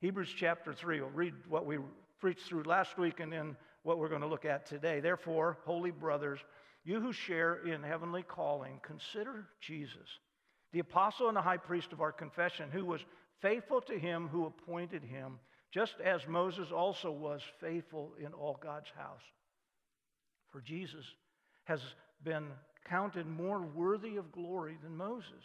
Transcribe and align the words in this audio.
Hebrews 0.00 0.34
chapter 0.36 0.74
3. 0.74 1.00
We'll 1.00 1.10
read 1.10 1.34
what 1.48 1.64
we 1.66 1.78
preached 2.20 2.46
through 2.46 2.64
last 2.64 2.98
week 2.98 3.20
and 3.20 3.32
then 3.32 3.56
what 3.82 3.98
we're 3.98 4.08
going 4.08 4.20
to 4.20 4.26
look 4.26 4.44
at 4.44 4.66
today. 4.66 5.00
Therefore, 5.00 5.58
holy 5.64 5.90
brothers, 5.90 6.38
you 6.84 7.00
who 7.00 7.12
share 7.12 7.66
in 7.66 7.82
heavenly 7.82 8.22
calling, 8.22 8.80
consider 8.82 9.46
Jesus, 9.60 10.08
the 10.72 10.80
apostle 10.80 11.28
and 11.28 11.36
the 11.36 11.42
high 11.42 11.56
priest 11.56 11.92
of 11.92 12.00
our 12.00 12.12
confession, 12.12 12.70
who 12.70 12.84
was 12.84 13.00
faithful 13.40 13.80
to 13.82 13.98
him 13.98 14.28
who 14.28 14.46
appointed 14.46 15.02
him, 15.02 15.38
just 15.72 15.94
as 16.04 16.26
Moses 16.28 16.70
also 16.70 17.10
was 17.10 17.40
faithful 17.60 18.12
in 18.18 18.32
all 18.32 18.58
God's 18.62 18.90
house. 18.96 19.22
For 20.50 20.60
Jesus 20.60 21.04
has 21.64 21.80
been 22.22 22.46
counted 22.88 23.26
more 23.26 23.60
worthy 23.60 24.16
of 24.16 24.32
glory 24.32 24.78
than 24.82 24.96
Moses. 24.96 25.44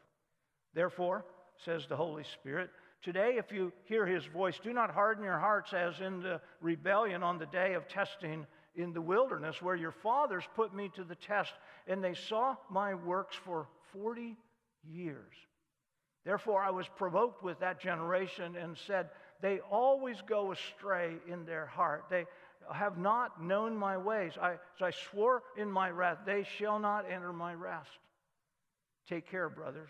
Therefore, 0.73 1.25
says 1.63 1.85
the 1.87 1.95
Holy 1.95 2.23
Spirit, 2.23 2.69
today 3.01 3.35
if 3.37 3.51
you 3.51 3.71
hear 3.85 4.05
his 4.05 4.25
voice, 4.25 4.59
do 4.61 4.73
not 4.73 4.91
harden 4.91 5.23
your 5.23 5.39
hearts 5.39 5.73
as 5.73 5.99
in 6.01 6.21
the 6.21 6.41
rebellion 6.61 7.23
on 7.23 7.37
the 7.37 7.45
day 7.47 7.73
of 7.73 7.87
testing 7.87 8.45
in 8.75 8.93
the 8.93 9.01
wilderness, 9.01 9.61
where 9.61 9.75
your 9.75 9.91
fathers 9.91 10.45
put 10.55 10.73
me 10.73 10.89
to 10.95 11.03
the 11.03 11.15
test, 11.15 11.53
and 11.87 12.03
they 12.03 12.13
saw 12.13 12.55
my 12.69 12.93
works 12.93 13.35
for 13.35 13.67
40 13.91 14.37
years. 14.89 15.33
Therefore, 16.23 16.61
I 16.61 16.69
was 16.69 16.87
provoked 16.95 17.43
with 17.43 17.59
that 17.59 17.81
generation 17.81 18.55
and 18.55 18.77
said, 18.77 19.09
They 19.41 19.59
always 19.59 20.21
go 20.25 20.51
astray 20.51 21.15
in 21.27 21.45
their 21.45 21.65
heart. 21.65 22.05
They 22.09 22.25
have 22.71 22.97
not 22.97 23.43
known 23.43 23.75
my 23.75 23.97
ways. 23.97 24.33
I, 24.39 24.55
I 24.79 24.91
swore 24.91 25.43
in 25.57 25.71
my 25.71 25.89
wrath, 25.89 26.19
they 26.25 26.43
shall 26.57 26.79
not 26.79 27.09
enter 27.11 27.33
my 27.33 27.53
rest. 27.53 27.89
Take 29.07 29.29
care, 29.29 29.49
brothers, 29.49 29.89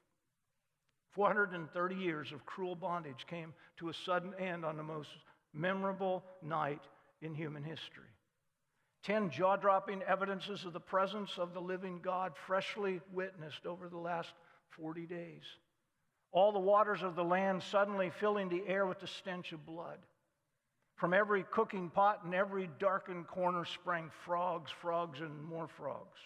430 1.13 1.95
years 1.95 2.31
of 2.31 2.45
cruel 2.45 2.75
bondage 2.75 3.25
came 3.29 3.53
to 3.77 3.89
a 3.89 3.93
sudden 3.93 4.33
end 4.39 4.63
on 4.65 4.77
the 4.77 4.83
most 4.83 5.09
memorable 5.53 6.23
night 6.41 6.81
in 7.21 7.33
human 7.33 7.63
history. 7.63 8.09
Ten 9.03 9.29
jaw 9.29 9.55
dropping 9.55 10.03
evidences 10.03 10.63
of 10.63 10.73
the 10.73 10.79
presence 10.79 11.37
of 11.37 11.53
the 11.53 11.59
living 11.59 11.99
God 12.03 12.33
freshly 12.47 13.01
witnessed 13.11 13.65
over 13.65 13.89
the 13.89 13.97
last 13.97 14.33
40 14.77 15.05
days. 15.07 15.43
All 16.31 16.51
the 16.51 16.59
waters 16.59 17.01
of 17.01 17.15
the 17.15 17.23
land 17.23 17.61
suddenly 17.63 18.11
filling 18.19 18.47
the 18.47 18.63
air 18.67 18.85
with 18.85 18.99
the 18.99 19.07
stench 19.07 19.51
of 19.51 19.65
blood. 19.65 19.97
From 20.95 21.13
every 21.13 21.43
cooking 21.51 21.89
pot 21.89 22.21
and 22.23 22.33
every 22.35 22.69
darkened 22.79 23.27
corner 23.27 23.65
sprang 23.65 24.11
frogs, 24.23 24.71
frogs, 24.81 25.19
and 25.19 25.43
more 25.43 25.67
frogs. 25.67 26.19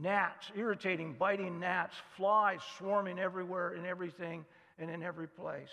Gnats, 0.00 0.50
irritating, 0.56 1.14
biting 1.18 1.60
gnats, 1.60 1.94
flies 2.16 2.60
swarming 2.78 3.18
everywhere, 3.18 3.74
in 3.74 3.84
everything, 3.84 4.44
and 4.78 4.90
in 4.90 5.02
every 5.02 5.28
place. 5.28 5.68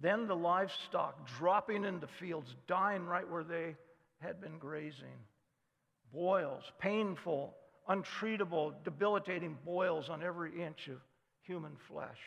Then 0.00 0.26
the 0.26 0.36
livestock 0.36 1.28
dropping 1.38 1.84
into 1.84 2.06
fields, 2.06 2.54
dying 2.66 3.04
right 3.04 3.28
where 3.28 3.44
they 3.44 3.76
had 4.20 4.40
been 4.40 4.58
grazing. 4.58 5.18
Boils, 6.12 6.62
painful, 6.78 7.54
untreatable, 7.88 8.72
debilitating 8.84 9.58
boils 9.64 10.08
on 10.08 10.22
every 10.22 10.62
inch 10.62 10.88
of 10.88 10.98
human 11.42 11.76
flesh. 11.88 12.20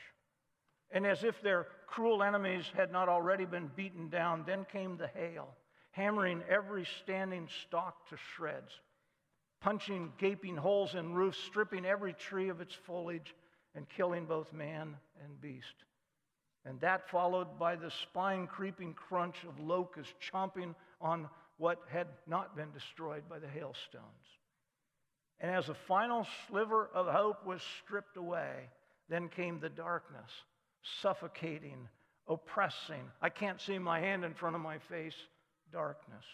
And 0.91 1.07
as 1.07 1.23
if 1.23 1.41
their 1.41 1.67
cruel 1.87 2.21
enemies 2.21 2.65
had 2.75 2.91
not 2.91 3.09
already 3.09 3.45
been 3.45 3.71
beaten 3.75 4.09
down, 4.09 4.43
then 4.45 4.65
came 4.71 4.97
the 4.97 5.07
hail, 5.07 5.55
hammering 5.91 6.43
every 6.49 6.85
standing 7.01 7.47
stalk 7.65 8.09
to 8.09 8.17
shreds, 8.35 8.71
punching 9.61 10.11
gaping 10.17 10.57
holes 10.57 10.95
in 10.95 11.13
roofs, 11.13 11.37
stripping 11.37 11.85
every 11.85 12.13
tree 12.13 12.49
of 12.49 12.61
its 12.61 12.75
foliage, 12.85 13.33
and 13.75 13.87
killing 13.89 14.25
both 14.25 14.51
man 14.51 14.95
and 15.23 15.39
beast. 15.39 15.85
And 16.65 16.79
that 16.81 17.09
followed 17.09 17.57
by 17.57 17.75
the 17.75 17.91
spine 18.03 18.47
creeping 18.47 18.93
crunch 18.93 19.37
of 19.47 19.59
locusts 19.59 20.13
chomping 20.31 20.75
on 20.99 21.29
what 21.57 21.79
had 21.87 22.07
not 22.27 22.55
been 22.55 22.71
destroyed 22.71 23.23
by 23.29 23.39
the 23.39 23.47
hailstones. 23.47 24.03
And 25.39 25.51
as 25.51 25.69
a 25.69 25.75
final 25.87 26.27
sliver 26.47 26.89
of 26.93 27.07
hope 27.07 27.45
was 27.45 27.61
stripped 27.83 28.17
away, 28.17 28.69
then 29.09 29.29
came 29.29 29.59
the 29.59 29.69
darkness 29.69 30.29
suffocating, 31.01 31.87
oppressing. 32.27 33.03
I 33.21 33.29
can't 33.29 33.61
see 33.61 33.77
my 33.77 33.99
hand 33.99 34.23
in 34.23 34.33
front 34.33 34.55
of 34.55 34.61
my 34.61 34.77
face, 34.77 35.15
darkness. 35.71 36.25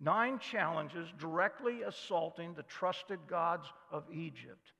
Nine 0.00 0.38
challenges 0.38 1.08
directly 1.18 1.82
assaulting 1.82 2.54
the 2.54 2.62
trusted 2.64 3.18
gods 3.26 3.66
of 3.90 4.04
Egypt. 4.12 4.72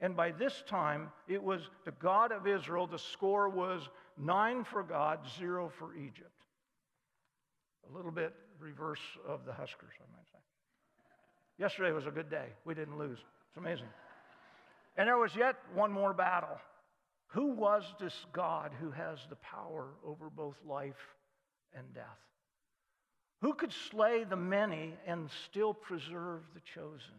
And 0.00 0.16
by 0.16 0.30
this 0.30 0.62
time, 0.68 1.10
it 1.28 1.42
was 1.42 1.62
the 1.84 1.92
God 1.92 2.32
of 2.32 2.46
Israel. 2.46 2.86
The 2.86 2.98
score 2.98 3.48
was 3.48 3.88
nine 4.16 4.64
for 4.64 4.82
God, 4.82 5.20
zero 5.38 5.70
for 5.78 5.94
Egypt. 5.94 6.30
A 7.90 7.96
little 7.96 8.10
bit 8.12 8.34
reverse 8.60 9.00
of 9.26 9.44
the 9.44 9.52
Huskers, 9.52 9.94
I 10.00 10.16
might 10.16 10.26
say. 10.32 10.38
Yesterday 11.58 11.92
was 11.92 12.06
a 12.06 12.10
good 12.10 12.30
day. 12.30 12.46
We 12.64 12.74
didn't 12.74 12.98
lose. 12.98 13.18
It's 13.18 13.56
amazing. 13.56 13.88
And 14.96 15.08
there 15.08 15.18
was 15.18 15.34
yet 15.34 15.56
one 15.74 15.90
more 15.90 16.12
battle. 16.12 16.58
Who 17.28 17.52
was 17.52 17.84
this 18.00 18.26
God 18.32 18.72
who 18.80 18.90
has 18.90 19.18
the 19.28 19.36
power 19.36 19.88
over 20.04 20.30
both 20.30 20.56
life 20.66 21.16
and 21.74 21.92
death? 21.94 22.18
Who 23.42 23.54
could 23.54 23.72
slay 23.72 24.22
the 24.22 24.36
many 24.36 24.94
and 25.04 25.28
still 25.44 25.74
preserve 25.74 26.42
the 26.54 26.60
chosen? 26.60 27.18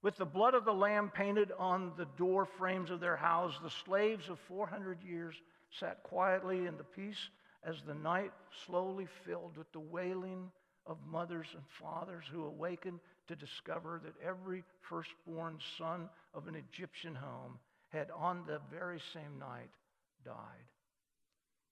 With 0.00 0.16
the 0.16 0.24
blood 0.24 0.54
of 0.54 0.64
the 0.64 0.72
Lamb 0.72 1.10
painted 1.10 1.52
on 1.58 1.92
the 1.96 2.08
door 2.16 2.46
frames 2.46 2.90
of 2.90 2.98
their 2.98 3.16
house, 3.16 3.54
the 3.62 3.70
slaves 3.70 4.30
of 4.30 4.38
400 4.40 5.02
years 5.02 5.34
sat 5.70 6.02
quietly 6.02 6.66
in 6.66 6.78
the 6.78 6.84
peace 6.84 7.28
as 7.62 7.82
the 7.82 7.94
night 7.94 8.32
slowly 8.66 9.06
filled 9.24 9.58
with 9.58 9.70
the 9.72 9.80
wailing 9.80 10.50
of 10.86 10.96
mothers 11.06 11.48
and 11.54 11.62
fathers 11.68 12.24
who 12.32 12.46
awakened 12.46 12.98
to 13.28 13.36
discover 13.36 14.00
that 14.02 14.14
every 14.26 14.64
firstborn 14.80 15.58
son 15.78 16.08
of 16.34 16.48
an 16.48 16.56
Egyptian 16.56 17.14
home 17.14 17.58
had 17.90 18.10
on 18.10 18.44
the 18.46 18.60
very 18.70 19.00
same 19.12 19.38
night 19.38 19.70
died. 20.24 20.66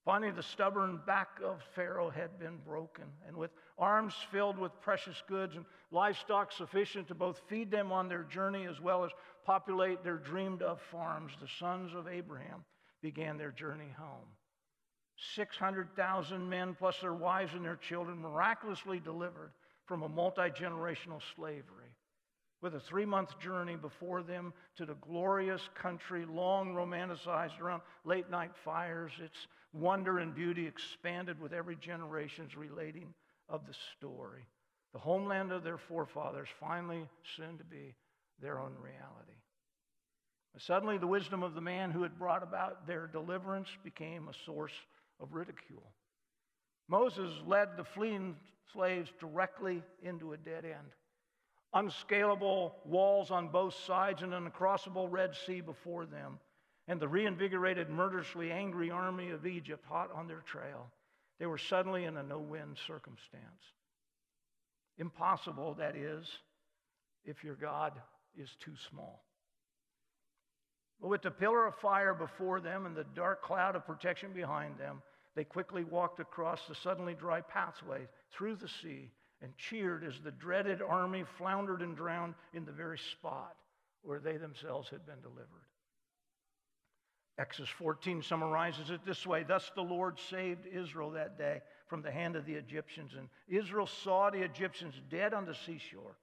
Finally, 0.03 0.31
the 0.31 0.41
stubborn 0.41 0.99
back 1.05 1.39
of 1.43 1.61
Pharaoh 1.75 2.09
had 2.09 2.39
been 2.39 2.57
broken, 2.65 3.05
and 3.27 3.37
with 3.37 3.51
arms 3.77 4.15
filled 4.31 4.57
with 4.57 4.71
precious 4.81 5.21
goods 5.27 5.55
and 5.55 5.65
livestock 5.91 6.51
sufficient 6.51 7.07
to 7.07 7.15
both 7.15 7.41
feed 7.47 7.69
them 7.69 7.91
on 7.91 8.09
their 8.09 8.23
journey 8.23 8.65
as 8.65 8.81
well 8.81 9.03
as 9.03 9.11
populate 9.45 10.03
their 10.03 10.17
dreamed 10.17 10.63
of 10.63 10.81
farms, 10.91 11.33
the 11.39 11.47
sons 11.59 11.93
of 11.93 12.07
Abraham 12.07 12.65
began 13.01 13.37
their 13.37 13.51
journey 13.51 13.93
home. 13.97 14.27
600,000 15.35 16.49
men, 16.49 16.75
plus 16.77 16.99
their 16.99 17.13
wives 17.13 17.53
and 17.53 17.63
their 17.63 17.75
children, 17.75 18.19
miraculously 18.19 18.99
delivered 18.99 19.51
from 19.85 20.01
a 20.01 20.09
multi 20.09 20.49
generational 20.49 21.21
slavery. 21.35 21.80
With 22.61 22.75
a 22.75 22.79
three 22.79 23.05
month 23.05 23.39
journey 23.39 23.75
before 23.75 24.21
them 24.21 24.53
to 24.77 24.85
the 24.85 24.95
glorious 24.95 25.67
country, 25.73 26.25
long 26.25 26.73
romanticized 26.73 27.59
around 27.59 27.81
late 28.05 28.29
night 28.29 28.51
fires, 28.63 29.11
its 29.23 29.47
wonder 29.73 30.19
and 30.19 30.35
beauty 30.35 30.67
expanded 30.67 31.39
with 31.39 31.53
every 31.53 31.75
generation's 31.75 32.55
relating 32.55 33.13
of 33.49 33.65
the 33.65 33.73
story. 33.97 34.45
The 34.93 34.99
homeland 34.99 35.51
of 35.51 35.63
their 35.63 35.77
forefathers, 35.77 36.49
finally 36.59 37.07
soon 37.35 37.57
to 37.57 37.63
be 37.63 37.95
their 38.41 38.59
own 38.59 38.75
reality. 38.81 39.37
Suddenly, 40.57 40.97
the 40.97 41.07
wisdom 41.07 41.43
of 41.43 41.53
the 41.53 41.61
man 41.61 41.91
who 41.91 42.03
had 42.03 42.19
brought 42.19 42.43
about 42.43 42.85
their 42.85 43.07
deliverance 43.07 43.69
became 43.83 44.27
a 44.27 44.45
source 44.45 44.73
of 45.21 45.33
ridicule. 45.33 45.93
Moses 46.89 47.31
led 47.45 47.77
the 47.77 47.85
fleeing 47.85 48.35
slaves 48.73 49.09
directly 49.19 49.81
into 50.03 50.33
a 50.33 50.37
dead 50.37 50.65
end. 50.65 50.91
Unscalable 51.73 52.75
walls 52.85 53.31
on 53.31 53.47
both 53.47 53.73
sides 53.73 54.21
and 54.21 54.33
an 54.33 54.49
uncrossable 54.49 55.09
Red 55.09 55.35
Sea 55.35 55.61
before 55.61 56.05
them, 56.05 56.39
and 56.87 56.99
the 56.99 57.07
reinvigorated, 57.07 57.89
murderously 57.89 58.51
angry 58.51 58.91
army 58.91 59.29
of 59.29 59.45
Egypt 59.45 59.85
hot 59.87 60.09
on 60.13 60.27
their 60.27 60.41
trail. 60.41 60.91
They 61.39 61.45
were 61.45 61.57
suddenly 61.57 62.03
in 62.03 62.17
a 62.17 62.23
no 62.23 62.39
win 62.39 62.75
circumstance. 62.87 63.63
Impossible, 64.97 65.75
that 65.75 65.95
is, 65.95 66.27
if 67.23 67.43
your 67.43 67.55
God 67.55 67.93
is 68.37 68.49
too 68.59 68.75
small. 68.89 69.23
But 70.99 71.07
with 71.07 71.21
the 71.21 71.31
pillar 71.31 71.65
of 71.65 71.75
fire 71.75 72.13
before 72.13 72.59
them 72.59 72.85
and 72.85 72.95
the 72.95 73.05
dark 73.15 73.41
cloud 73.41 73.75
of 73.75 73.87
protection 73.87 74.33
behind 74.33 74.77
them, 74.77 75.01
they 75.35 75.43
quickly 75.45 75.83
walked 75.83 76.19
across 76.19 76.67
the 76.67 76.75
suddenly 76.75 77.15
dry 77.15 77.41
pathway 77.41 78.07
through 78.31 78.57
the 78.57 78.67
sea 78.67 79.11
and 79.41 79.57
cheered 79.57 80.03
as 80.03 80.19
the 80.19 80.31
dreaded 80.31 80.81
army 80.81 81.23
floundered 81.37 81.81
and 81.81 81.95
drowned 81.95 82.35
in 82.53 82.65
the 82.65 82.71
very 82.71 82.97
spot 82.97 83.55
where 84.03 84.19
they 84.19 84.37
themselves 84.37 84.89
had 84.89 85.05
been 85.05 85.21
delivered. 85.21 85.47
Exodus 87.37 87.71
14 87.71 88.21
summarizes 88.21 88.89
it 88.91 89.01
this 89.05 89.25
way 89.25 89.43
Thus 89.43 89.71
the 89.73 89.81
Lord 89.81 90.19
saved 90.29 90.67
Israel 90.67 91.11
that 91.11 91.37
day 91.37 91.61
from 91.87 92.01
the 92.01 92.11
hand 92.11 92.35
of 92.35 92.45
the 92.45 92.53
Egyptians. 92.53 93.13
And 93.17 93.29
Israel 93.47 93.87
saw 93.87 94.29
the 94.29 94.43
Egyptians 94.43 94.95
dead 95.09 95.33
on 95.33 95.45
the 95.45 95.55
seashore. 95.55 96.17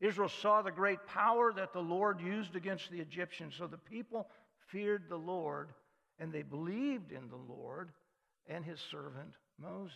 Israel 0.00 0.28
saw 0.28 0.62
the 0.62 0.70
great 0.70 1.04
power 1.06 1.52
that 1.52 1.72
the 1.72 1.80
Lord 1.80 2.20
used 2.20 2.56
against 2.56 2.90
the 2.90 3.00
Egyptians. 3.00 3.54
So 3.56 3.66
the 3.66 3.76
people 3.76 4.28
feared 4.68 5.04
the 5.08 5.16
Lord 5.16 5.70
and 6.18 6.32
they 6.32 6.42
believed 6.42 7.12
in 7.12 7.28
the 7.28 7.36
Lord 7.36 7.90
and 8.48 8.64
his 8.64 8.80
servant 8.80 9.34
Moses. 9.60 9.92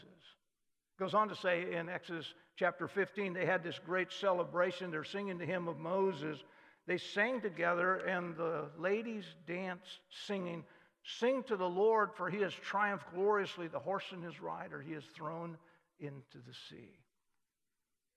Goes 0.98 1.14
on 1.14 1.28
to 1.28 1.34
say 1.34 1.74
in 1.74 1.88
Exodus 1.88 2.32
chapter 2.56 2.88
15, 2.88 3.34
they 3.34 3.44
had 3.44 3.62
this 3.62 3.78
great 3.84 4.10
celebration. 4.10 4.90
They're 4.90 5.04
singing 5.04 5.36
the 5.36 5.44
hymn 5.44 5.68
of 5.68 5.78
Moses. 5.78 6.38
They 6.86 6.96
sang 6.96 7.40
together, 7.40 7.96
and 7.96 8.36
the 8.36 8.70
ladies 8.78 9.24
danced, 9.46 10.00
singing, 10.26 10.64
Sing 11.08 11.44
to 11.44 11.56
the 11.56 11.68
Lord, 11.68 12.10
for 12.16 12.28
he 12.28 12.40
has 12.40 12.52
triumphed 12.52 13.14
gloriously. 13.14 13.68
The 13.68 13.78
horse 13.78 14.06
and 14.10 14.24
his 14.24 14.40
rider 14.40 14.80
he 14.80 14.92
has 14.94 15.04
thrown 15.04 15.56
into 16.00 16.38
the 16.44 16.54
sea. 16.68 16.98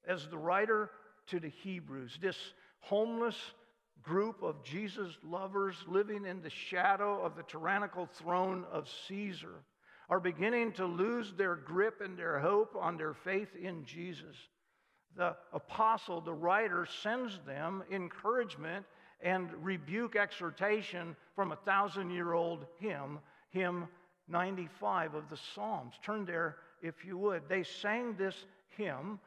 As 0.07 0.27
the 0.27 0.37
writer 0.37 0.89
to 1.27 1.39
the 1.39 1.49
Hebrews, 1.49 2.17
this 2.19 2.37
homeless 2.79 3.35
group 4.01 4.41
of 4.41 4.63
Jesus 4.63 5.17
lovers 5.23 5.75
living 5.87 6.25
in 6.25 6.41
the 6.41 6.49
shadow 6.49 7.21
of 7.21 7.35
the 7.35 7.43
tyrannical 7.43 8.07
throne 8.07 8.65
of 8.71 8.89
Caesar 9.07 9.63
are 10.09 10.19
beginning 10.19 10.71
to 10.73 10.85
lose 10.85 11.33
their 11.37 11.55
grip 11.55 12.01
and 12.01 12.17
their 12.17 12.39
hope 12.39 12.75
on 12.79 12.97
their 12.97 13.13
faith 13.13 13.49
in 13.61 13.85
Jesus. 13.85 14.35
The 15.15 15.35
apostle, 15.53 16.21
the 16.21 16.33
writer, 16.33 16.87
sends 17.01 17.39
them 17.45 17.83
encouragement 17.91 18.85
and 19.21 19.49
rebuke 19.61 20.15
exhortation 20.15 21.15
from 21.35 21.51
a 21.51 21.57
thousand 21.57 22.11
year 22.11 22.33
old 22.33 22.65
hymn, 22.79 23.19
hymn 23.49 23.87
95 24.27 25.15
of 25.15 25.29
the 25.29 25.37
Psalms. 25.53 25.95
Turn 26.03 26.25
there 26.25 26.57
if 26.81 27.05
you 27.05 27.17
would. 27.17 27.43
They 27.49 27.63
sang 27.63 28.15
this 28.15 28.35
hymn 28.77 29.19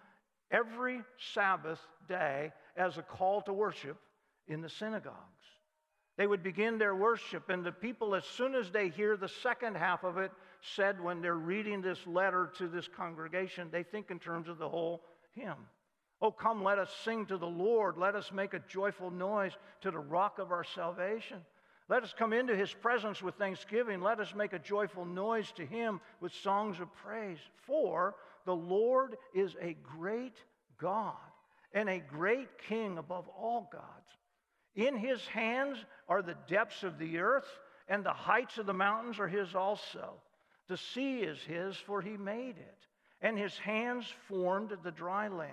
every 0.51 1.01
Sabbath 1.35 1.81
day 2.09 2.53
as 2.77 2.99
a 2.99 3.03
call 3.03 3.43
to 3.43 3.53
worship 3.53 3.99
in 4.49 4.61
the 4.61 4.69
synagogues. 4.69 5.17
They 6.17 6.27
would 6.27 6.43
begin 6.43 6.79
their 6.79 6.95
worship, 6.95 7.49
and 7.49 7.65
the 7.65 7.73
people, 7.73 8.15
as 8.15 8.25
soon 8.25 8.55
as 8.55 8.71
they 8.71 8.89
hear 8.91 9.17
the 9.17 9.29
second 9.29 9.77
half 9.77 10.05
of 10.05 10.19
it, 10.19 10.31
said 10.63 11.03
when 11.03 11.21
they're 11.21 11.35
reading 11.35 11.83
this 11.83 12.07
letter 12.07 12.51
to 12.59 12.69
this 12.69 12.89
congregation, 12.89 13.69
they 13.71 13.83
think 13.83 14.11
in 14.11 14.19
terms 14.19 14.49
of 14.49 14.59
the 14.59 14.69
whole 14.69 15.03
hymn. 15.35 15.57
Oh, 16.21 16.31
come, 16.31 16.63
let 16.63 16.79
us 16.79 16.91
sing 17.05 17.27
to 17.27 17.37
the 17.37 17.47
Lord. 17.47 17.97
Let 17.97 18.15
us 18.15 18.31
make 18.33 18.55
a 18.55 18.63
joyful 18.69 19.11
noise 19.11 19.53
to 19.81 19.91
the 19.91 19.99
rock 19.99 20.39
of 20.39 20.53
our 20.53 20.63
salvation. 20.63 21.39
Let 21.89 22.05
us 22.05 22.15
come 22.17 22.33
into 22.33 22.55
his 22.55 22.73
presence 22.73 23.21
with 23.21 23.35
thanksgiving. 23.35 24.01
Let 24.01 24.21
us 24.21 24.33
make 24.35 24.53
a 24.53 24.59
joyful 24.59 25.05
noise 25.05 25.51
to 25.57 25.67
him 25.67 26.01
with 26.21 26.33
songs 26.33 26.79
of 26.79 26.95
praise. 26.95 27.41
For 27.67 28.15
the 28.47 28.55
Lord 28.55 29.17
is 29.35 29.57
a 29.61 29.77
great 29.83 30.37
God 30.79 31.17
and 31.75 31.89
a 31.89 31.99
great 31.99 32.49
king 32.69 32.99
above 32.99 33.27
all 33.29 33.69
gods. 33.73 33.85
In 34.75 34.97
his 34.97 35.27
hands 35.27 35.79
are 36.09 36.23
the 36.23 36.37
depths 36.49 36.83
of 36.83 36.99
the 36.99 37.19
earth, 37.19 37.59
and 37.89 38.05
the 38.05 38.13
heights 38.13 38.59
of 38.59 38.67
the 38.67 38.73
mountains 38.73 39.19
are 39.19 39.29
his 39.29 39.55
also. 39.55 40.15
The 40.69 40.77
sea 40.77 41.21
is 41.21 41.39
his, 41.41 41.77
for 41.77 42.01
he 42.01 42.17
made 42.17 42.57
it, 42.57 42.79
and 43.21 43.39
his 43.39 43.57
hands 43.59 44.07
formed 44.29 44.77
the 44.83 44.91
dry 44.91 45.29
land. 45.29 45.53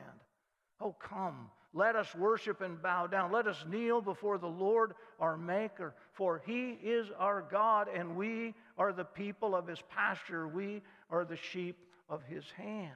Oh, 0.79 0.95
come, 0.99 1.49
let 1.73 1.95
us 1.95 2.13
worship 2.15 2.61
and 2.61 2.81
bow 2.81 3.07
down. 3.07 3.31
Let 3.31 3.47
us 3.47 3.63
kneel 3.69 4.01
before 4.01 4.37
the 4.37 4.47
Lord 4.47 4.93
our 5.19 5.37
Maker, 5.37 5.93
for 6.13 6.41
he 6.45 6.71
is 6.71 7.07
our 7.17 7.41
God, 7.41 7.87
and 7.93 8.15
we 8.15 8.55
are 8.77 8.91
the 8.91 9.03
people 9.03 9.55
of 9.55 9.67
his 9.67 9.81
pasture. 9.89 10.47
We 10.47 10.81
are 11.09 11.25
the 11.25 11.37
sheep 11.37 11.77
of 12.09 12.23
his 12.23 12.45
hand. 12.57 12.93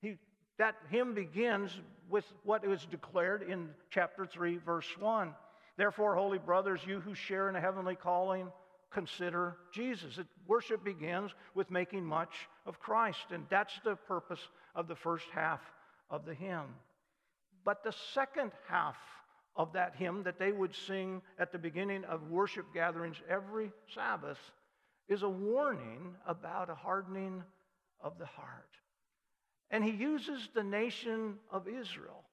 He, 0.00 0.16
that 0.58 0.76
hymn 0.90 1.14
begins 1.14 1.78
with 2.08 2.24
what 2.42 2.64
is 2.64 2.86
declared 2.86 3.42
in 3.42 3.70
chapter 3.90 4.24
3, 4.24 4.58
verse 4.58 4.88
1. 4.98 5.34
Therefore, 5.76 6.14
holy 6.14 6.38
brothers, 6.38 6.80
you 6.86 7.00
who 7.00 7.14
share 7.14 7.48
in 7.48 7.56
a 7.56 7.60
heavenly 7.60 7.96
calling, 7.96 8.50
consider 8.94 9.56
Jesus. 9.72 10.16
It, 10.18 10.26
worship 10.46 10.84
begins 10.84 11.32
with 11.54 11.70
making 11.70 12.04
much 12.04 12.32
of 12.64 12.80
Christ, 12.80 13.26
and 13.30 13.44
that's 13.50 13.74
the 13.84 13.96
purpose 13.96 14.40
of 14.74 14.88
the 14.88 14.94
first 14.94 15.26
half 15.34 15.60
of 16.08 16.24
the 16.24 16.34
hymn. 16.34 16.74
But 17.64 17.82
the 17.82 17.94
second 18.14 18.52
half 18.68 18.96
of 19.56 19.72
that 19.72 19.94
hymn 19.96 20.22
that 20.22 20.38
they 20.38 20.52
would 20.52 20.74
sing 20.74 21.22
at 21.38 21.52
the 21.52 21.58
beginning 21.58 22.04
of 22.04 22.30
worship 22.30 22.66
gatherings 22.72 23.16
every 23.28 23.70
Sabbath 23.94 24.38
is 25.08 25.22
a 25.22 25.28
warning 25.28 26.14
about 26.26 26.70
a 26.70 26.74
hardening 26.74 27.42
of 28.00 28.18
the 28.18 28.26
heart. 28.26 28.70
And 29.70 29.82
he 29.82 29.90
uses 29.90 30.48
the 30.54 30.62
nation 30.62 31.34
of 31.50 31.66
Israel 31.68 32.24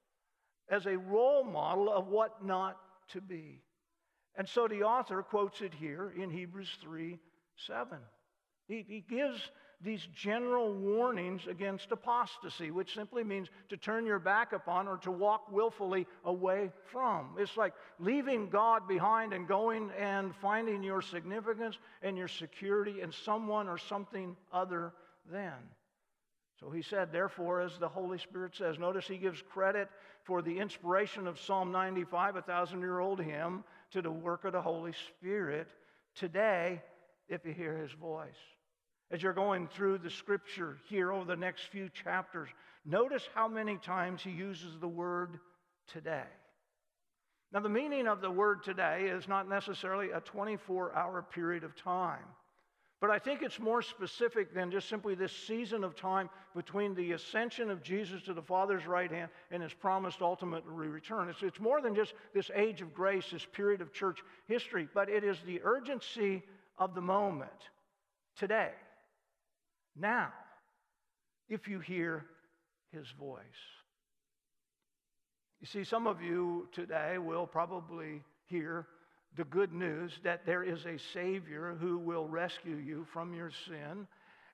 as 0.70 0.86
a 0.86 0.98
role 0.98 1.44
model 1.44 1.91
of 1.91 2.08
what 2.08 2.46
not 2.46 2.77
to 3.10 3.22
be. 3.22 3.62
And 4.35 4.47
so 4.47 4.67
the 4.67 4.83
author 4.83 5.21
quotes 5.23 5.61
it 5.61 5.73
here 5.73 6.13
in 6.17 6.29
Hebrews 6.29 6.77
3 6.81 7.19
7. 7.67 7.97
He, 8.67 8.85
he 8.88 9.03
gives 9.07 9.51
these 9.83 10.07
general 10.15 10.73
warnings 10.73 11.47
against 11.47 11.91
apostasy, 11.91 12.71
which 12.71 12.93
simply 12.93 13.23
means 13.23 13.50
to 13.69 13.77
turn 13.77 14.05
your 14.05 14.19
back 14.19 14.53
upon 14.53 14.88
or 14.88 14.97
to 14.97 15.11
walk 15.11 15.51
willfully 15.51 16.05
away 16.23 16.71
from. 16.91 17.35
It's 17.38 17.57
like 17.57 17.73
leaving 18.00 18.50
God 18.50 18.88
behind 18.88 19.33
and 19.33 19.47
going 19.47 19.89
and 20.00 20.35
finding 20.35 20.83
your 20.83 21.01
significance 21.01 21.77
and 22.03 22.15
your 22.15 22.27
security 22.27 23.01
in 23.01 23.11
someone 23.11 23.67
or 23.67 23.77
something 23.77 24.35
other 24.53 24.93
than. 25.31 25.53
So 26.59 26.69
he 26.69 26.83
said, 26.83 27.11
therefore, 27.11 27.61
as 27.61 27.79
the 27.79 27.89
Holy 27.89 28.19
Spirit 28.19 28.55
says, 28.55 28.77
notice 28.77 29.07
he 29.07 29.17
gives 29.17 29.41
credit 29.41 29.89
for 30.23 30.43
the 30.43 30.59
inspiration 30.59 31.25
of 31.25 31.39
Psalm 31.39 31.71
95, 31.71 32.35
a 32.35 32.41
thousand 32.43 32.81
year 32.81 33.00
old 33.00 33.19
hymn, 33.19 33.63
to 33.91 34.01
the 34.01 34.12
work 34.12 34.45
of 34.45 34.53
the 34.53 34.62
Holy 34.62 34.93
Spirit 35.10 35.67
today 36.15 36.81
if 37.27 37.45
you 37.45 37.53
hear 37.53 37.77
his 37.77 37.91
voice. 37.91 38.27
As 39.12 39.21
you're 39.21 39.33
going 39.33 39.67
through 39.67 39.98
the 39.98 40.10
scripture 40.10 40.77
here 40.88 41.12
over 41.12 41.25
the 41.25 41.36
next 41.36 41.63
few 41.71 41.89
chapters, 41.89 42.50
notice 42.86 43.27
how 43.36 43.48
many 43.48 43.77
times 43.77 44.21
he 44.24 44.31
uses 44.31 44.79
the 44.79 44.88
word 44.88 45.39
today. 45.91 46.24
Now, 47.51 47.60
the 47.60 47.69
meaning 47.69 48.07
of 48.07 48.21
the 48.21 48.31
word 48.31 48.63
today 48.63 49.07
is 49.10 49.27
not 49.27 49.50
necessarily 49.50 50.12
a 50.12 50.21
24 50.21 50.95
hour 50.95 51.21
period 51.21 51.65
of 51.65 51.75
time. 51.75 52.24
But 53.01 53.10
I 53.10 53.17
think 53.17 53.41
it's 53.41 53.60
more 53.60 53.81
specific 53.81 54.53
than 54.53 54.70
just 54.70 54.88
simply 54.88 55.15
this 55.15 55.31
season 55.31 55.84
of 55.84 55.96
time 55.96 56.29
between 56.55 56.93
the 56.93 57.13
ascension 57.13 57.72
of 57.72 57.81
Jesus 57.81 58.22
to 58.24 58.34
the 58.34 58.43
Father's 58.43 58.86
right 58.86 59.12
hand 59.12 59.31
and 59.50 59.63
his 59.63 59.74
promised 59.74 60.22
ultimate 60.22 60.63
return. 60.65 61.27
It's, 61.27 61.41
it's 61.41 61.60
more 61.60 61.81
than 61.81 61.96
just 61.96 62.13
this 62.36 62.51
age 62.53 62.81
of 62.81 62.93
grace, 62.93 63.25
this 63.31 63.43
period 63.43 63.81
of 63.81 63.91
church 63.91 64.20
history, 64.48 64.88
but 64.93 65.10
it 65.10 65.24
is 65.24 65.38
the 65.48 65.60
urgency 65.63 66.43
of 66.77 66.93
the 66.93 67.01
moment 67.01 67.50
today. 68.38 68.72
now 69.96 70.31
if 71.50 71.67
you 71.67 71.79
hear 71.79 72.25
his 72.93 73.05
voice. 73.20 73.41
You 75.60 75.67
see, 75.67 75.84
some 75.84 76.08
of 76.08 76.22
you 76.22 76.70
today 76.72 77.17
will 77.17 77.46
probably 77.46 78.24
hear 78.46 78.88
the 79.38 79.43
good 79.45 79.71
news 79.71 80.11
that 80.23 80.45
there 80.45 80.63
is 80.63 80.85
a 80.85 80.97
Savior 81.13 81.77
who 81.79 81.97
will 81.97 82.27
rescue 82.27 82.75
you 82.75 83.05
from 83.13 83.33
your 83.33 83.51
sin 83.67 84.07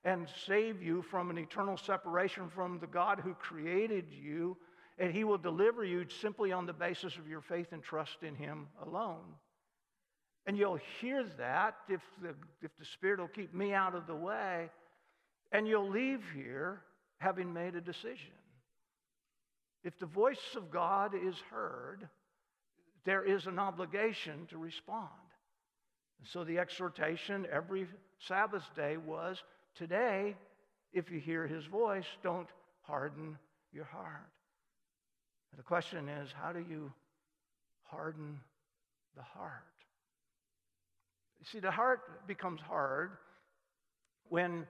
and 0.04 0.28
save 0.46 0.82
you 0.82 1.02
from 1.02 1.30
an 1.30 1.38
eternal 1.38 1.76
separation 1.76 2.48
from 2.48 2.78
the 2.78 2.86
God 2.86 3.20
who 3.20 3.34
created 3.34 4.06
you, 4.10 4.56
and 4.98 5.12
He 5.12 5.24
will 5.24 5.38
deliver 5.38 5.84
you 5.84 6.06
simply 6.20 6.52
on 6.52 6.66
the 6.66 6.72
basis 6.72 7.16
of 7.16 7.28
your 7.28 7.40
faith 7.40 7.72
and 7.72 7.82
trust 7.82 8.18
in 8.22 8.36
Him 8.36 8.68
alone. 8.86 9.34
And 10.46 10.56
you'll 10.56 10.78
hear 11.00 11.24
that 11.38 11.74
if 11.88 12.00
the, 12.22 12.34
if 12.62 12.70
the 12.78 12.84
Spirit 12.84 13.20
will 13.20 13.28
keep 13.28 13.52
me 13.52 13.74
out 13.74 13.94
of 13.94 14.06
the 14.06 14.14
way, 14.14 14.70
and 15.52 15.66
you'll 15.66 15.90
leave 15.90 16.22
here 16.34 16.82
having 17.18 17.52
made 17.52 17.74
a 17.74 17.80
decision. 17.80 18.32
If 19.84 19.98
the 19.98 20.06
voice 20.06 20.56
of 20.56 20.70
God 20.70 21.12
is 21.14 21.34
heard, 21.50 22.08
there 23.08 23.24
is 23.24 23.46
an 23.46 23.58
obligation 23.58 24.46
to 24.50 24.58
respond. 24.58 25.08
And 26.18 26.28
so 26.28 26.44
the 26.44 26.58
exhortation 26.58 27.46
every 27.50 27.86
Sabbath 28.18 28.64
day 28.76 28.98
was 28.98 29.42
today, 29.74 30.36
if 30.92 31.10
you 31.10 31.18
hear 31.18 31.46
his 31.46 31.64
voice, 31.64 32.04
don't 32.22 32.50
harden 32.82 33.38
your 33.72 33.86
heart. 33.86 34.28
the 35.56 35.62
question 35.62 36.06
is, 36.06 36.28
how 36.38 36.52
do 36.52 36.58
you 36.58 36.92
harden 37.84 38.38
the 39.16 39.22
heart? 39.22 39.64
You 41.40 41.46
see, 41.50 41.60
the 41.60 41.70
heart 41.70 42.26
becomes 42.26 42.60
hard 42.60 43.12
when 44.28 44.66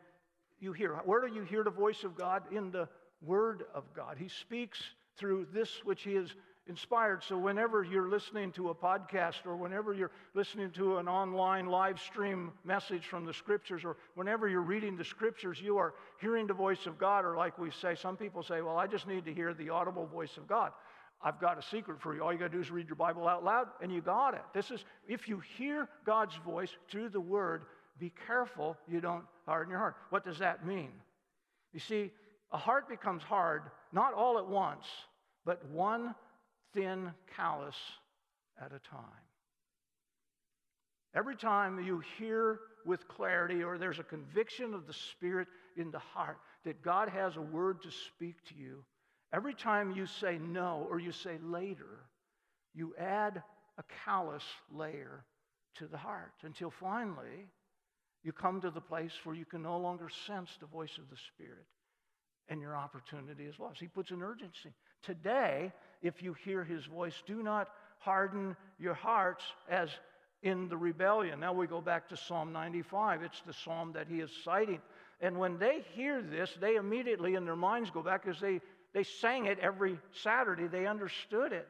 you 0.60 0.72
hear. 0.72 0.94
Where 1.04 1.26
do 1.26 1.34
you 1.34 1.42
hear 1.42 1.64
the 1.64 1.70
voice 1.70 2.04
of 2.04 2.16
God? 2.16 2.44
In 2.52 2.70
the 2.70 2.88
Word 3.20 3.64
of 3.74 3.82
God. 3.96 4.16
He 4.16 4.28
speaks 4.28 4.80
through 5.16 5.48
this 5.52 5.80
which 5.84 6.04
He 6.04 6.14
has 6.14 6.32
inspired. 6.68 7.22
So, 7.24 7.36
whenever 7.38 7.82
you're 7.82 8.08
listening 8.08 8.52
to 8.52 8.70
a 8.70 8.74
podcast 8.74 9.46
or 9.46 9.56
whenever 9.56 9.92
you're 9.92 10.10
listening 10.34 10.70
to 10.72 10.98
an 10.98 11.08
online 11.08 11.66
live 11.66 11.98
stream 11.98 12.52
message 12.64 13.06
from 13.06 13.24
the 13.24 13.32
Scriptures 13.32 13.84
or 13.84 13.96
whenever 14.14 14.48
you're 14.48 14.60
reading 14.60 14.96
the 14.96 15.04
Scriptures, 15.04 15.60
you 15.60 15.78
are 15.78 15.94
hearing 16.20 16.46
the 16.46 16.54
voice 16.54 16.86
of 16.86 16.98
God. 16.98 17.24
Or, 17.24 17.36
like 17.36 17.58
we 17.58 17.70
say, 17.70 17.94
some 17.94 18.16
people 18.16 18.42
say, 18.42 18.60
Well, 18.60 18.76
I 18.76 18.86
just 18.86 19.06
need 19.06 19.24
to 19.24 19.34
hear 19.34 19.54
the 19.54 19.70
audible 19.70 20.06
voice 20.06 20.36
of 20.36 20.46
God. 20.46 20.72
I've 21.20 21.40
got 21.40 21.58
a 21.58 21.62
secret 21.62 22.00
for 22.00 22.14
you. 22.14 22.22
All 22.22 22.32
you 22.32 22.38
got 22.38 22.52
to 22.52 22.56
do 22.56 22.60
is 22.60 22.70
read 22.70 22.86
your 22.86 22.96
Bible 22.96 23.26
out 23.26 23.44
loud, 23.44 23.68
and 23.82 23.92
you 23.92 24.00
got 24.00 24.34
it. 24.34 24.42
This 24.54 24.70
is, 24.70 24.84
if 25.08 25.28
you 25.28 25.42
hear 25.56 25.88
God's 26.06 26.36
voice 26.44 26.70
through 26.88 27.08
the 27.08 27.20
Word, 27.20 27.62
be 27.98 28.12
careful 28.26 28.76
you 28.86 29.00
don't 29.00 29.24
harden 29.44 29.70
your 29.70 29.80
heart. 29.80 29.96
What 30.10 30.24
does 30.24 30.38
that 30.38 30.64
mean? 30.64 30.90
You 31.72 31.80
see, 31.80 32.12
a 32.52 32.56
heart 32.56 32.88
becomes 32.88 33.22
hard 33.22 33.62
not 33.92 34.14
all 34.14 34.38
at 34.38 34.46
once, 34.46 34.84
but 35.44 35.64
one 35.70 36.14
thin 36.74 37.12
callus 37.36 37.76
at 38.60 38.72
a 38.72 38.78
time. 38.90 39.04
Every 41.14 41.36
time 41.36 41.84
you 41.84 42.02
hear 42.18 42.60
with 42.84 43.08
clarity 43.08 43.62
or 43.62 43.78
there's 43.78 43.98
a 43.98 44.04
conviction 44.04 44.74
of 44.74 44.86
the 44.86 44.92
Spirit 44.92 45.48
in 45.76 45.90
the 45.90 45.98
heart 45.98 46.38
that 46.64 46.82
God 46.82 47.08
has 47.08 47.36
a 47.36 47.40
word 47.40 47.82
to 47.82 47.90
speak 47.90 48.36
to 48.48 48.54
you, 48.54 48.84
every 49.32 49.54
time 49.54 49.92
you 49.92 50.06
say 50.06 50.38
no 50.38 50.86
or 50.90 50.98
you 50.98 51.12
say 51.12 51.38
later, 51.42 52.04
you 52.74 52.94
add 52.98 53.42
a 53.78 53.82
callous 54.04 54.44
layer 54.70 55.24
to 55.76 55.86
the 55.86 55.96
heart 55.96 56.32
until 56.42 56.70
finally 56.70 57.46
you 58.22 58.32
come 58.32 58.60
to 58.60 58.70
the 58.70 58.80
place 58.80 59.12
where 59.24 59.36
you 59.36 59.44
can 59.44 59.62
no 59.62 59.78
longer 59.78 60.08
sense 60.26 60.50
the 60.60 60.66
voice 60.66 60.98
of 60.98 61.08
the 61.08 61.16
Spirit 61.34 61.66
and 62.48 62.60
your 62.60 62.76
opportunity 62.76 63.44
is 63.44 63.58
lost. 63.58 63.80
He 63.80 63.86
puts 63.86 64.10
an 64.10 64.22
urgency. 64.22 64.72
Today, 65.02 65.72
if 66.02 66.22
you 66.22 66.34
hear 66.44 66.64
his 66.64 66.84
voice, 66.84 67.22
do 67.26 67.42
not 67.42 67.68
harden 67.98 68.56
your 68.78 68.94
hearts 68.94 69.44
as 69.68 69.90
in 70.42 70.68
the 70.68 70.76
rebellion. 70.76 71.40
Now 71.40 71.52
we 71.52 71.66
go 71.66 71.80
back 71.80 72.08
to 72.10 72.16
Psalm 72.16 72.52
95. 72.52 73.22
It's 73.22 73.42
the 73.46 73.52
psalm 73.52 73.92
that 73.94 74.06
he 74.08 74.20
is 74.20 74.30
citing. 74.44 74.80
And 75.20 75.38
when 75.38 75.58
they 75.58 75.84
hear 75.94 76.22
this, 76.22 76.54
they 76.60 76.76
immediately 76.76 77.34
in 77.34 77.44
their 77.44 77.56
minds 77.56 77.90
go 77.90 78.02
back 78.02 78.24
because 78.24 78.40
they, 78.40 78.60
they 78.94 79.02
sang 79.02 79.46
it 79.46 79.58
every 79.58 79.98
Saturday. 80.12 80.68
They 80.68 80.86
understood 80.86 81.52
it. 81.52 81.66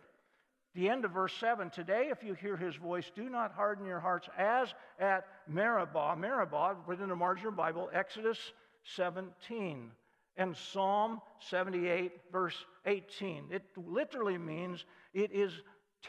The 0.75 0.91
end 0.91 1.07
of 1.07 1.13
verse 1.13 1.33
7 1.41 1.71
Today, 1.71 2.09
if 2.11 2.23
you 2.23 2.35
hear 2.35 2.57
his 2.57 2.77
voice, 2.77 3.11
do 3.17 3.31
not 3.31 3.53
harden 3.53 3.87
your 3.87 4.01
hearts 4.01 4.29
as 4.37 4.69
at 5.01 5.25
Meribah. 5.49 6.15
Meribah, 6.17 6.77
within 6.87 7.09
the 7.09 7.17
margin 7.17 7.47
of 7.47 7.55
the 7.55 7.57
Bible, 7.57 7.89
Exodus 7.93 8.39
17 8.97 9.91
and 10.39 10.57
Psalm 10.57 11.21
78, 11.51 12.13
verse 12.33 12.55
18. 12.87 13.47
It 13.51 13.65
literally 13.77 14.39
means 14.39 14.85
it 15.13 15.33
is 15.33 15.53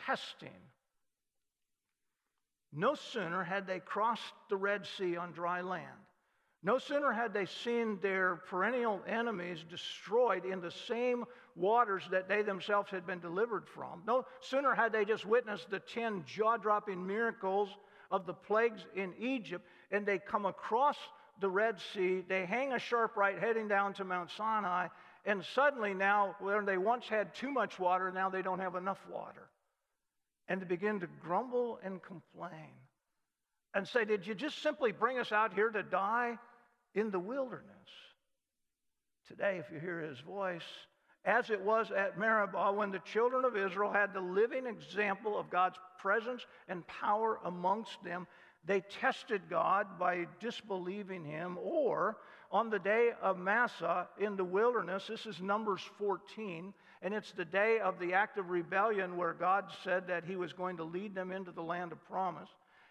testing. 0.06 0.50
No 2.72 2.94
sooner 2.94 3.44
had 3.44 3.66
they 3.66 3.80
crossed 3.80 4.34
the 4.50 4.56
Red 4.56 4.86
Sea 4.86 5.18
on 5.18 5.32
dry 5.32 5.62
land, 5.62 5.88
no 6.62 6.78
sooner 6.78 7.12
had 7.12 7.34
they 7.34 7.46
seen 7.46 7.98
their 8.02 8.36
perennial 8.36 9.02
enemies 9.08 9.64
destroyed 9.68 10.46
in 10.46 10.62
the 10.62 10.72
same 10.72 11.24
waters 11.56 12.04
that 12.12 12.28
they 12.28 12.44
themselves 12.44 12.92
had 12.92 13.08
been 13.08 13.20
delivered 13.20 13.68
from, 13.68 14.04
no 14.06 14.26
sooner 14.42 14.76
had 14.76 14.92
they 14.92 15.06
just 15.06 15.26
witnessed 15.26 15.70
the 15.72 15.80
10 15.80 16.24
jaw 16.26 16.58
dropping 16.58 17.06
miracles 17.06 17.70
of 18.12 18.26
the 18.26 18.34
plagues 18.34 18.86
in 18.96 19.14
Egypt, 19.20 19.66
and 19.90 20.06
they 20.06 20.20
come 20.20 20.46
across 20.46 20.98
the 21.40 21.50
Red 21.50 21.80
Sea, 21.94 22.24
they 22.28 22.46
hang 22.46 22.74
a 22.74 22.80
sharp 22.80 23.16
right 23.16 23.40
heading 23.40 23.68
down 23.68 23.94
to 23.96 24.04
Mount 24.04 24.30
Sinai, 24.32 24.88
and 25.26 25.44
suddenly 25.44 25.94
now, 25.94 26.36
where 26.40 26.64
they 26.64 26.78
once 26.78 27.08
had 27.08 27.34
too 27.36 27.52
much 27.52 27.80
water, 27.80 28.12
now 28.12 28.30
they 28.30 28.42
don't 28.42 28.60
have 28.60 28.76
enough 28.76 29.00
water. 29.12 29.50
And 30.48 30.62
they 30.62 30.66
begin 30.66 31.00
to 31.02 31.08
grumble 31.22 31.80
and 31.84 32.02
complain 32.02 32.72
and 33.74 33.88
say, 33.88 34.06
Did 34.06 34.26
you 34.26 34.34
just 34.34 34.62
simply 34.62 34.92
bring 34.92 35.20
us 35.20 35.32
out 35.32 35.54
here 35.54 35.70
to 35.70 35.84
die 35.84 36.38
in 36.96 37.12
the 37.12 37.20
wilderness? 37.20 37.66
Today, 39.28 39.62
if 39.64 39.72
you 39.72 39.80
hear 39.80 40.00
his 40.00 40.20
voice, 40.20 40.64
as 41.26 41.50
it 41.50 41.62
was 41.62 41.92
at 41.92 42.18
Meribah 42.18 42.72
when 42.72 42.92
the 42.92 43.00
children 43.00 43.46
of 43.46 43.56
Israel 43.56 43.92
had 43.92 44.14
the 44.14 44.22
living 44.22 44.66
example 44.66 45.38
of 45.38 45.50
God's 45.50 45.78
presence 46.00 46.46
and 46.68 46.88
power 46.88 47.40
amongst 47.46 48.02
them, 48.04 48.26
they 48.70 48.82
tested 49.02 49.42
God 49.50 49.98
by 49.98 50.28
disbelieving 50.40 51.26
him, 51.26 51.58
or 51.60 52.18
on 52.52 52.70
the 52.70 52.78
day 52.78 53.14
of 53.20 53.40
Massah 53.40 54.08
in 54.20 54.36
the 54.36 54.44
wilderness, 54.44 55.08
this 55.08 55.26
is 55.26 55.42
Numbers 55.42 55.82
14, 55.98 56.72
and 57.02 57.12
it's 57.12 57.32
the 57.32 57.46
day 57.46 57.80
of 57.80 57.98
the 57.98 58.14
act 58.14 58.38
of 58.38 58.52
rebellion 58.52 59.18
where 59.18 59.34
God 59.34 59.72
said 59.84 60.06
that 60.08 60.24
he 60.24 60.36
was 60.36 60.54
going 60.54 60.78
to 60.78 60.84
lead 60.84 61.16
them 61.16 61.32
into 61.32 61.50
the 61.52 61.64
land 61.64 61.92
of 61.92 62.06
promise. 62.06 62.50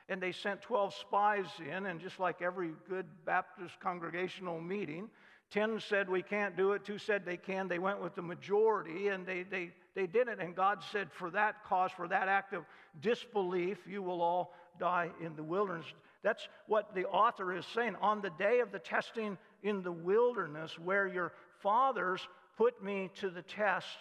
And 0.09 0.21
they 0.21 0.33
sent 0.33 0.63
12 0.63 0.95
spies 0.95 1.47
in, 1.65 1.87
and 1.87 2.01
just 2.01 2.19
like 2.19 2.43
every 2.43 2.73
good 2.89 3.07
Baptist 3.25 3.79
congregational 3.79 4.61
meeting, 4.61 5.09
10 5.53 5.81
said 5.89 6.11
we 6.11 6.23
can't 6.23 6.57
do 6.57 6.73
it, 6.73 6.85
two 6.85 6.99
said 6.99 7.25
they 7.25 7.37
can. 7.37 7.69
They 7.69 7.79
went 7.79 8.03
with 8.03 8.17
the 8.17 8.23
majority, 8.23 9.09
and 9.09 9.25
they, 9.25 9.45
they, 9.45 9.71
they 9.95 10.09
did 10.09 10.27
it. 10.27 10.41
And 10.41 10.57
God 10.57 10.83
said, 10.91 11.09
for 11.13 11.31
that 11.31 11.65
cause, 11.65 11.93
for 11.97 12.09
that 12.09 12.27
act 12.27 12.53
of 12.53 12.65
disbelief, 13.01 13.79
you 13.89 14.03
will 14.03 14.21
all 14.21 14.53
die 14.79 15.11
in 15.21 15.37
the 15.37 15.43
wilderness. 15.43 15.87
That's 16.23 16.49
what 16.67 16.95
the 16.95 17.07
author 17.07 17.57
is 17.57 17.65
saying. 17.75 17.97
On 18.01 18.21
the 18.21 18.31
day 18.39 18.61
of 18.61 18.73
the 18.73 18.79
testing 18.79 19.39
in 19.63 19.83
the 19.83 19.93
wilderness, 19.93 20.79
where 20.79 21.07
your 21.07 21.33
fathers 21.63 22.21
put 22.57 22.83
me 22.83 23.11
to 23.21 23.31
the 23.31 23.43
test, 23.43 23.97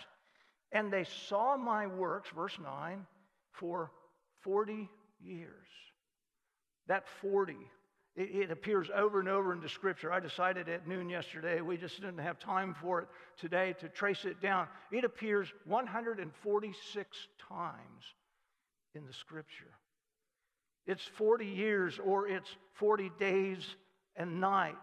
and 0.71 0.91
they 0.91 1.05
saw 1.27 1.57
my 1.57 1.87
works, 1.87 2.29
verse 2.35 2.57
9, 2.61 3.05
for 3.51 3.91
40 4.41 4.89
years. 5.21 5.67
That 6.87 7.05
40, 7.21 7.55
it, 8.15 8.21
it 8.21 8.51
appears 8.51 8.89
over 8.93 9.19
and 9.19 9.29
over 9.29 9.53
in 9.53 9.61
the 9.61 9.69
scripture. 9.69 10.11
I 10.11 10.19
decided 10.19 10.69
at 10.69 10.87
noon 10.87 11.09
yesterday, 11.09 11.61
we 11.61 11.77
just 11.77 12.01
didn't 12.01 12.17
have 12.19 12.39
time 12.39 12.75
for 12.81 13.01
it 13.01 13.07
today 13.37 13.75
to 13.79 13.89
trace 13.89 14.25
it 14.25 14.41
down. 14.41 14.67
It 14.91 15.03
appears 15.03 15.51
146 15.65 17.17
times 17.47 18.03
in 18.95 19.05
the 19.05 19.13
scripture. 19.13 19.73
It's 20.87 21.03
40 21.03 21.45
years 21.45 21.99
or 22.03 22.27
it's 22.27 22.49
40 22.75 23.11
days 23.19 23.75
and 24.15 24.39
night. 24.39 24.75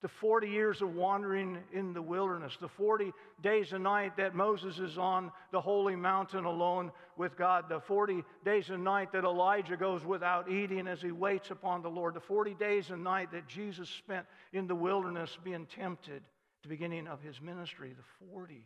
The 0.00 0.08
40 0.08 0.48
years 0.48 0.80
of 0.80 0.94
wandering 0.94 1.58
in 1.72 1.92
the 1.92 2.00
wilderness, 2.00 2.56
the 2.60 2.68
40 2.68 3.12
days 3.42 3.72
and 3.72 3.82
night 3.82 4.16
that 4.16 4.34
Moses 4.34 4.78
is 4.78 4.96
on 4.96 5.32
the 5.50 5.60
holy 5.60 5.96
mountain 5.96 6.44
alone 6.44 6.92
with 7.16 7.36
God, 7.36 7.64
the 7.68 7.80
40 7.80 8.22
days 8.44 8.70
and 8.70 8.84
night 8.84 9.10
that 9.12 9.24
Elijah 9.24 9.76
goes 9.76 10.04
without 10.04 10.48
eating 10.48 10.86
as 10.86 11.02
he 11.02 11.10
waits 11.10 11.50
upon 11.50 11.82
the 11.82 11.90
Lord, 11.90 12.14
the 12.14 12.20
40 12.20 12.54
days 12.54 12.90
and 12.90 13.02
night 13.02 13.32
that 13.32 13.48
Jesus 13.48 13.88
spent 13.88 14.24
in 14.52 14.68
the 14.68 14.74
wilderness 14.74 15.36
being 15.42 15.66
tempted, 15.66 16.22
the 16.62 16.68
beginning 16.68 17.08
of 17.08 17.20
his 17.20 17.40
ministry, 17.40 17.92
the 17.92 18.26
40. 18.32 18.64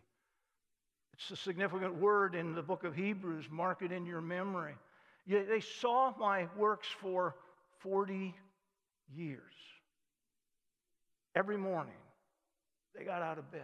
It's 1.14 1.30
a 1.30 1.36
significant 1.36 1.94
word 1.94 2.34
in 2.34 2.54
the 2.54 2.62
book 2.62 2.84
of 2.84 2.94
Hebrews. 2.94 3.46
Mark 3.50 3.80
it 3.80 3.90
in 3.90 4.04
your 4.04 4.20
memory. 4.20 4.74
They 5.26 5.60
saw 5.60 6.12
my 6.18 6.48
works 6.56 6.88
for 7.00 7.36
40 7.80 8.34
years. 9.14 9.42
every 11.34 11.56
morning 11.56 11.94
they 12.94 13.04
got 13.04 13.22
out 13.22 13.38
of 13.38 13.50
bed 13.50 13.62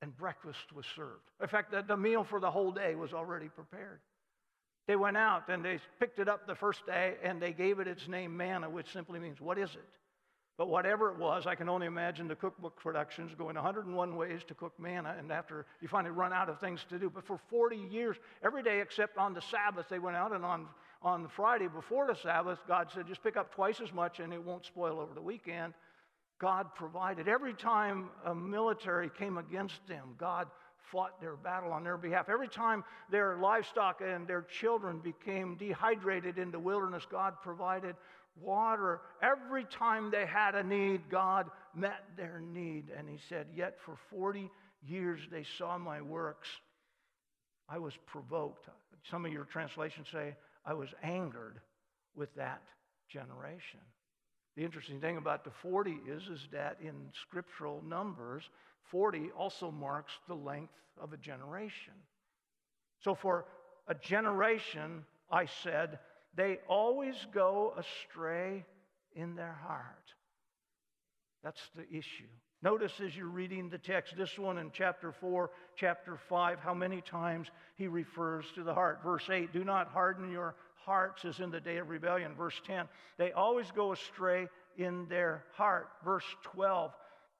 and 0.00 0.16
breakfast 0.16 0.72
was 0.74 0.86
served. 0.96 1.22
In 1.40 1.48
fact, 1.48 1.70
the, 1.72 1.82
the 1.82 1.96
meal 1.96 2.24
for 2.24 2.40
the 2.40 2.50
whole 2.50 2.72
day 2.72 2.94
was 2.94 3.12
already 3.12 3.48
prepared. 3.48 4.00
They 4.88 4.96
went 4.96 5.16
out 5.16 5.48
and 5.48 5.64
they 5.64 5.78
picked 6.00 6.18
it 6.18 6.28
up 6.28 6.46
the 6.46 6.54
first 6.54 6.84
day 6.86 7.16
and 7.22 7.40
they 7.40 7.52
gave 7.52 7.78
it 7.78 7.86
its 7.86 8.08
name 8.08 8.36
manna, 8.36 8.68
which 8.68 8.92
simply 8.92 9.20
means, 9.20 9.40
What 9.40 9.58
is 9.58 9.70
it? 9.70 9.88
But 10.58 10.68
whatever 10.68 11.10
it 11.10 11.18
was, 11.18 11.46
I 11.46 11.54
can 11.54 11.68
only 11.68 11.86
imagine 11.86 12.28
the 12.28 12.36
cookbook 12.36 12.76
productions 12.76 13.32
going 13.36 13.54
101 13.56 14.16
ways 14.16 14.42
to 14.48 14.54
cook 14.54 14.78
manna, 14.78 15.16
and 15.18 15.32
after 15.32 15.66
you 15.80 15.88
finally 15.88 16.12
run 16.12 16.32
out 16.32 16.48
of 16.48 16.60
things 16.60 16.84
to 16.90 16.98
do. 16.98 17.08
But 17.08 17.26
for 17.26 17.38
40 17.48 17.76
years, 17.76 18.16
every 18.44 18.62
day 18.62 18.80
except 18.80 19.16
on 19.16 19.32
the 19.32 19.40
Sabbath, 19.40 19.86
they 19.88 19.98
went 19.98 20.16
out, 20.16 20.32
and 20.32 20.44
on, 20.44 20.66
on 21.02 21.22
the 21.22 21.28
Friday 21.28 21.68
before 21.68 22.06
the 22.06 22.16
Sabbath, 22.16 22.58
God 22.68 22.88
said, 22.94 23.06
just 23.06 23.22
pick 23.22 23.36
up 23.36 23.54
twice 23.54 23.80
as 23.80 23.92
much 23.92 24.20
and 24.20 24.32
it 24.32 24.42
won't 24.42 24.66
spoil 24.66 25.00
over 25.00 25.14
the 25.14 25.22
weekend. 25.22 25.74
God 26.38 26.74
provided. 26.74 27.28
Every 27.28 27.54
time 27.54 28.10
a 28.24 28.34
military 28.34 29.08
came 29.08 29.38
against 29.38 29.86
them, 29.86 30.14
God 30.18 30.48
fought 30.90 31.20
their 31.20 31.36
battle 31.36 31.72
on 31.72 31.84
their 31.84 31.96
behalf. 31.96 32.28
Every 32.28 32.48
time 32.48 32.84
their 33.10 33.36
livestock 33.36 34.02
and 34.04 34.26
their 34.26 34.42
children 34.42 34.98
became 34.98 35.56
dehydrated 35.56 36.38
in 36.38 36.50
the 36.50 36.58
wilderness, 36.58 37.06
God 37.10 37.34
provided 37.42 37.96
water. 38.40 39.00
Every 39.22 39.64
time 39.64 40.10
they 40.10 40.26
had 40.26 40.54
a 40.54 40.62
need, 40.62 41.08
God 41.10 41.50
met 41.74 42.04
their 42.16 42.40
need. 42.40 42.90
And 42.96 43.08
he 43.08 43.18
said, 43.28 43.46
Yet 43.54 43.76
for 43.84 43.96
40 44.10 44.50
years 44.86 45.20
they 45.30 45.44
saw 45.58 45.78
my 45.78 46.00
works. 46.00 46.48
I 47.68 47.78
was 47.78 47.94
provoked. 48.06 48.68
Some 49.10 49.24
of 49.24 49.32
your 49.32 49.44
translations 49.44 50.08
say, 50.12 50.36
I 50.64 50.74
was 50.74 50.88
angered 51.02 51.60
with 52.14 52.34
that 52.36 52.62
generation. 53.08 53.80
The 54.56 54.64
interesting 54.64 55.00
thing 55.00 55.16
about 55.16 55.44
the 55.44 55.50
40 55.62 55.98
is, 56.06 56.24
is 56.24 56.40
that 56.52 56.76
in 56.80 56.94
scriptural 57.22 57.82
numbers, 57.82 58.44
40 58.90 59.30
also 59.36 59.70
marks 59.70 60.12
the 60.28 60.34
length 60.34 60.74
of 61.00 61.12
a 61.12 61.16
generation. 61.16 61.94
So 63.00 63.14
for 63.14 63.46
a 63.88 63.94
generation, 63.94 65.04
I 65.30 65.46
said, 65.46 65.98
they 66.34 66.58
always 66.68 67.14
go 67.32 67.74
astray 67.76 68.64
in 69.14 69.34
their 69.34 69.58
heart. 69.66 69.84
That's 71.42 71.60
the 71.76 71.88
issue. 71.88 72.28
Notice 72.62 72.92
as 73.04 73.16
you're 73.16 73.26
reading 73.26 73.68
the 73.68 73.78
text, 73.78 74.14
this 74.16 74.38
one 74.38 74.58
in 74.58 74.70
chapter 74.72 75.10
4, 75.10 75.50
chapter 75.76 76.16
5, 76.28 76.60
how 76.60 76.72
many 76.72 77.00
times 77.00 77.48
he 77.74 77.88
refers 77.88 78.44
to 78.54 78.62
the 78.62 78.72
heart. 78.72 79.00
Verse 79.02 79.28
8, 79.28 79.52
do 79.52 79.64
not 79.64 79.88
harden 79.88 80.30
your 80.30 80.54
hearts 80.74 81.24
as 81.24 81.40
in 81.40 81.50
the 81.50 81.60
day 81.60 81.78
of 81.78 81.88
rebellion. 81.88 82.34
Verse 82.36 82.60
10, 82.66 82.86
they 83.18 83.32
always 83.32 83.66
go 83.72 83.92
astray 83.92 84.46
in 84.78 85.06
their 85.08 85.44
heart. 85.54 85.88
Verse 86.04 86.24
12, 86.44 86.92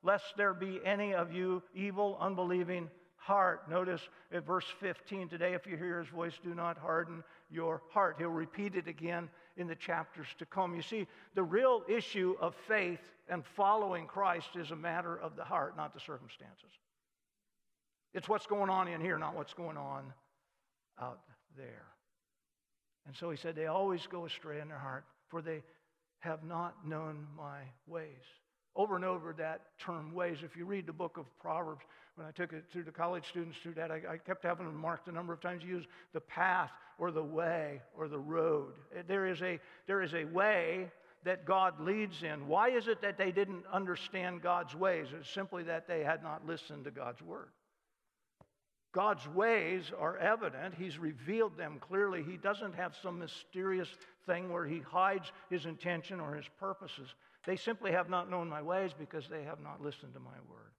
lest 0.02 0.24
there 0.36 0.54
be 0.54 0.80
any 0.84 1.14
of 1.14 1.32
you 1.32 1.62
evil, 1.72 2.18
unbelieving 2.20 2.90
heart. 3.16 3.70
Notice 3.70 4.00
at 4.32 4.44
verse 4.44 4.66
15 4.80 5.28
today, 5.28 5.54
if 5.54 5.66
you 5.66 5.76
hear 5.76 6.00
his 6.00 6.08
voice, 6.08 6.34
do 6.42 6.54
not 6.54 6.76
harden 6.76 7.22
your 7.52 7.82
heart. 7.90 8.16
He'll 8.18 8.28
repeat 8.28 8.74
it 8.74 8.88
again 8.88 9.28
in 9.56 9.66
the 9.66 9.74
chapters 9.74 10.26
to 10.38 10.46
come. 10.46 10.74
You 10.74 10.82
see, 10.82 11.06
the 11.34 11.42
real 11.42 11.82
issue 11.88 12.34
of 12.40 12.54
faith 12.66 13.00
and 13.28 13.44
following 13.56 14.06
Christ 14.06 14.56
is 14.56 14.70
a 14.70 14.76
matter 14.76 15.16
of 15.16 15.36
the 15.36 15.44
heart, 15.44 15.76
not 15.76 15.94
the 15.94 16.00
circumstances. 16.00 16.70
It's 18.14 18.28
what's 18.28 18.46
going 18.46 18.70
on 18.70 18.88
in 18.88 19.00
here, 19.00 19.18
not 19.18 19.34
what's 19.34 19.54
going 19.54 19.76
on 19.76 20.12
out 21.00 21.20
there. 21.56 21.86
And 23.06 23.16
so 23.16 23.30
he 23.30 23.36
said, 23.36 23.56
They 23.56 23.66
always 23.66 24.06
go 24.06 24.26
astray 24.26 24.60
in 24.60 24.68
their 24.68 24.78
heart, 24.78 25.04
for 25.28 25.42
they 25.42 25.62
have 26.20 26.44
not 26.44 26.86
known 26.86 27.26
my 27.36 27.60
ways. 27.86 28.06
Over 28.74 28.96
and 28.96 29.04
over 29.04 29.34
that 29.34 29.62
term 29.78 30.14
ways. 30.14 30.38
If 30.42 30.56
you 30.56 30.64
read 30.64 30.86
the 30.86 30.92
book 30.92 31.18
of 31.18 31.26
Proverbs, 31.40 31.82
when 32.14 32.26
I 32.26 32.30
took 32.30 32.52
it 32.52 32.64
through 32.72 32.84
the 32.84 32.92
college 32.92 33.26
students 33.28 33.58
through 33.62 33.74
that, 33.74 33.90
I, 33.90 34.00
I 34.08 34.16
kept 34.18 34.44
having 34.44 34.66
them 34.66 34.76
marked 34.76 35.06
the 35.06 35.12
number 35.12 35.32
of 35.32 35.40
times. 35.40 35.62
You 35.62 35.76
use 35.76 35.86
the 36.12 36.20
path 36.20 36.70
or 37.02 37.10
the 37.10 37.20
way 37.20 37.82
or 37.98 38.06
the 38.06 38.16
road. 38.16 38.74
There 39.08 39.26
is 39.26 39.42
a, 39.42 39.58
there 39.88 40.02
is 40.02 40.14
a 40.14 40.22
way 40.22 40.88
that 41.24 41.44
God 41.44 41.80
leads 41.80 42.22
in. 42.22 42.46
Why 42.46 42.70
is 42.70 42.86
it 42.86 43.02
that 43.02 43.18
they 43.18 43.32
didn't 43.32 43.64
understand 43.72 44.40
God's 44.40 44.76
ways? 44.76 45.08
It's 45.12 45.28
simply 45.28 45.64
that 45.64 45.88
they 45.88 46.04
had 46.04 46.22
not 46.22 46.46
listened 46.46 46.84
to 46.84 46.92
God's 46.92 47.20
word. 47.20 47.48
God's 48.94 49.26
ways 49.26 49.90
are 49.98 50.16
evident. 50.18 50.76
He's 50.78 50.96
revealed 50.96 51.56
them 51.56 51.78
clearly. 51.80 52.22
He 52.22 52.36
doesn't 52.36 52.76
have 52.76 52.94
some 53.02 53.18
mysterious 53.18 53.88
thing 54.24 54.52
where 54.52 54.66
he 54.66 54.78
hides 54.78 55.32
his 55.50 55.66
intention 55.66 56.20
or 56.20 56.36
his 56.36 56.46
purposes. 56.60 57.08
They 57.44 57.56
simply 57.56 57.90
have 57.90 58.10
not 58.10 58.30
known 58.30 58.48
my 58.48 58.62
ways 58.62 58.92
because 58.96 59.28
they 59.28 59.42
have 59.42 59.58
not 59.60 59.82
listened 59.82 60.14
to 60.14 60.20
my 60.20 60.38
word. 60.48 60.70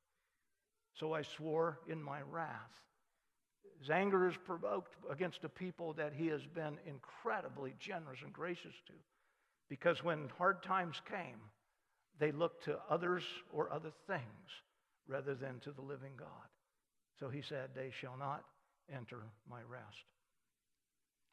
So 0.93 1.13
I 1.13 1.23
swore 1.23 1.79
in 1.89 2.01
my 2.01 2.21
wrath. 2.31 2.79
His 3.79 3.89
anger 3.89 4.29
is 4.29 4.35
provoked 4.45 4.95
against 5.11 5.43
a 5.43 5.49
people 5.49 5.93
that 5.93 6.13
he 6.13 6.27
has 6.27 6.45
been 6.45 6.77
incredibly 6.85 7.73
generous 7.79 8.19
and 8.23 8.31
gracious 8.31 8.75
to. 8.87 8.93
Because 9.69 10.03
when 10.03 10.29
hard 10.37 10.63
times 10.63 11.01
came, 11.09 11.39
they 12.19 12.31
looked 12.31 12.65
to 12.65 12.79
others 12.89 13.23
or 13.51 13.71
other 13.71 13.91
things 14.07 14.21
rather 15.07 15.35
than 15.35 15.59
to 15.61 15.71
the 15.71 15.81
living 15.81 16.13
God. 16.17 16.27
So 17.19 17.29
he 17.29 17.41
said, 17.41 17.71
They 17.75 17.91
shall 17.91 18.17
not 18.17 18.43
enter 18.93 19.23
my 19.49 19.59
rest. 19.67 20.05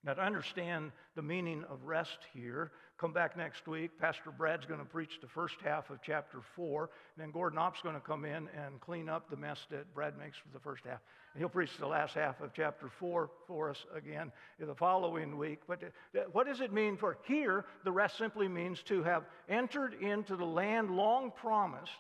Now, 0.03 0.15
to 0.15 0.23
understand 0.23 0.93
the 1.15 1.21
meaning 1.21 1.63
of 1.69 1.85
rest 1.85 2.21
here, 2.33 2.73
come 2.99 3.13
back 3.13 3.37
next 3.37 3.69
week. 3.69 3.91
Pastor 4.01 4.31
Brad's 4.31 4.65
going 4.65 4.81
to 4.81 4.87
preach 4.87 5.21
the 5.21 5.27
first 5.27 5.57
half 5.63 5.91
of 5.91 5.99
chapter 6.03 6.39
4. 6.57 6.89
Then 7.19 7.31
Gordon 7.31 7.59
Opp's 7.59 7.83
going 7.83 7.95
to 7.95 8.01
come 8.01 8.25
in 8.25 8.49
and 8.57 8.81
clean 8.81 9.11
up 9.11 9.29
the 9.29 9.37
mess 9.37 9.67
that 9.71 9.93
Brad 9.95 10.17
makes 10.17 10.39
for 10.39 10.49
the 10.55 10.59
first 10.59 10.85
half. 10.87 11.01
And 11.35 11.41
he'll 11.41 11.51
preach 11.51 11.77
the 11.79 11.87
last 11.87 12.15
half 12.15 12.41
of 12.41 12.55
chapter 12.55 12.89
4 12.99 13.31
for 13.47 13.69
us 13.69 13.85
again 13.95 14.33
the 14.59 14.75
following 14.75 15.37
week. 15.37 15.61
But 15.69 15.83
uh, 15.83 16.21
what 16.33 16.47
does 16.47 16.63
it 16.63 16.73
mean 16.73 16.97
for 16.97 17.19
here? 17.27 17.67
The 17.85 17.93
rest 17.93 18.17
simply 18.17 18.49
means 18.49 18.83
to 18.85 19.03
have 19.03 19.25
entered 19.51 19.95
into 20.01 20.35
the 20.35 20.47
land 20.47 20.91
long 20.91 21.31
promised 21.31 21.93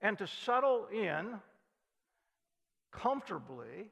and 0.00 0.16
to 0.18 0.28
settle 0.28 0.86
in 0.92 1.40
comfortably 2.92 3.90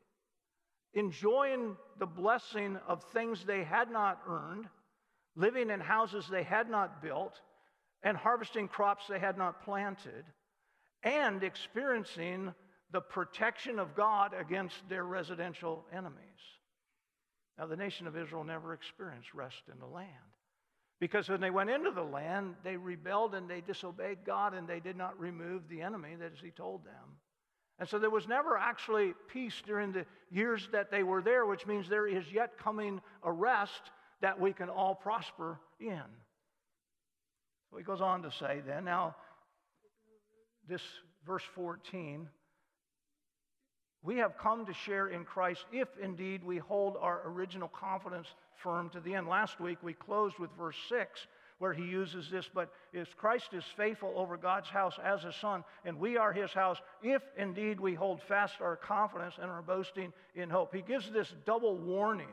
enjoying 0.99 1.77
the 1.99 2.07
blessing 2.07 2.79
of 2.87 3.03
things 3.13 3.45
they 3.45 3.65
had 3.65 3.91
not 3.91 4.21
earned, 4.29 4.67
living 5.37 5.71
in 5.71 5.81
houses 5.81 6.27
they 6.31 6.43
had 6.43 6.69
not 6.69 7.03
built, 7.03 7.41
and 8.03 8.17
harvesting 8.17 8.69
crops 8.69 9.05
they 9.09 9.19
had 9.19 9.39
not 9.39 9.65
planted, 9.65 10.25
and 11.03 11.43
experiencing 11.43 12.53
the 12.91 13.01
protection 13.01 13.79
of 13.79 13.95
God 13.95 14.33
against 14.39 14.77
their 14.89 15.05
residential 15.05 15.85
enemies. 15.93 16.19
Now, 17.59 17.67
the 17.67 17.77
nation 17.77 18.07
of 18.07 18.17
Israel 18.17 18.45
never 18.45 18.73
experienced 18.73 19.35
rest 19.35 19.63
in 19.73 19.79
the 19.79 19.87
land. 19.87 20.09
Because 21.01 21.29
when 21.29 21.41
they 21.41 21.51
went 21.51 21.71
into 21.71 21.91
the 21.91 22.03
land, 22.03 22.55
they 22.65 22.77
rebelled 22.77 23.35
and 23.35 23.49
they 23.49 23.61
disobeyed 23.61 24.19
God 24.25 24.55
and 24.55 24.67
they 24.67 24.81
did 24.81 24.97
not 24.97 25.19
remove 25.19 25.69
the 25.69 25.83
enemy 25.83 26.17
that 26.19 26.33
as 26.33 26.41
he 26.41 26.51
told 26.51 26.85
them. 26.85 27.19
And 27.79 27.89
so 27.89 27.99
there 27.99 28.11
was 28.11 28.27
never 28.27 28.57
actually 28.57 29.15
peace 29.33 29.63
during 29.65 29.93
the 29.93 30.05
years 30.31 30.69
that 30.73 30.91
they 30.91 31.03
were 31.03 31.23
there, 31.23 31.47
which 31.47 31.67
means 31.67 31.89
there 31.89 32.09
is 32.09 32.25
yet 32.33 32.59
coming 32.59 33.01
a 33.23 33.31
rest 33.31 33.91
that 34.21 34.41
we 34.41 34.53
can 34.53 34.69
all 34.69 34.95
prosper 34.95 35.61
in. 35.79 36.03
So 37.71 37.77
he 37.77 37.85
goes 37.85 38.01
on 38.01 38.23
to 38.23 38.33
say 38.33 38.63
then, 38.67 38.85
now, 38.85 39.15
this 40.69 40.83
verse 41.25 41.45
14, 41.55 42.29
we 44.03 44.17
have 44.17 44.39
come 44.39 44.67
to 44.67 44.75
share 44.75 45.09
in 45.09 45.25
Christ 45.25 45.65
if 45.73 45.89
indeed 46.03 46.43
we 46.43 46.59
hold 46.59 46.97
our 47.01 47.23
original 47.27 47.69
confidence 47.69 48.29
firm 48.57 48.91
to 48.91 49.01
the 49.01 49.15
end. 49.15 49.29
Last 49.29 49.61
week 49.61 49.79
we 49.83 49.93
closed 49.93 50.39
with 50.39 50.51
verse 50.59 50.77
6 50.89 51.27
where 51.59 51.73
he 51.73 51.85
uses 51.85 52.31
this, 52.31 52.49
but 52.53 52.71
if 52.93 53.17
Christ 53.17 53.53
is 53.53 53.65
faithful 53.77 54.13
over 54.17 54.37
God's 54.37 54.69
house 54.69 54.97
as 55.03 55.25
a 55.25 55.33
son, 55.33 55.65
and 55.85 55.99
we 55.99 56.17
are 56.17 56.33
his 56.33 56.53
house, 56.53 56.79
if 57.03 57.23
indeed 57.37 57.81
we 57.81 57.95
hold 57.95 58.23
fast 58.23 58.61
our 58.61 58.77
confidence 58.77 59.35
and 59.41 59.51
our 59.51 59.63
boasting 59.63 60.13
in 60.35 60.51
hope. 60.51 60.75
He 60.75 60.83
gives 60.83 61.11
this 61.11 61.35
double 61.45 61.77
warning 61.77 62.29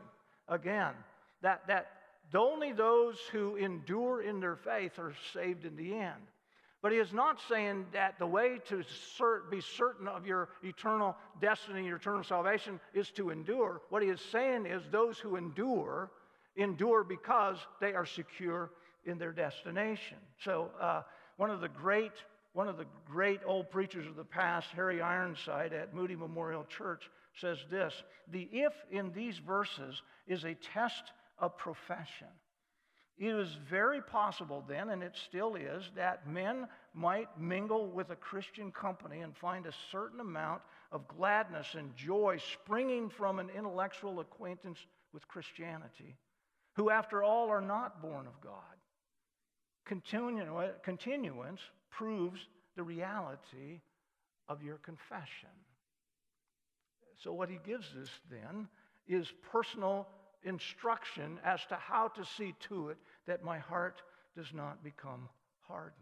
again 0.48 0.94
that, 1.42 1.68
that 1.68 1.88
only 2.34 2.72
those 2.72 3.18
who 3.32 3.56
endure 3.56 4.22
in 4.22 4.40
their 4.40 4.56
faith 4.56 5.00
are 5.00 5.14
saved 5.34 5.66
in 5.66 5.76
the 5.76 5.94
end. 5.96 6.22
But 6.82 6.92
he 6.92 7.00
is 7.00 7.14
not 7.14 7.40
saying 7.50 7.88
that 7.94 8.20
the 8.20 8.28
way 8.28 8.60
to 8.68 8.84
cert, 9.20 9.50
be 9.50 9.60
certain 9.60 10.08
of 10.08 10.28
your 10.28 10.50
eternal 10.64 11.16
destiny, 11.42 11.86
your 11.86 11.98
eternal 11.98 12.24
salvation, 12.24 12.80
is 12.94 13.10
to 13.12 13.32
endure. 13.32 13.82
What 13.90 14.04
he 14.04 14.10
is 14.10 14.22
saying 14.32 14.68
is 14.68 14.84
those 14.92 15.18
who 15.18 15.36
endure, 15.36 16.12
endure 16.56 17.04
because 17.04 17.58
they 17.82 17.94
are 17.94 18.06
secure 18.06 18.70
in 19.06 19.18
their 19.18 19.32
destination. 19.32 20.18
So, 20.44 20.72
uh, 20.80 21.04
one 21.38 21.50
of 21.50 21.62
the 21.62 21.70
great 21.70 22.14
one 22.56 22.70
of 22.70 22.78
the 22.78 22.86
great 23.06 23.42
old 23.46 23.70
preachers 23.70 24.08
of 24.08 24.16
the 24.16 24.24
past, 24.24 24.70
Harry 24.76 25.02
Ironside 25.02 25.74
at 25.74 25.94
Moody 25.94 26.16
Memorial 26.16 26.64
Church, 26.64 27.10
says 27.42 27.58
this 27.70 27.94
The 28.32 28.48
if 28.52 28.72
in 28.90 29.12
these 29.12 29.38
verses 29.40 30.02
is 30.26 30.46
a 30.46 30.56
test 30.56 31.12
of 31.38 31.58
profession. 31.58 32.30
It 33.18 33.34
is 33.34 33.58
very 33.70 34.02
possible 34.02 34.64
then, 34.68 34.90
and 34.90 35.04
it 35.04 35.16
still 35.28 35.56
is, 35.56 35.84
that 35.96 36.30
men 36.30 36.68
might 36.94 37.28
mingle 37.40 37.88
with 37.88 38.10
a 38.10 38.16
Christian 38.16 38.72
company 38.72 39.20
and 39.20 39.36
find 39.36 39.66
a 39.66 39.74
certain 39.92 40.22
amount 40.22 40.62
of 40.92 41.08
gladness 41.08 41.76
and 41.78 41.96
joy 41.96 42.40
springing 42.54 43.10
from 43.10 43.40
an 43.40 43.50
intellectual 43.50 44.22
acquaintance 44.22 44.80
with 45.14 45.28
Christianity, 45.28 46.16
who, 46.76 46.90
after 46.90 47.24
all, 47.24 47.50
are 47.50 47.62
not 47.62 48.02
born 48.02 48.28
of 48.28 48.40
God. 48.42 48.75
Continu- 49.88 50.82
continuance 50.84 51.62
proves 51.90 52.40
the 52.76 52.84
reality 52.84 53.82
of 54.48 54.64
your 54.64 54.78
confession. 54.78 55.50
So, 57.18 57.34
what 57.34 57.50
he 57.50 57.60
gives 57.66 57.88
us 58.02 58.10
then 58.30 58.68
is 59.08 59.32
personal 59.52 60.08
instruction 60.44 61.40
as 61.44 61.66
to 61.68 61.76
how 61.76 62.10
to 62.10 62.26
see 62.26 62.54
to 62.70 62.90
it 62.90 62.98
that 63.26 63.44
my 63.44 63.58
heart 63.58 64.02
does 64.36 64.54
not 64.54 64.84
become 64.84 65.30
hardened. 65.62 65.94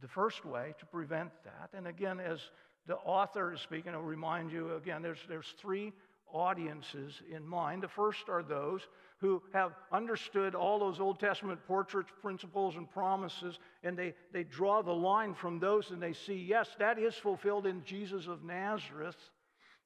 The 0.00 0.08
first 0.08 0.44
way 0.44 0.74
to 0.78 0.86
prevent 0.86 1.30
that, 1.44 1.70
and 1.76 1.86
again, 1.86 2.20
as 2.20 2.40
the 2.86 2.96
author 2.96 3.52
is 3.52 3.60
speaking, 3.60 3.94
I'll 3.94 4.02
remind 4.02 4.52
you 4.52 4.74
again, 4.74 5.02
there's, 5.02 5.24
there's 5.28 5.54
three 5.58 5.92
audiences 6.32 7.22
in 7.30 7.46
mind. 7.46 7.82
The 7.82 7.88
first 7.88 8.28
are 8.28 8.42
those 8.42 8.82
who 9.18 9.42
have 9.52 9.72
understood 9.92 10.54
all 10.54 10.78
those 10.78 11.00
Old 11.00 11.18
Testament 11.18 11.60
portraits, 11.66 12.10
principles, 12.20 12.76
and 12.76 12.90
promises, 12.90 13.58
and 13.82 13.96
they, 13.96 14.14
they 14.32 14.44
draw 14.44 14.82
the 14.82 14.92
line 14.92 15.34
from 15.34 15.58
those 15.58 15.90
and 15.90 16.02
they 16.02 16.12
see, 16.12 16.34
yes, 16.34 16.68
that 16.78 16.98
is 16.98 17.14
fulfilled 17.14 17.66
in 17.66 17.84
Jesus 17.84 18.26
of 18.26 18.42
Nazareth. 18.42 19.16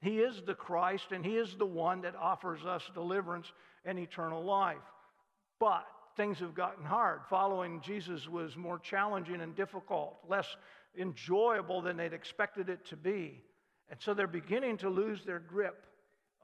He 0.01 0.19
is 0.19 0.43
the 0.47 0.55
Christ, 0.55 1.09
and 1.11 1.25
He 1.25 1.37
is 1.37 1.57
the 1.57 1.67
one 1.67 2.03
that 2.03 2.15
offers 2.17 2.65
us 2.65 2.83
deliverance 2.95 3.53
and 3.85 3.99
eternal 3.99 4.45
life. 4.45 4.77
But 5.59 5.87
things 6.17 6.39
have 6.39 6.55
gotten 6.55 6.85
hard. 6.85 7.21
Following 7.29 7.81
Jesus 7.81 8.29
was 8.29 8.57
more 8.57 8.79
challenging 8.79 9.41
and 9.41 9.55
difficult, 9.55 10.19
less 10.29 10.47
enjoyable 10.99 11.83
than 11.83 11.97
they'd 11.97 12.13
expected 12.13 12.69
it 12.69 12.85
to 12.87 12.97
be. 12.97 13.43
And 13.91 14.01
so 14.01 14.15
they're 14.15 14.27
beginning 14.27 14.79
to 14.79 14.89
lose 14.89 15.25
their 15.25 15.39
grip 15.39 15.87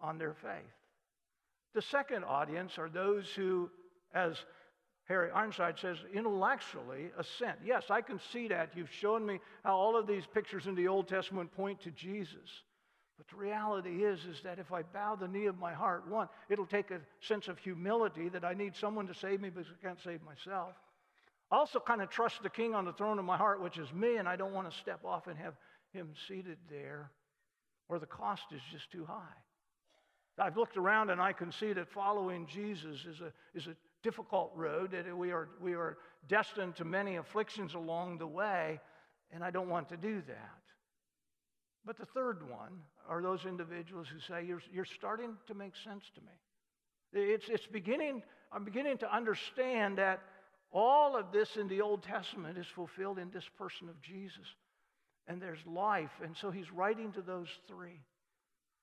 on 0.01 0.18
their 0.18 0.35
faith. 0.35 0.84
The 1.75 1.83
second 1.83 2.25
audience 2.25 2.79
are 2.79 2.89
those 2.89 3.29
who, 3.35 3.71
as 4.15 4.37
Harry 5.07 5.31
Ironside 5.31 5.79
says, 5.79 5.99
intellectually 6.15 7.11
assent. 7.19 7.59
Yes, 7.65 7.85
I 7.91 8.01
can 8.01 8.21
see 8.33 8.49
that. 8.49 8.71
You've 8.75 8.93
shown 8.93 9.27
me 9.27 9.41
how 9.65 9.77
all 9.77 9.97
of 9.97 10.07
these 10.07 10.25
pictures 10.27 10.67
in 10.67 10.75
the 10.75 10.89
Old 10.89 11.09
Testament 11.09 11.53
point 11.53 11.81
to 11.83 11.91
Jesus. 11.91 12.63
But 13.19 13.29
the 13.29 13.37
reality 13.37 14.05
is, 14.05 14.25
is 14.25 14.41
that 14.43 14.59
if 14.59 14.73
I 14.73 14.83
bow 14.83 15.17
the 15.17 15.29
knee 15.29 15.47
of 15.47 15.59
my 15.59 15.73
heart, 15.73 16.09
one, 16.09 16.29
it'll 16.49 16.67
take 16.67 16.91
a 16.91 17.01
sense 17.21 17.49
of 17.49 17.59
humility 17.59 18.29
that 18.31 18.45
I 18.45 18.55
need 18.55 18.75
someone 18.75 19.07
to 19.09 19.15
save 19.15 19.41
me 19.41 19.51
because 19.51 19.71
I 19.71 19.87
can't 19.87 20.01
save 20.03 20.21
myself. 20.23 20.75
I 21.51 21.57
also 21.57 21.79
kind 21.79 22.03
of 22.03 22.09
trust 22.09 22.43
the 22.43 22.51
king 22.51 22.75
on 22.75 22.85
the 22.85 22.93
throne 22.93 23.19
of 23.19 23.25
my 23.25 23.37
heart, 23.37 23.63
which 23.63 23.79
is 23.79 23.93
me, 23.93 24.17
and 24.17 24.29
I 24.29 24.37
don't 24.37 24.55
want 24.55 24.71
to 24.71 24.77
step 24.79 25.05
off 25.05 25.27
and 25.27 25.39
have 25.39 25.55
him 25.93 26.11
seated 26.27 26.59
there, 26.71 27.11
or 27.89 27.99
the 27.99 28.07
cost 28.07 28.45
is 28.53 28.63
just 28.73 28.91
too 28.91 29.05
high. 29.05 29.37
I've 30.38 30.57
looked 30.57 30.77
around 30.77 31.11
and 31.11 31.20
I 31.20 31.33
can 31.33 31.53
see 31.53 31.73
that 31.73 31.88
following 31.88 32.47
Jesus 32.47 33.05
is 33.07 33.20
a, 33.20 33.33
is 33.55 33.66
a 33.66 33.77
difficult 34.03 34.53
road, 34.55 34.90
that 34.90 35.16
we 35.16 35.31
are, 35.31 35.49
we 35.61 35.75
are 35.75 35.99
destined 36.29 36.77
to 36.77 36.85
many 36.85 37.16
afflictions 37.16 37.75
along 37.75 38.18
the 38.18 38.27
way, 38.27 38.81
and 39.33 39.44
I 39.44 39.51
don't 39.51 39.68
want 39.68 39.88
to 39.90 39.97
do 39.97 40.23
that. 40.27 40.61
But 41.85 41.99
the 41.99 42.07
third 42.07 42.49
one 42.49 42.81
are 43.09 43.23
those 43.23 43.44
individuals 43.44 44.09
who 44.09 44.18
say, 44.20 44.44
You're, 44.44 44.62
you're 44.73 44.85
starting 44.85 45.37
to 45.47 45.55
make 45.55 45.75
sense 45.77 46.05
to 46.14 46.20
me. 46.20 46.33
It's, 47.12 47.49
it's 47.49 47.66
beginning, 47.66 48.23
I'm 48.53 48.64
beginning 48.64 48.99
to 48.99 49.14
understand 49.14 49.99
that 49.99 50.20
all 50.73 51.16
of 51.16 51.31
this 51.31 51.57
in 51.57 51.68
the 51.68 51.81
Old 51.81 52.03
Testament 52.03 52.59
is 52.59 52.66
fulfilled 52.66 53.18
in 53.18 53.31
this 53.31 53.49
person 53.57 53.88
of 53.88 54.01
Jesus. 54.03 54.47
And 55.29 55.40
there's 55.40 55.64
life. 55.66 56.11
And 56.23 56.37
so 56.37 56.51
he's 56.51 56.70
writing 56.73 57.12
to 57.12 57.23
those 57.23 57.49
three. 57.68 58.01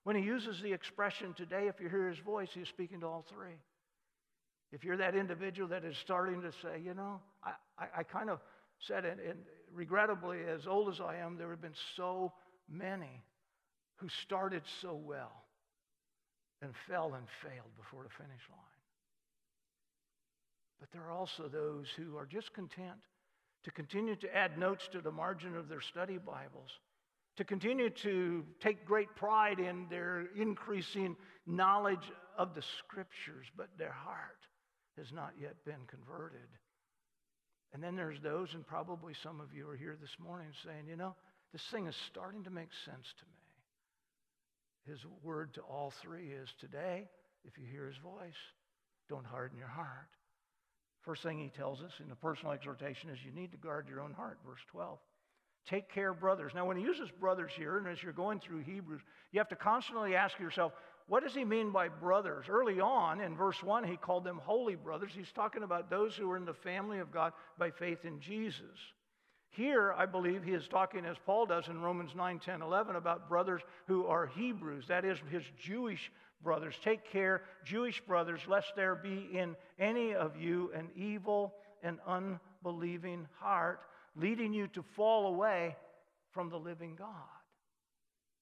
When 0.03 0.15
he 0.15 0.23
uses 0.23 0.61
the 0.61 0.73
expression 0.73 1.33
today, 1.33 1.67
if 1.67 1.79
you 1.79 1.89
hear 1.89 2.07
his 2.07 2.19
voice, 2.19 2.49
he's 2.53 2.67
speaking 2.67 3.01
to 3.01 3.07
all 3.07 3.25
three. 3.29 3.59
If 4.71 4.83
you're 4.83 4.97
that 4.97 5.15
individual 5.15 5.69
that 5.69 5.83
is 5.83 5.97
starting 5.97 6.41
to 6.41 6.51
say, 6.51 6.81
you 6.83 6.93
know, 6.93 7.19
I, 7.43 7.51
I, 7.77 7.99
I 7.99 8.03
kind 8.03 8.29
of 8.29 8.39
said 8.79 9.05
it, 9.05 9.19
and 9.27 9.37
regrettably, 9.73 10.39
as 10.47 10.65
old 10.65 10.89
as 10.89 10.99
I 10.99 11.17
am, 11.17 11.37
there 11.37 11.49
have 11.49 11.61
been 11.61 11.75
so 11.95 12.33
many 12.69 13.21
who 13.97 14.07
started 14.23 14.63
so 14.81 14.95
well 14.95 15.43
and 16.61 16.73
fell 16.87 17.13
and 17.13 17.27
failed 17.43 17.75
before 17.77 18.03
the 18.03 18.09
finish 18.09 18.41
line. 18.49 18.59
But 20.79 20.91
there 20.91 21.03
are 21.03 21.11
also 21.11 21.47
those 21.47 21.87
who 21.95 22.17
are 22.17 22.25
just 22.25 22.53
content 22.53 22.97
to 23.63 23.71
continue 23.71 24.15
to 24.15 24.35
add 24.35 24.57
notes 24.57 24.87
to 24.91 25.01
the 25.01 25.11
margin 25.11 25.55
of 25.55 25.69
their 25.69 25.81
study 25.81 26.17
Bibles, 26.17 26.71
to 27.41 27.45
continue 27.45 27.89
to 27.89 28.45
take 28.59 28.85
great 28.85 29.15
pride 29.15 29.57
in 29.59 29.87
their 29.89 30.27
increasing 30.35 31.15
knowledge 31.47 32.11
of 32.37 32.53
the 32.53 32.61
scriptures, 32.77 33.47
but 33.57 33.67
their 33.79 33.91
heart 33.91 34.45
has 34.95 35.11
not 35.11 35.31
yet 35.41 35.55
been 35.65 35.87
converted. 35.87 36.47
And 37.73 37.81
then 37.81 37.95
there's 37.95 38.21
those, 38.21 38.53
and 38.53 38.63
probably 38.63 39.15
some 39.23 39.41
of 39.41 39.55
you 39.55 39.67
are 39.67 39.75
here 39.75 39.97
this 39.99 40.15
morning 40.23 40.49
saying, 40.63 40.85
you 40.87 40.95
know, 40.95 41.15
this 41.51 41.63
thing 41.71 41.87
is 41.87 41.95
starting 42.11 42.43
to 42.43 42.51
make 42.51 42.69
sense 42.85 43.07
to 43.17 43.25
me. 43.25 44.93
His 44.93 44.99
word 45.23 45.55
to 45.55 45.61
all 45.61 45.91
three 45.99 46.27
is 46.27 46.49
today, 46.59 47.07
if 47.43 47.57
you 47.57 47.65
hear 47.65 47.87
his 47.87 47.97
voice, 47.97 48.37
don't 49.09 49.25
harden 49.25 49.57
your 49.57 49.67
heart. 49.67 50.09
First 51.01 51.23
thing 51.23 51.39
he 51.39 51.49
tells 51.49 51.81
us 51.81 51.93
in 52.03 52.07
the 52.07 52.15
personal 52.15 52.53
exhortation 52.53 53.09
is 53.09 53.17
you 53.25 53.31
need 53.31 53.51
to 53.53 53.57
guard 53.57 53.87
your 53.89 54.01
own 54.01 54.13
heart, 54.13 54.37
verse 54.45 54.61
12. 54.71 54.99
Take 55.67 55.93
care, 55.93 56.13
brothers. 56.13 56.53
Now, 56.55 56.65
when 56.65 56.77
he 56.77 56.83
uses 56.83 57.09
brothers 57.19 57.51
here, 57.55 57.77
and 57.77 57.87
as 57.87 58.01
you're 58.01 58.13
going 58.13 58.39
through 58.39 58.61
Hebrews, 58.61 59.01
you 59.31 59.39
have 59.39 59.49
to 59.49 59.55
constantly 59.55 60.15
ask 60.15 60.39
yourself, 60.39 60.73
what 61.07 61.23
does 61.23 61.33
he 61.33 61.45
mean 61.45 61.71
by 61.71 61.89
brothers? 61.89 62.45
Early 62.49 62.79
on 62.79 63.21
in 63.21 63.35
verse 63.35 63.61
1, 63.61 63.83
he 63.83 63.97
called 63.97 64.23
them 64.23 64.39
holy 64.43 64.75
brothers. 64.75 65.11
He's 65.13 65.31
talking 65.31 65.63
about 65.63 65.89
those 65.89 66.15
who 66.15 66.29
are 66.31 66.37
in 66.37 66.45
the 66.45 66.53
family 66.53 66.99
of 66.99 67.11
God 67.11 67.33
by 67.57 67.69
faith 67.71 68.05
in 68.05 68.19
Jesus. 68.19 68.77
Here, 69.49 69.93
I 69.97 70.05
believe 70.05 70.43
he 70.43 70.53
is 70.53 70.67
talking, 70.69 71.05
as 71.05 71.17
Paul 71.25 71.45
does 71.45 71.67
in 71.67 71.81
Romans 71.81 72.11
9, 72.15 72.39
10, 72.39 72.61
11, 72.61 72.95
about 72.95 73.27
brothers 73.27 73.61
who 73.87 74.07
are 74.07 74.27
Hebrews, 74.27 74.85
that 74.87 75.03
is, 75.03 75.17
his 75.29 75.43
Jewish 75.61 76.11
brothers. 76.41 76.75
Take 76.83 77.11
care, 77.11 77.43
Jewish 77.65 78.01
brothers, 78.01 78.39
lest 78.47 78.75
there 78.75 78.95
be 78.95 79.29
in 79.33 79.55
any 79.77 80.13
of 80.13 80.37
you 80.37 80.71
an 80.73 80.87
evil 80.95 81.53
and 81.83 81.99
unbelieving 82.07 83.27
heart, 83.39 83.81
leading 84.15 84.53
you 84.53 84.67
to 84.67 84.83
fall 84.95 85.27
away 85.27 85.75
from 86.31 86.49
the 86.49 86.57
living 86.57 86.95
God. 86.95 87.07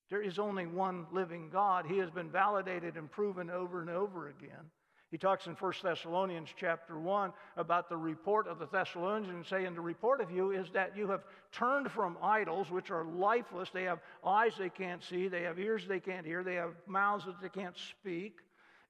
There 0.09 0.21
is 0.21 0.39
only 0.39 0.65
one 0.65 1.05
living 1.11 1.49
God. 1.51 1.85
He 1.85 1.99
has 1.99 2.09
been 2.09 2.31
validated 2.31 2.95
and 2.95 3.11
proven 3.11 3.49
over 3.49 3.81
and 3.81 3.89
over 3.89 4.29
again. 4.29 4.71
He 5.11 5.17
talks 5.17 5.47
in 5.47 5.53
1 5.53 5.73
Thessalonians 5.81 6.49
chapter 6.55 6.99
1 6.99 7.33
about 7.57 7.89
the 7.89 7.97
report 7.97 8.47
of 8.47 8.59
the 8.59 8.67
Thessalonians 8.67 9.47
saying 9.47 9.73
the 9.73 9.81
report 9.81 10.21
of 10.21 10.29
you 10.29 10.51
is 10.51 10.69
that 10.73 10.95
you 10.95 11.07
have 11.09 11.23
turned 11.51 11.91
from 11.91 12.17
idols 12.21 12.69
which 12.69 12.91
are 12.91 13.05
lifeless. 13.05 13.69
They 13.71 13.83
have 13.83 13.99
eyes 14.23 14.53
they 14.57 14.69
can't 14.69 15.03
see, 15.03 15.27
they 15.27 15.41
have 15.43 15.57
ears 15.57 15.87
they 15.87 15.99
can't 15.99 16.25
hear, 16.25 16.43
they 16.43 16.55
have 16.55 16.73
mouths 16.85 17.25
that 17.25 17.41
they 17.41 17.49
can't 17.49 17.75
speak. 17.77 18.37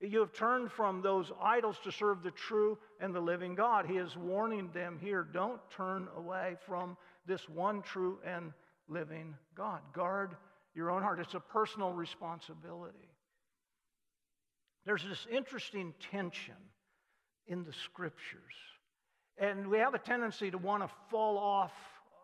You 0.02 0.22
have 0.22 0.32
turned 0.32 0.72
from 0.72 1.02
those 1.02 1.32
idols 1.42 1.78
to 1.84 1.92
serve 1.92 2.24
the 2.24 2.32
true 2.32 2.78
and 3.02 3.14
the 3.14 3.20
living 3.20 3.54
God. 3.54 3.86
He 3.86 3.98
is 3.98 4.16
warning 4.16 4.70
them 4.74 4.98
here 5.00 5.24
don't 5.24 5.60
turn 5.70 6.08
away 6.16 6.56
from 6.66 6.96
this 7.26 7.50
one 7.50 7.82
true 7.82 8.20
and 8.26 8.54
living 8.88 9.36
God. 9.56 9.82
Guard 9.94 10.38
your 10.74 10.90
own 10.90 11.02
heart. 11.02 11.20
It's 11.20 11.34
a 11.34 11.40
personal 11.40 11.92
responsibility. 11.92 13.10
There's 14.86 15.04
this 15.04 15.28
interesting 15.30 15.94
tension 16.12 16.56
in 17.48 17.66
the 17.66 17.74
scriptures. 17.74 18.56
And 19.38 19.68
we 19.68 19.80
have 19.80 19.94
a 19.94 20.00
tendency 20.00 20.50
to 20.50 20.58
want 20.58 20.84
to 20.84 20.90
fall 21.10 21.38
off 21.38 21.74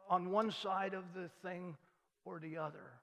on 0.09 0.31
one 0.31 0.51
side 0.51 0.93
of 0.93 1.03
the 1.13 1.29
thing 1.41 1.75
or 2.23 2.39
the 2.39 2.57
other. 2.57 2.93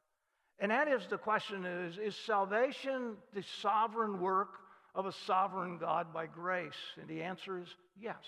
And 0.59 0.71
that 0.71 0.89
is 0.89 1.07
the 1.09 1.19
question 1.19 1.65
is 1.65 1.99
is 1.99 2.15
salvation 2.15 3.17
the 3.35 3.43
sovereign 3.61 4.21
work 4.21 4.51
of 4.95 5.07
a 5.07 5.13
sovereign 5.13 5.79
God 5.79 6.13
by 6.13 6.27
grace? 6.27 6.73
And 7.01 7.09
the 7.09 7.23
answer 7.23 7.61
is 7.61 7.69
yes. 7.99 8.25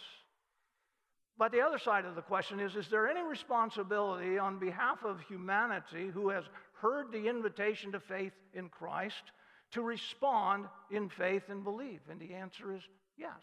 But 1.36 1.50
the 1.50 1.60
other 1.62 1.78
side 1.78 2.04
of 2.04 2.14
the 2.14 2.22
question 2.22 2.60
is 2.60 2.76
is 2.76 2.88
there 2.88 3.08
any 3.08 3.22
responsibility 3.22 4.38
on 4.38 4.58
behalf 4.58 5.04
of 5.04 5.20
humanity 5.20 6.08
who 6.12 6.28
has 6.28 6.44
heard 6.80 7.10
the 7.10 7.28
invitation 7.28 7.92
to 7.92 8.00
faith 8.00 8.32
in 8.52 8.68
Christ 8.68 9.32
to 9.72 9.82
respond 9.82 10.66
in 10.90 11.08
faith 11.08 11.44
and 11.48 11.64
believe? 11.64 12.00
And 12.10 12.20
the 12.20 12.34
answer 12.34 12.74
is 12.74 12.82
yes. 13.16 13.42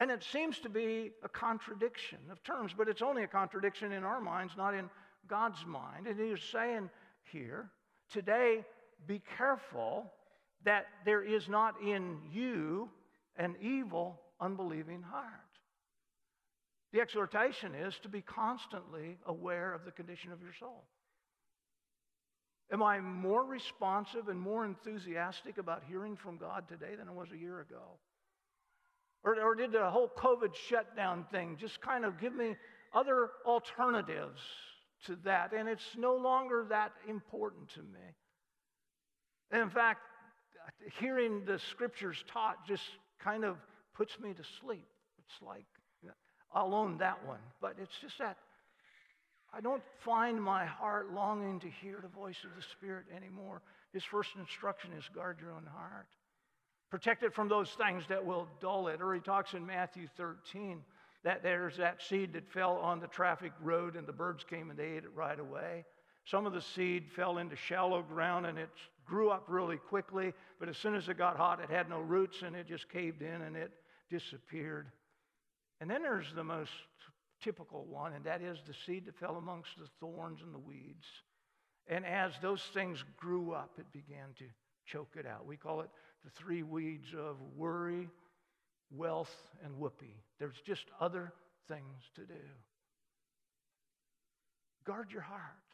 And 0.00 0.10
it 0.10 0.22
seems 0.22 0.58
to 0.60 0.68
be 0.68 1.10
a 1.24 1.28
contradiction 1.28 2.18
of 2.30 2.42
terms, 2.44 2.72
but 2.76 2.88
it's 2.88 3.02
only 3.02 3.24
a 3.24 3.28
contradiction 3.28 3.92
in 3.92 4.04
our 4.04 4.20
minds, 4.20 4.54
not 4.56 4.74
in 4.74 4.88
God's 5.28 5.64
mind. 5.66 6.06
And 6.06 6.18
he's 6.18 6.42
saying 6.52 6.88
here, 7.32 7.70
today, 8.12 8.64
be 9.06 9.20
careful 9.36 10.12
that 10.64 10.86
there 11.04 11.22
is 11.22 11.48
not 11.48 11.74
in 11.82 12.18
you 12.30 12.88
an 13.36 13.56
evil, 13.60 14.20
unbelieving 14.40 15.02
heart. 15.02 15.24
The 16.92 17.00
exhortation 17.00 17.74
is 17.74 17.94
to 18.02 18.08
be 18.08 18.22
constantly 18.22 19.18
aware 19.26 19.72
of 19.74 19.84
the 19.84 19.92
condition 19.92 20.32
of 20.32 20.40
your 20.40 20.54
soul. 20.58 20.84
Am 22.72 22.82
I 22.82 23.00
more 23.00 23.44
responsive 23.44 24.28
and 24.28 24.38
more 24.38 24.64
enthusiastic 24.64 25.58
about 25.58 25.82
hearing 25.88 26.16
from 26.16 26.36
God 26.36 26.68
today 26.68 26.94
than 26.98 27.08
I 27.08 27.12
was 27.12 27.28
a 27.32 27.38
year 27.38 27.60
ago? 27.60 27.98
Or, 29.24 29.40
or 29.40 29.54
did 29.54 29.72
the 29.72 29.90
whole 29.90 30.10
COVID 30.16 30.54
shutdown 30.54 31.24
thing 31.30 31.56
just 31.58 31.80
kind 31.80 32.04
of 32.04 32.20
give 32.20 32.34
me 32.34 32.56
other 32.94 33.30
alternatives 33.46 34.40
to 35.06 35.16
that? 35.24 35.52
And 35.52 35.68
it's 35.68 35.96
no 35.96 36.14
longer 36.14 36.66
that 36.68 36.92
important 37.08 37.68
to 37.70 37.80
me. 37.80 38.14
And 39.50 39.62
in 39.62 39.70
fact, 39.70 40.00
hearing 40.98 41.44
the 41.44 41.58
scriptures 41.58 42.24
taught 42.32 42.66
just 42.66 42.84
kind 43.18 43.44
of 43.44 43.56
puts 43.94 44.18
me 44.20 44.32
to 44.34 44.42
sleep. 44.60 44.86
It's 45.18 45.42
like, 45.42 45.66
I'll 46.52 46.74
own 46.74 46.98
that 46.98 47.24
one. 47.26 47.40
But 47.60 47.76
it's 47.80 47.98
just 48.00 48.18
that 48.18 48.38
I 49.52 49.60
don't 49.60 49.82
find 50.00 50.42
my 50.42 50.66
heart 50.66 51.12
longing 51.12 51.60
to 51.60 51.68
hear 51.68 51.98
the 52.02 52.08
voice 52.08 52.36
of 52.44 52.50
the 52.56 52.62
Spirit 52.62 53.06
anymore. 53.14 53.62
His 53.92 54.04
first 54.04 54.30
instruction 54.38 54.92
is 54.92 55.04
guard 55.14 55.38
your 55.40 55.52
own 55.52 55.66
heart. 55.66 56.06
Protect 56.90 57.22
it 57.22 57.34
from 57.34 57.48
those 57.48 57.70
things 57.70 58.04
that 58.08 58.24
will 58.24 58.46
dull 58.60 58.88
it. 58.88 59.00
Or 59.00 59.14
he 59.14 59.20
talks 59.20 59.54
in 59.54 59.66
Matthew 59.66 60.06
13 60.16 60.82
that 61.24 61.42
there's 61.42 61.76
that 61.76 62.02
seed 62.02 62.32
that 62.34 62.50
fell 62.50 62.76
on 62.76 63.00
the 63.00 63.08
traffic 63.08 63.52
road 63.62 63.96
and 63.96 64.06
the 64.06 64.12
birds 64.12 64.44
came 64.44 64.70
and 64.70 64.78
they 64.78 64.92
ate 64.92 65.04
it 65.04 65.14
right 65.14 65.38
away. 65.38 65.84
Some 66.30 66.44
of 66.44 66.52
the 66.52 66.60
seed 66.60 67.10
fell 67.16 67.38
into 67.38 67.56
shallow 67.56 68.02
ground 68.02 68.44
and 68.44 68.58
it 68.58 68.68
grew 69.06 69.30
up 69.30 69.44
really 69.48 69.78
quickly, 69.78 70.34
but 70.60 70.68
as 70.68 70.76
soon 70.76 70.94
as 70.94 71.08
it 71.08 71.16
got 71.16 71.38
hot, 71.38 71.60
it 71.60 71.70
had 71.70 71.88
no 71.88 72.00
roots 72.00 72.42
and 72.42 72.54
it 72.54 72.68
just 72.68 72.90
caved 72.90 73.22
in 73.22 73.42
and 73.42 73.56
it 73.56 73.72
disappeared. 74.10 74.88
And 75.80 75.90
then 75.90 76.02
there's 76.02 76.26
the 76.34 76.44
most 76.44 76.72
typical 77.42 77.86
one, 77.86 78.12
and 78.12 78.24
that 78.24 78.42
is 78.42 78.58
the 78.66 78.74
seed 78.84 79.06
that 79.06 79.18
fell 79.18 79.36
amongst 79.36 79.70
the 79.78 79.88
thorns 80.00 80.40
and 80.42 80.52
the 80.52 80.58
weeds. 80.58 81.06
And 81.86 82.04
as 82.04 82.32
those 82.42 82.62
things 82.74 83.02
grew 83.16 83.52
up, 83.52 83.70
it 83.78 83.90
began 83.92 84.34
to 84.38 84.44
choke 84.84 85.14
it 85.18 85.24
out. 85.24 85.46
We 85.46 85.56
call 85.56 85.80
it 85.80 85.88
the 86.24 86.30
three 86.30 86.62
weeds 86.62 87.14
of 87.18 87.36
worry, 87.56 88.06
wealth, 88.90 89.34
and 89.64 89.78
whoopee. 89.78 90.20
There's 90.38 90.60
just 90.66 90.84
other 91.00 91.32
things 91.68 92.02
to 92.16 92.22
do. 92.22 92.34
Guard 94.84 95.10
your 95.10 95.22
heart 95.22 95.67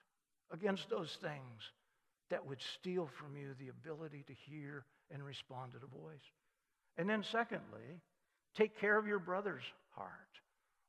against 0.52 0.88
those 0.90 1.18
things 1.20 1.72
that 2.30 2.46
would 2.46 2.60
steal 2.60 3.08
from 3.18 3.36
you 3.36 3.54
the 3.58 3.68
ability 3.68 4.24
to 4.26 4.32
hear 4.32 4.84
and 5.10 5.24
respond 5.24 5.72
to 5.72 5.78
the 5.78 5.86
voice. 5.86 6.32
And 6.96 7.08
then, 7.08 7.22
secondly, 7.22 8.00
take 8.56 8.78
care 8.80 8.96
of 8.96 9.06
your 9.06 9.18
brother's 9.18 9.64
heart. 9.90 10.10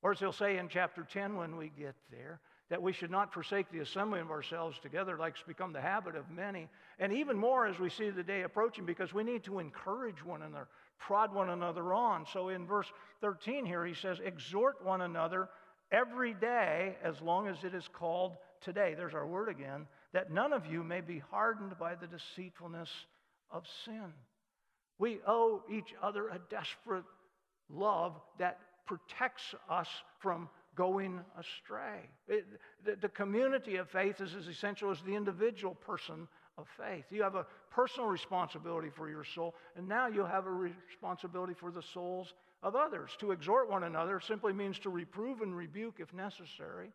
Or 0.02 0.12
as 0.12 0.20
he'll 0.20 0.32
say 0.32 0.58
in 0.58 0.70
chapter 0.70 1.04
10 1.12 1.36
when 1.36 1.58
we 1.58 1.72
get 1.78 1.96
there, 2.12 2.40
that 2.70 2.82
we 2.82 2.94
should 2.94 3.12
not 3.12 3.34
forsake 3.34 3.72
the 3.72 3.80
assembling 3.80 4.22
of 4.22 4.32
ourselves 4.32 4.80
together, 4.80 5.18
like 5.18 5.34
it's 5.34 5.44
become 5.48 5.72
the 5.72 5.82
habit 5.82 6.16
of 6.16 6.30
many. 6.32 6.68
And 6.98 7.14
even 7.14 7.38
more 7.38 7.68
as 7.68 7.80
we 7.80 7.90
see 7.90 8.10
the 8.10 8.24
day 8.24 8.42
approaching, 8.42 8.86
because 8.86 9.14
we 9.14 9.24
need 9.24 9.44
to 9.44 9.60
encourage 9.60 10.24
one 10.24 10.42
another, 10.42 10.68
prod 11.00 11.34
one 11.34 11.50
another 11.50 11.94
on. 11.94 12.26
So 12.32 12.50
in 12.50 12.66
verse 12.66 12.92
13 13.22 13.66
here, 13.66 13.86
he 13.86 13.94
says, 13.94 14.18
Exhort 14.24 14.84
one 14.84 15.02
another 15.02 15.50
every 15.92 16.34
day 16.34 16.98
as 17.04 17.22
long 17.22 17.48
as 17.48 17.64
it 17.64 17.76
is 17.76 17.88
called 17.88 18.38
today. 18.66 18.96
There's 18.98 19.14
our 19.14 19.28
word 19.28 19.48
again, 19.48 19.88
that 20.12 20.32
none 20.32 20.52
of 20.52 20.66
you 20.66 20.84
may 20.84 21.00
be 21.00 21.20
hardened 21.32 21.78
by 21.80 21.96
the 21.96 22.08
deceitfulness 22.08 22.90
of 23.52 23.64
sin. 23.86 24.12
We 24.98 25.20
owe 25.26 25.64
each 25.72 25.94
other 26.02 26.28
a 26.28 26.40
desperate 26.50 27.06
love 27.70 28.20
that 28.40 28.60
protects 28.86 29.56
us 29.70 29.88
from 30.20 30.50
going 30.76 31.22
astray. 31.40 32.10
It, 32.28 32.46
the, 32.84 32.98
the 33.02 33.10
community 33.10 33.78
of 33.78 33.90
faith 33.90 34.20
is 34.20 34.36
as 34.36 34.48
essential 34.48 34.92
as 34.92 34.98
the 35.06 35.16
individual 35.16 35.76
person 35.76 36.28
of 36.58 36.68
faith. 36.78 37.06
You 37.10 37.24
have 37.24 37.36
a 37.36 37.46
personal 37.72 38.08
responsibility 38.10 38.90
for 38.90 39.10
your 39.10 39.24
soul, 39.24 39.56
and 39.76 39.88
now 39.88 40.08
you 40.08 40.26
have 40.26 40.48
a 40.48 40.52
responsibility 40.52 41.54
for 41.54 41.72
the 41.72 41.84
souls 41.94 42.34
of 42.64 42.76
others. 42.76 43.12
To 43.20 43.32
exhort 43.32 43.70
one 43.70 43.84
another 43.84 44.20
simply 44.20 44.54
means 44.54 44.80
to 44.80 44.90
reprove 44.90 45.42
and 45.42 45.56
rebuke 45.56 45.96
if 46.00 46.14
necessary, 46.14 46.92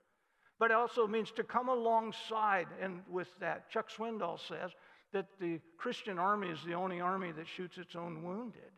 but 0.61 0.71
it 0.71 0.75
also 0.75 1.07
means 1.07 1.31
to 1.33 1.43
come 1.43 1.71
alongside. 1.71 2.69
And 2.81 3.01
with 3.11 3.29
that, 3.41 3.71
Chuck 3.71 3.89
Swindoll 3.91 4.39
says 4.47 4.71
that 5.13 5.27
the 5.41 5.59
Christian 5.79 6.19
army 6.19 6.49
is 6.49 6.59
the 6.65 6.75
only 6.75 7.01
army 7.01 7.33
that 7.33 7.47
shoots 7.49 7.79
its 7.79 7.97
own 7.97 8.23
wounded. 8.23 8.71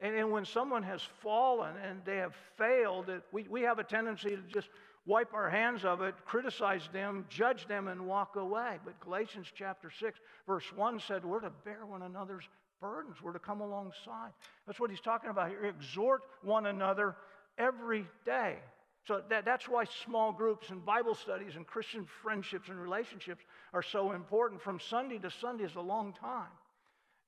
And, 0.00 0.14
and 0.14 0.30
when 0.30 0.44
someone 0.44 0.84
has 0.84 1.02
fallen 1.22 1.74
and 1.84 2.00
they 2.04 2.18
have 2.18 2.34
failed, 2.56 3.10
we, 3.32 3.42
we 3.48 3.62
have 3.62 3.80
a 3.80 3.84
tendency 3.84 4.30
to 4.30 4.42
just 4.42 4.68
wipe 5.04 5.34
our 5.34 5.50
hands 5.50 5.84
of 5.84 6.00
it, 6.00 6.14
criticize 6.24 6.88
them, 6.92 7.26
judge 7.28 7.66
them, 7.66 7.88
and 7.88 8.06
walk 8.06 8.36
away. 8.36 8.78
But 8.84 9.00
Galatians 9.00 9.48
chapter 9.52 9.90
6, 9.90 10.20
verse 10.46 10.72
1 10.76 11.00
said, 11.00 11.24
We're 11.24 11.40
to 11.40 11.52
bear 11.64 11.86
one 11.86 12.02
another's 12.02 12.44
burdens, 12.80 13.16
we're 13.20 13.32
to 13.32 13.40
come 13.40 13.62
alongside. 13.62 14.30
That's 14.66 14.78
what 14.78 14.90
he's 14.90 15.00
talking 15.00 15.30
about 15.30 15.48
here. 15.48 15.64
Exhort 15.64 16.22
one 16.42 16.66
another 16.66 17.16
every 17.58 18.06
day. 18.24 18.58
So 19.06 19.22
that, 19.28 19.44
that's 19.44 19.68
why 19.68 19.84
small 20.04 20.32
groups 20.32 20.70
and 20.70 20.84
Bible 20.84 21.14
studies 21.14 21.54
and 21.54 21.64
Christian 21.64 22.06
friendships 22.22 22.68
and 22.68 22.80
relationships 22.80 23.44
are 23.72 23.82
so 23.82 24.12
important. 24.12 24.60
From 24.60 24.80
Sunday 24.80 25.18
to 25.18 25.30
Sunday 25.30 25.64
is 25.64 25.76
a 25.76 25.80
long 25.80 26.12
time. 26.12 26.50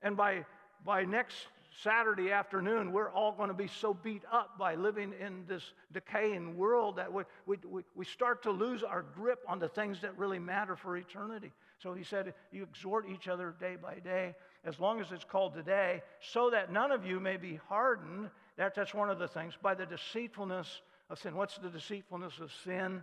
And 0.02 0.16
by, 0.16 0.44
by 0.84 1.04
next 1.04 1.36
Saturday 1.82 2.32
afternoon, 2.32 2.92
we're 2.92 3.10
all 3.10 3.30
going 3.30 3.48
to 3.48 3.54
be 3.54 3.68
so 3.68 3.94
beat 3.94 4.22
up 4.32 4.58
by 4.58 4.74
living 4.74 5.12
in 5.20 5.44
this 5.46 5.62
decaying 5.92 6.56
world 6.56 6.96
that 6.96 7.12
we, 7.12 7.22
we, 7.46 7.82
we 7.94 8.04
start 8.04 8.42
to 8.42 8.50
lose 8.50 8.82
our 8.82 9.02
grip 9.14 9.38
on 9.46 9.60
the 9.60 9.68
things 9.68 10.00
that 10.00 10.18
really 10.18 10.40
matter 10.40 10.74
for 10.74 10.96
eternity. 10.96 11.52
So 11.80 11.94
he 11.94 12.02
said, 12.02 12.34
You 12.50 12.64
exhort 12.64 13.06
each 13.08 13.28
other 13.28 13.54
day 13.60 13.76
by 13.80 14.00
day, 14.00 14.34
as 14.64 14.80
long 14.80 15.00
as 15.00 15.12
it's 15.12 15.24
called 15.24 15.54
today, 15.54 16.02
so 16.20 16.50
that 16.50 16.72
none 16.72 16.90
of 16.90 17.06
you 17.06 17.20
may 17.20 17.36
be 17.36 17.60
hardened. 17.68 18.30
That, 18.56 18.74
that's 18.74 18.94
one 18.94 19.10
of 19.10 19.20
the 19.20 19.28
things, 19.28 19.54
by 19.62 19.76
the 19.76 19.86
deceitfulness 19.86 20.80
of 21.10 21.18
sin. 21.18 21.34
What's 21.34 21.56
the 21.58 21.70
deceitfulness 21.70 22.38
of 22.40 22.50
sin? 22.64 23.02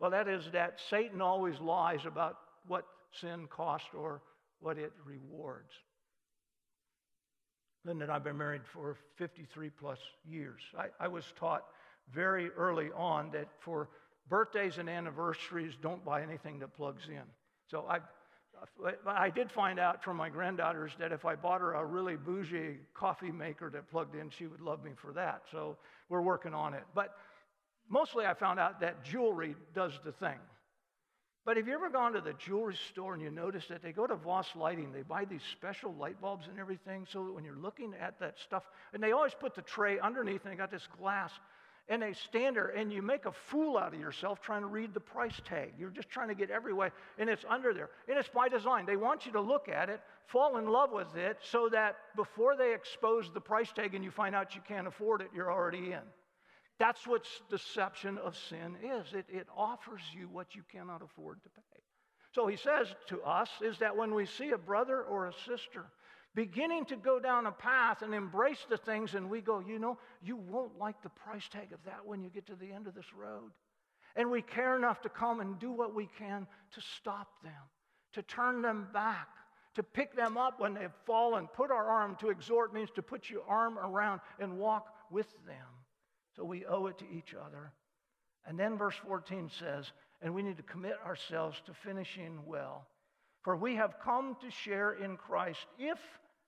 Well, 0.00 0.10
that 0.10 0.28
is 0.28 0.44
that 0.52 0.78
Satan 0.90 1.20
always 1.20 1.58
lies 1.60 2.06
about 2.06 2.38
what 2.66 2.86
sin 3.12 3.46
costs 3.48 3.88
or 3.96 4.22
what 4.60 4.78
it 4.78 4.92
rewards. 5.04 5.72
Linda 7.84 8.04
and 8.04 8.10
I 8.10 8.16
have 8.16 8.24
been 8.24 8.36
married 8.36 8.62
for 8.72 8.96
53 9.16 9.70
plus 9.70 9.98
years. 10.28 10.60
I, 10.76 10.86
I 11.00 11.08
was 11.08 11.24
taught 11.38 11.64
very 12.12 12.50
early 12.50 12.90
on 12.94 13.30
that 13.32 13.48
for 13.60 13.88
birthdays 14.28 14.78
and 14.78 14.88
anniversaries, 14.88 15.74
don't 15.80 16.04
buy 16.04 16.22
anything 16.22 16.58
that 16.58 16.74
plugs 16.74 17.04
in. 17.08 17.22
So 17.70 17.86
I, 17.88 18.00
I 19.06 19.30
did 19.30 19.50
find 19.50 19.78
out 19.78 20.02
from 20.02 20.16
my 20.16 20.28
granddaughters 20.28 20.92
that 20.98 21.12
if 21.12 21.24
I 21.24 21.34
bought 21.34 21.60
her 21.60 21.74
a 21.74 21.84
really 21.84 22.16
bougie 22.16 22.78
coffee 22.94 23.32
maker 23.32 23.70
that 23.70 23.90
plugged 23.90 24.14
in, 24.14 24.30
she 24.30 24.46
would 24.46 24.60
love 24.60 24.84
me 24.84 24.92
for 24.96 25.12
that. 25.12 25.42
So 25.50 25.76
we're 26.08 26.22
working 26.22 26.54
on 26.54 26.74
it. 26.74 26.82
But 26.94 27.14
mostly 27.88 28.26
I 28.26 28.34
found 28.34 28.58
out 28.60 28.80
that 28.80 29.04
jewelry 29.04 29.56
does 29.74 29.92
the 30.04 30.12
thing. 30.12 30.38
But 31.44 31.56
have 31.56 31.66
you 31.66 31.72
ever 31.72 31.88
gone 31.88 32.12
to 32.12 32.20
the 32.20 32.34
jewelry 32.34 32.76
store 32.90 33.14
and 33.14 33.22
you 33.22 33.30
notice 33.30 33.64
that 33.68 33.82
they 33.82 33.92
go 33.92 34.06
to 34.06 34.16
Voss 34.16 34.48
Lighting, 34.54 34.92
they 34.92 35.00
buy 35.00 35.24
these 35.24 35.40
special 35.52 35.94
light 35.94 36.20
bulbs 36.20 36.46
and 36.46 36.58
everything, 36.58 37.06
so 37.10 37.24
that 37.24 37.32
when 37.32 37.42
you're 37.42 37.56
looking 37.56 37.94
at 37.98 38.20
that 38.20 38.38
stuff, 38.38 38.64
and 38.92 39.02
they 39.02 39.12
always 39.12 39.32
put 39.32 39.54
the 39.54 39.62
tray 39.62 39.98
underneath 39.98 40.44
and 40.44 40.52
they 40.52 40.56
got 40.56 40.70
this 40.70 40.86
glass, 41.00 41.32
and 41.88 42.02
they 42.02 42.12
stand 42.12 42.56
there 42.56 42.66
and 42.66 42.92
you 42.92 43.00
make 43.00 43.24
a 43.24 43.32
fool 43.32 43.78
out 43.78 43.94
of 43.94 44.00
yourself 44.00 44.42
trying 44.42 44.60
to 44.60 44.66
read 44.66 44.92
the 44.92 45.00
price 45.00 45.40
tag. 45.46 45.72
You're 45.78 45.88
just 45.88 46.10
trying 46.10 46.28
to 46.28 46.34
get 46.34 46.50
every 46.50 46.74
way, 46.74 46.90
and 47.18 47.30
it's 47.30 47.46
under 47.48 47.72
there. 47.72 47.88
And 48.08 48.18
it's 48.18 48.28
by 48.28 48.48
design. 48.48 48.84
They 48.84 48.96
want 48.96 49.24
you 49.24 49.32
to 49.32 49.40
look 49.40 49.70
at 49.70 49.88
it, 49.88 50.02
fall 50.26 50.58
in 50.58 50.66
love 50.66 50.92
with 50.92 51.16
it, 51.16 51.38
so 51.50 51.70
that 51.70 51.96
before 52.14 52.56
they 52.56 52.74
expose 52.74 53.30
the 53.32 53.40
price 53.40 53.72
tag 53.72 53.94
and 53.94 54.04
you 54.04 54.10
find 54.10 54.34
out 54.34 54.54
you 54.54 54.60
can't 54.68 54.86
afford 54.86 55.22
it, 55.22 55.30
you're 55.34 55.50
already 55.50 55.92
in. 55.92 56.02
That's 56.78 57.06
what 57.06 57.24
deception 57.50 58.18
of 58.18 58.36
sin 58.36 58.76
is. 58.82 59.12
It, 59.12 59.26
it 59.28 59.46
offers 59.56 60.02
you 60.12 60.28
what 60.30 60.54
you 60.54 60.62
cannot 60.70 61.02
afford 61.02 61.42
to 61.42 61.48
pay. 61.50 61.82
So 62.32 62.46
he 62.46 62.56
says 62.56 62.86
to 63.08 63.20
us 63.22 63.48
is 63.62 63.78
that 63.78 63.96
when 63.96 64.14
we 64.14 64.26
see 64.26 64.50
a 64.50 64.58
brother 64.58 65.02
or 65.02 65.26
a 65.26 65.32
sister 65.46 65.86
beginning 66.34 66.84
to 66.84 66.96
go 66.96 67.18
down 67.18 67.46
a 67.46 67.52
path 67.52 68.02
and 68.02 68.14
embrace 68.14 68.64
the 68.68 68.76
things, 68.76 69.14
and 69.14 69.28
we 69.28 69.40
go, 69.40 69.58
you 69.58 69.78
know, 69.78 69.98
you 70.22 70.36
won't 70.36 70.78
like 70.78 71.02
the 71.02 71.08
price 71.08 71.48
tag 71.50 71.72
of 71.72 71.82
that 71.84 72.04
when 72.04 72.22
you 72.22 72.30
get 72.30 72.46
to 72.46 72.54
the 72.54 72.70
end 72.70 72.86
of 72.86 72.94
this 72.94 73.12
road. 73.12 73.50
And 74.14 74.30
we 74.30 74.42
care 74.42 74.76
enough 74.76 75.00
to 75.02 75.08
come 75.08 75.40
and 75.40 75.58
do 75.58 75.72
what 75.72 75.94
we 75.94 76.08
can 76.18 76.46
to 76.74 76.80
stop 76.96 77.28
them, 77.42 77.52
to 78.12 78.22
turn 78.22 78.62
them 78.62 78.86
back, 78.92 79.28
to 79.74 79.82
pick 79.82 80.14
them 80.14 80.36
up 80.36 80.60
when 80.60 80.74
they've 80.74 80.90
fallen. 81.06 81.48
Put 81.48 81.70
our 81.70 81.86
arm 81.86 82.16
to 82.20 82.30
exhort 82.30 82.72
means 82.72 82.90
to 82.94 83.02
put 83.02 83.28
your 83.28 83.42
arm 83.48 83.78
around 83.78 84.20
and 84.38 84.58
walk 84.58 84.86
with 85.10 85.28
them. 85.46 85.77
So 86.38 86.44
we 86.44 86.64
owe 86.66 86.86
it 86.86 86.98
to 86.98 87.04
each 87.10 87.34
other. 87.34 87.72
And 88.46 88.56
then 88.56 88.78
verse 88.78 88.94
14 89.04 89.50
says, 89.58 89.90
and 90.22 90.32
we 90.32 90.42
need 90.42 90.56
to 90.56 90.62
commit 90.62 90.96
ourselves 91.04 91.60
to 91.66 91.74
finishing 91.74 92.38
well. 92.46 92.86
For 93.42 93.56
we 93.56 93.74
have 93.74 93.98
come 94.02 94.36
to 94.40 94.50
share 94.50 94.92
in 94.92 95.16
Christ 95.16 95.66
if 95.78 95.98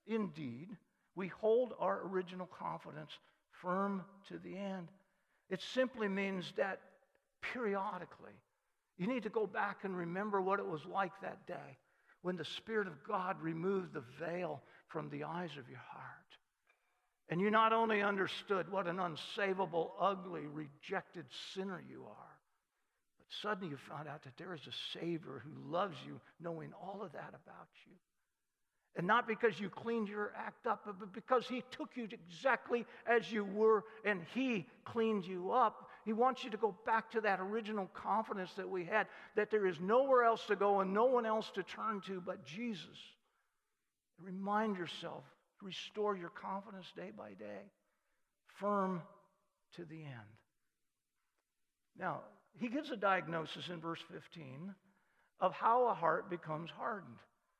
indeed 0.07 0.69
we 1.15 1.27
hold 1.27 1.73
our 1.77 2.07
original 2.07 2.47
confidence 2.47 3.11
firm 3.61 4.03
to 4.29 4.37
the 4.39 4.55
end. 4.57 4.87
It 5.49 5.61
simply 5.61 6.07
means 6.07 6.53
that 6.55 6.79
periodically 7.41 8.31
you 8.97 9.07
need 9.07 9.23
to 9.23 9.29
go 9.29 9.45
back 9.45 9.79
and 9.83 9.97
remember 9.97 10.41
what 10.41 10.59
it 10.59 10.65
was 10.65 10.85
like 10.85 11.11
that 11.21 11.45
day 11.47 11.77
when 12.21 12.37
the 12.37 12.45
Spirit 12.45 12.87
of 12.87 13.03
God 13.03 13.41
removed 13.41 13.93
the 13.93 14.03
veil 14.19 14.61
from 14.87 15.09
the 15.09 15.25
eyes 15.25 15.51
of 15.57 15.67
your 15.69 15.81
heart. 15.91 16.21
And 17.31 17.39
you 17.39 17.49
not 17.49 17.71
only 17.71 18.01
understood 18.03 18.69
what 18.69 18.87
an 18.87 18.97
unsavable, 18.97 19.91
ugly, 19.97 20.47
rejected 20.47 21.25
sinner 21.53 21.81
you 21.89 22.03
are, 22.03 22.37
but 23.17 23.27
suddenly 23.41 23.69
you 23.69 23.77
found 23.77 24.09
out 24.09 24.23
that 24.23 24.35
there 24.37 24.53
is 24.53 24.67
a 24.67 24.99
Savior 24.99 25.41
who 25.41 25.71
loves 25.71 25.95
you, 26.05 26.19
knowing 26.41 26.73
all 26.73 27.01
of 27.01 27.13
that 27.13 27.29
about 27.29 27.69
you. 27.87 27.93
And 28.97 29.07
not 29.07 29.29
because 29.29 29.57
you 29.57 29.69
cleaned 29.69 30.09
your 30.09 30.33
act 30.37 30.67
up, 30.67 30.81
but 30.85 31.13
because 31.13 31.47
He 31.47 31.63
took 31.71 31.91
you 31.95 32.09
exactly 32.11 32.85
as 33.07 33.31
you 33.31 33.45
were 33.45 33.85
and 34.03 34.19
He 34.33 34.67
cleaned 34.83 35.25
you 35.25 35.53
up. 35.53 35.87
He 36.03 36.11
wants 36.11 36.43
you 36.43 36.49
to 36.49 36.57
go 36.57 36.75
back 36.85 37.11
to 37.11 37.21
that 37.21 37.39
original 37.39 37.89
confidence 37.93 38.51
that 38.57 38.69
we 38.69 38.83
had 38.83 39.07
that 39.37 39.49
there 39.49 39.65
is 39.65 39.79
nowhere 39.79 40.23
else 40.23 40.45
to 40.47 40.57
go 40.57 40.81
and 40.81 40.93
no 40.93 41.05
one 41.05 41.25
else 41.25 41.49
to 41.51 41.63
turn 41.63 42.01
to 42.07 42.19
but 42.19 42.45
Jesus. 42.45 42.97
Remind 44.19 44.75
yourself 44.75 45.23
Restore 45.61 46.15
your 46.15 46.29
confidence 46.29 46.87
day 46.95 47.11
by 47.15 47.33
day, 47.33 47.71
firm 48.59 49.01
to 49.75 49.85
the 49.85 50.03
end. 50.03 50.37
Now, 51.97 52.21
he 52.53 52.67
gives 52.67 52.91
a 52.91 52.97
diagnosis 52.97 53.69
in 53.69 53.79
verse 53.79 54.01
15 54.11 54.73
of 55.39 55.53
how 55.53 55.87
a 55.87 55.93
heart 55.93 56.29
becomes 56.29 56.69
hardened. 56.69 57.17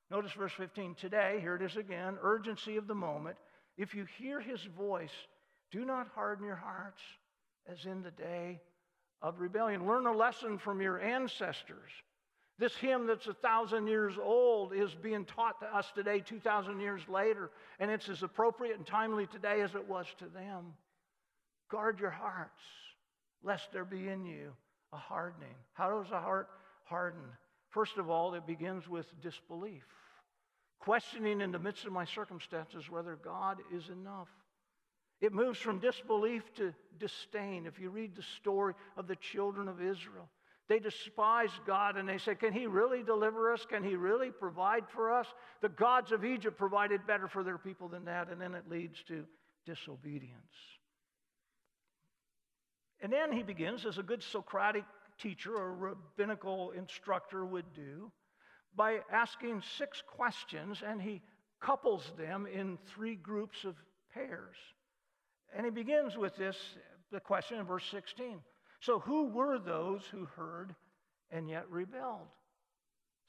Notice 0.09 0.31
verse 0.33 0.51
15. 0.57 0.95
Today, 0.95 1.37
here 1.41 1.55
it 1.55 1.61
is 1.61 1.77
again, 1.77 2.17
urgency 2.21 2.77
of 2.77 2.87
the 2.87 2.95
moment. 2.95 3.37
If 3.77 3.95
you 3.95 4.05
hear 4.17 4.41
his 4.41 4.61
voice, 4.77 5.13
do 5.71 5.85
not 5.85 6.09
harden 6.13 6.45
your 6.45 6.57
hearts 6.57 7.01
as 7.67 7.85
in 7.85 8.03
the 8.03 8.11
day 8.11 8.59
of 9.21 9.39
rebellion. 9.39 9.87
Learn 9.87 10.05
a 10.05 10.11
lesson 10.11 10.57
from 10.57 10.81
your 10.81 10.99
ancestors. 10.99 11.91
This 12.62 12.76
hymn 12.76 13.08
that's 13.08 13.26
a 13.26 13.34
thousand 13.34 13.88
years 13.88 14.13
old 14.21 14.71
is 14.71 14.93
being 14.93 15.26
taught 15.26 15.60
to 15.62 15.76
us 15.76 15.91
today, 15.95 16.19
2,000 16.19 16.80
years 16.80 17.02
later, 17.10 17.50
and 17.80 17.89
it's 17.89 18.08
as 18.08 18.21
appropriate 18.21 18.78
and 18.78 18.86
timely 18.86 19.26
today 19.26 19.62
as 19.62 19.74
it 19.74 19.89
was 19.89 20.06
to 20.19 20.28
them. 20.28 20.74
Guard 21.71 22.00
your 22.00 22.12
hearts, 22.12 22.62
lest 23.41 23.71
there 23.71 23.84
be 23.84 24.08
in 24.08 24.28
you 24.28 24.52
a 24.93 24.97
hardening. 24.97 25.56
How 25.74 26.04
does 26.04 26.12
a 26.12 26.19
heart 26.19 26.50
harden? 26.84 27.24
First 27.71 27.97
of 27.97 28.12
all, 28.12 28.36
it 28.36 28.45
begins 28.45 28.88
with 28.88 29.08
disbelief, 29.24 29.88
questioning 30.80 31.41
in 31.41 31.52
the 31.52 31.58
midst 31.58 31.86
of 31.86 31.93
my 31.93 32.06
circumstances 32.06 32.91
whether 32.91 33.15
God 33.15 33.58
is 33.74 33.89
enough. 33.89 34.30
It 35.19 35.34
moves 35.34 35.58
from 35.58 35.80
disbelief 35.80 36.43
to 36.58 36.76
disdain. 37.00 37.65
If 37.65 37.80
you 37.80 37.89
read 37.89 38.15
the 38.15 38.21
story 38.21 38.76
of 38.97 39.08
the 39.08 39.15
children 39.15 39.67
of 39.67 39.82
Israel, 39.82 40.30
they 40.71 40.79
despise 40.79 41.49
God 41.67 41.97
and 41.97 42.07
they 42.07 42.17
say, 42.17 42.34
Can 42.34 42.53
He 42.53 42.65
really 42.65 43.03
deliver 43.03 43.51
us? 43.51 43.65
Can 43.69 43.84
He 43.84 43.97
really 43.97 44.31
provide 44.31 44.86
for 44.88 45.12
us? 45.12 45.27
The 45.60 45.67
gods 45.67 46.13
of 46.13 46.23
Egypt 46.23 46.57
provided 46.57 47.05
better 47.05 47.27
for 47.27 47.43
their 47.43 47.57
people 47.57 47.89
than 47.89 48.05
that, 48.05 48.29
and 48.29 48.39
then 48.39 48.55
it 48.55 48.69
leads 48.69 49.03
to 49.10 49.25
disobedience. 49.65 50.55
And 53.01 53.12
then 53.12 53.34
he 53.34 53.43
begins, 53.43 53.86
as 53.86 53.97
a 53.97 54.03
good 54.03 54.23
Socratic 54.23 54.86
teacher 55.19 55.53
or 55.53 55.73
rabbinical 55.73 56.71
instructor 56.71 57.45
would 57.45 57.73
do, 57.73 58.10
by 58.73 58.99
asking 59.12 59.63
six 59.77 60.01
questions, 60.07 60.81
and 60.88 61.01
he 61.01 61.21
couples 61.60 62.13
them 62.17 62.47
in 62.47 62.77
three 62.86 63.15
groups 63.15 63.65
of 63.65 63.75
pairs. 64.13 64.55
And 65.53 65.65
he 65.65 65.71
begins 65.71 66.15
with 66.15 66.38
this 66.38 66.55
the 67.12 67.19
question 67.19 67.60
in 67.60 67.65
verse 67.65 67.84
16 67.91 68.39
so, 68.81 68.99
who 68.99 69.27
were 69.27 69.59
those 69.59 70.01
who 70.11 70.25
heard 70.25 70.75
and 71.29 71.47
yet 71.47 71.69
rebelled? 71.69 72.27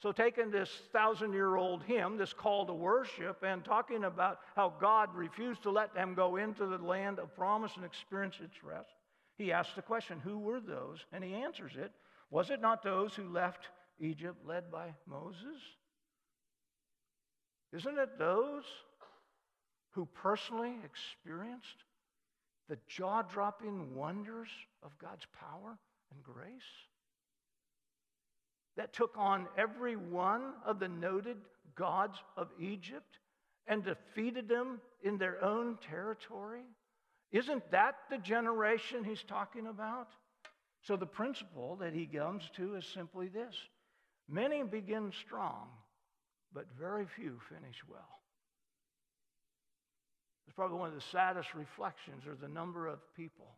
So, 0.01 0.11
taking 0.11 0.49
this 0.49 0.69
thousand 0.91 1.31
year 1.31 1.55
old 1.55 1.83
hymn, 1.83 2.17
this 2.17 2.33
call 2.33 2.65
to 2.65 2.73
worship, 2.73 3.43
and 3.43 3.63
talking 3.63 4.03
about 4.03 4.39
how 4.55 4.73
God 4.81 5.13
refused 5.15 5.61
to 5.63 5.69
let 5.69 5.93
them 5.93 6.15
go 6.15 6.37
into 6.37 6.65
the 6.65 6.79
land 6.79 7.19
of 7.19 7.35
promise 7.35 7.71
and 7.75 7.85
experience 7.85 8.35
its 8.43 8.63
rest, 8.63 8.89
he 9.37 9.51
asks 9.51 9.75
the 9.75 9.83
question 9.83 10.19
Who 10.19 10.39
were 10.39 10.59
those? 10.59 11.05
And 11.13 11.23
he 11.23 11.35
answers 11.35 11.73
it 11.77 11.91
Was 12.31 12.49
it 12.49 12.59
not 12.59 12.81
those 12.81 13.13
who 13.13 13.29
left 13.29 13.67
Egypt 13.99 14.37
led 14.45 14.71
by 14.71 14.93
Moses? 15.05 15.61
Isn't 17.71 17.99
it 17.99 18.17
those 18.17 18.63
who 19.91 20.07
personally 20.15 20.73
experienced 20.83 21.83
the 22.69 22.77
jaw 22.87 23.21
dropping 23.21 23.95
wonders 23.95 24.49
of 24.83 24.97
God's 24.97 25.25
power 25.39 25.77
and 26.11 26.23
grace 26.23 26.61
that 28.77 28.93
took 28.93 29.13
on 29.17 29.47
every 29.57 29.95
one 29.95 30.53
of 30.65 30.79
the 30.79 30.87
noted 30.87 31.37
gods 31.75 32.17
of 32.37 32.49
Egypt 32.59 33.19
and 33.67 33.83
defeated 33.83 34.47
them 34.47 34.81
in 35.03 35.17
their 35.17 35.43
own 35.43 35.77
territory? 35.89 36.63
Isn't 37.31 37.69
that 37.71 37.95
the 38.09 38.17
generation 38.17 39.03
he's 39.03 39.23
talking 39.23 39.67
about? 39.67 40.09
So, 40.83 40.97
the 40.97 41.05
principle 41.05 41.77
that 41.77 41.93
he 41.93 42.05
comes 42.05 42.43
to 42.57 42.75
is 42.75 42.85
simply 42.85 43.27
this 43.27 43.55
many 44.27 44.63
begin 44.63 45.11
strong, 45.25 45.69
but 46.53 46.65
very 46.77 47.05
few 47.05 47.39
finish 47.49 47.77
well. 47.89 48.22
It's 50.45 50.55
probably 50.55 50.77
one 50.77 50.89
of 50.89 50.95
the 50.95 51.05
saddest 51.11 51.53
reflections 51.53 52.27
are 52.27 52.35
the 52.35 52.51
number 52.51 52.87
of 52.87 52.99
people 53.15 53.55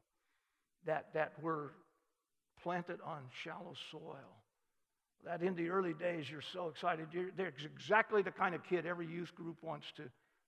that, 0.86 1.14
that 1.14 1.34
were 1.42 1.72
planted 2.62 3.00
on 3.06 3.20
shallow 3.44 3.74
soil. 3.92 4.42
That 5.26 5.42
in 5.42 5.56
the 5.56 5.70
early 5.70 5.94
days, 5.94 6.30
you're 6.30 6.42
so 6.54 6.68
excited. 6.68 7.08
You're, 7.12 7.32
they're 7.36 7.54
exactly 7.66 8.22
the 8.22 8.32
kind 8.32 8.54
of 8.54 8.64
kid 8.64 8.86
every 8.86 9.08
youth 9.08 9.34
group 9.36 9.58
wants 9.64 9.88
to 9.98 10.04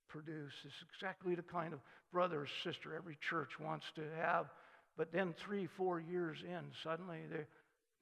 produce. 0.07 0.53
It's 0.63 0.75
exactly 0.93 1.35
the 1.35 1.41
kind 1.41 1.73
of 1.73 1.79
brother 2.13 2.41
or 2.41 2.47
sister 2.63 2.95
every 2.95 3.17
church 3.29 3.59
wants 3.59 3.85
to 3.95 4.01
have. 4.21 4.47
But 4.95 5.11
then, 5.11 5.33
three, 5.37 5.67
four 5.77 5.99
years 5.99 6.37
in, 6.43 6.71
suddenly 6.83 7.19
they're 7.29 7.47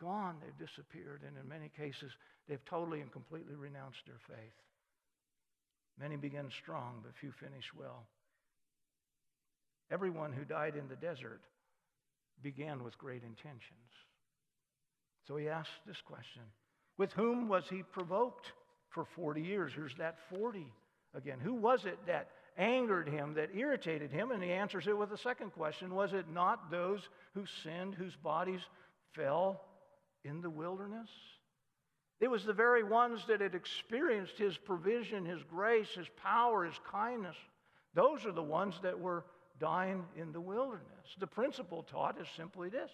gone. 0.02 0.36
They've 0.42 0.68
disappeared. 0.68 1.22
And 1.26 1.38
in 1.38 1.48
many 1.48 1.70
cases, 1.76 2.12
they've 2.48 2.64
totally 2.66 3.02
and 3.02 3.12
completely 3.12 3.56
renounced 3.56 4.06
their 4.06 4.20
faith. 4.28 4.54
Many 6.00 6.18
begin 6.18 6.50
strong, 6.62 7.00
but 7.04 7.14
few 7.20 7.32
finish 7.32 7.72
well. 7.78 8.06
Everyone 9.92 10.34
who 10.34 10.44
died 10.46 10.76
in 10.76 10.88
the 10.88 10.96
desert 10.96 11.42
began 12.42 12.84
with 12.84 12.98
great 12.98 13.24
intentions. 13.24 13.92
So 15.28 15.36
he 15.36 15.50
asked 15.50 15.86
this 15.86 16.02
question 16.02 16.44
With 16.98 17.14
whom 17.14 17.48
was 17.48 17.66
he 17.70 17.84
provoked 17.84 18.52
for 18.90 19.06
40 19.06 19.42
years? 19.42 19.74
Here's 19.76 19.96
that 19.96 20.18
40 20.30 20.72
again. 21.14 21.40
Who 21.40 21.54
was 21.54 21.86
it 21.86 21.98
that 22.08 22.30
angered 22.58 23.10
him, 23.10 23.34
that 23.36 23.56
irritated 23.56 24.12
him? 24.12 24.32
And 24.32 24.42
he 24.44 24.52
answers 24.52 24.88
it 24.88 24.98
with 24.98 25.12
a 25.12 25.18
second 25.18 25.52
question 25.52 25.94
Was 25.94 26.14
it 26.14 26.30
not 26.30 26.72
those 26.72 27.02
who 27.34 27.46
sinned, 27.64 27.96
whose 27.96 28.16
bodies 28.16 28.62
fell 29.14 29.62
in 30.24 30.42
the 30.42 30.50
wilderness? 30.50 31.10
It 32.22 32.30
was 32.30 32.46
the 32.46 32.54
very 32.54 32.84
ones 32.84 33.22
that 33.28 33.42
had 33.42 33.56
experienced 33.56 34.38
his 34.38 34.58
provision, 34.58 35.26
his 35.26 35.44
grace, 35.44 35.90
his 35.90 36.08
power, 36.22 36.64
his 36.64 36.80
kindness. 36.90 37.36
Those 37.94 38.26
are 38.26 38.32
the 38.32 38.42
ones 38.42 38.76
that 38.84 39.00
were 39.00 39.26
dying 39.60 40.04
in 40.16 40.32
the 40.32 40.42
wilderness. 40.42 41.16
The 41.20 41.28
principle 41.28 41.84
taught 41.84 42.20
is 42.20 42.28
simply 42.36 42.70
this 42.70 42.92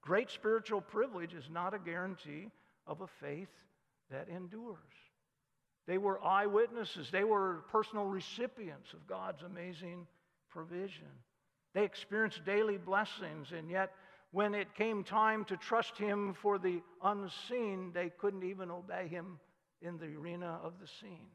great 0.00 0.30
spiritual 0.30 0.80
privilege 0.80 1.34
is 1.34 1.48
not 1.50 1.74
a 1.74 1.78
guarantee 1.78 2.50
of 2.86 3.00
a 3.00 3.06
faith 3.06 3.48
that 4.10 4.28
endures. 4.28 4.76
They 5.86 5.98
were 5.98 6.22
eyewitnesses, 6.22 7.10
they 7.10 7.24
were 7.24 7.64
personal 7.70 8.06
recipients 8.06 8.92
of 8.92 9.06
God's 9.06 9.42
amazing 9.42 10.06
provision. 10.50 11.08
They 11.74 11.84
experienced 11.84 12.44
daily 12.44 12.76
blessings, 12.76 13.52
and 13.56 13.70
yet 13.70 13.92
when 14.30 14.54
it 14.54 14.74
came 14.74 15.02
time 15.02 15.44
to 15.46 15.56
trust 15.56 15.96
Him 15.96 16.34
for 16.34 16.58
the 16.58 16.82
unseen, 17.02 17.90
they 17.92 18.10
couldn't 18.10 18.44
even 18.44 18.70
obey 18.70 19.08
Him 19.08 19.38
in 19.80 19.98
the 19.98 20.14
arena 20.14 20.60
of 20.62 20.74
the 20.80 20.86
seen. 21.00 21.26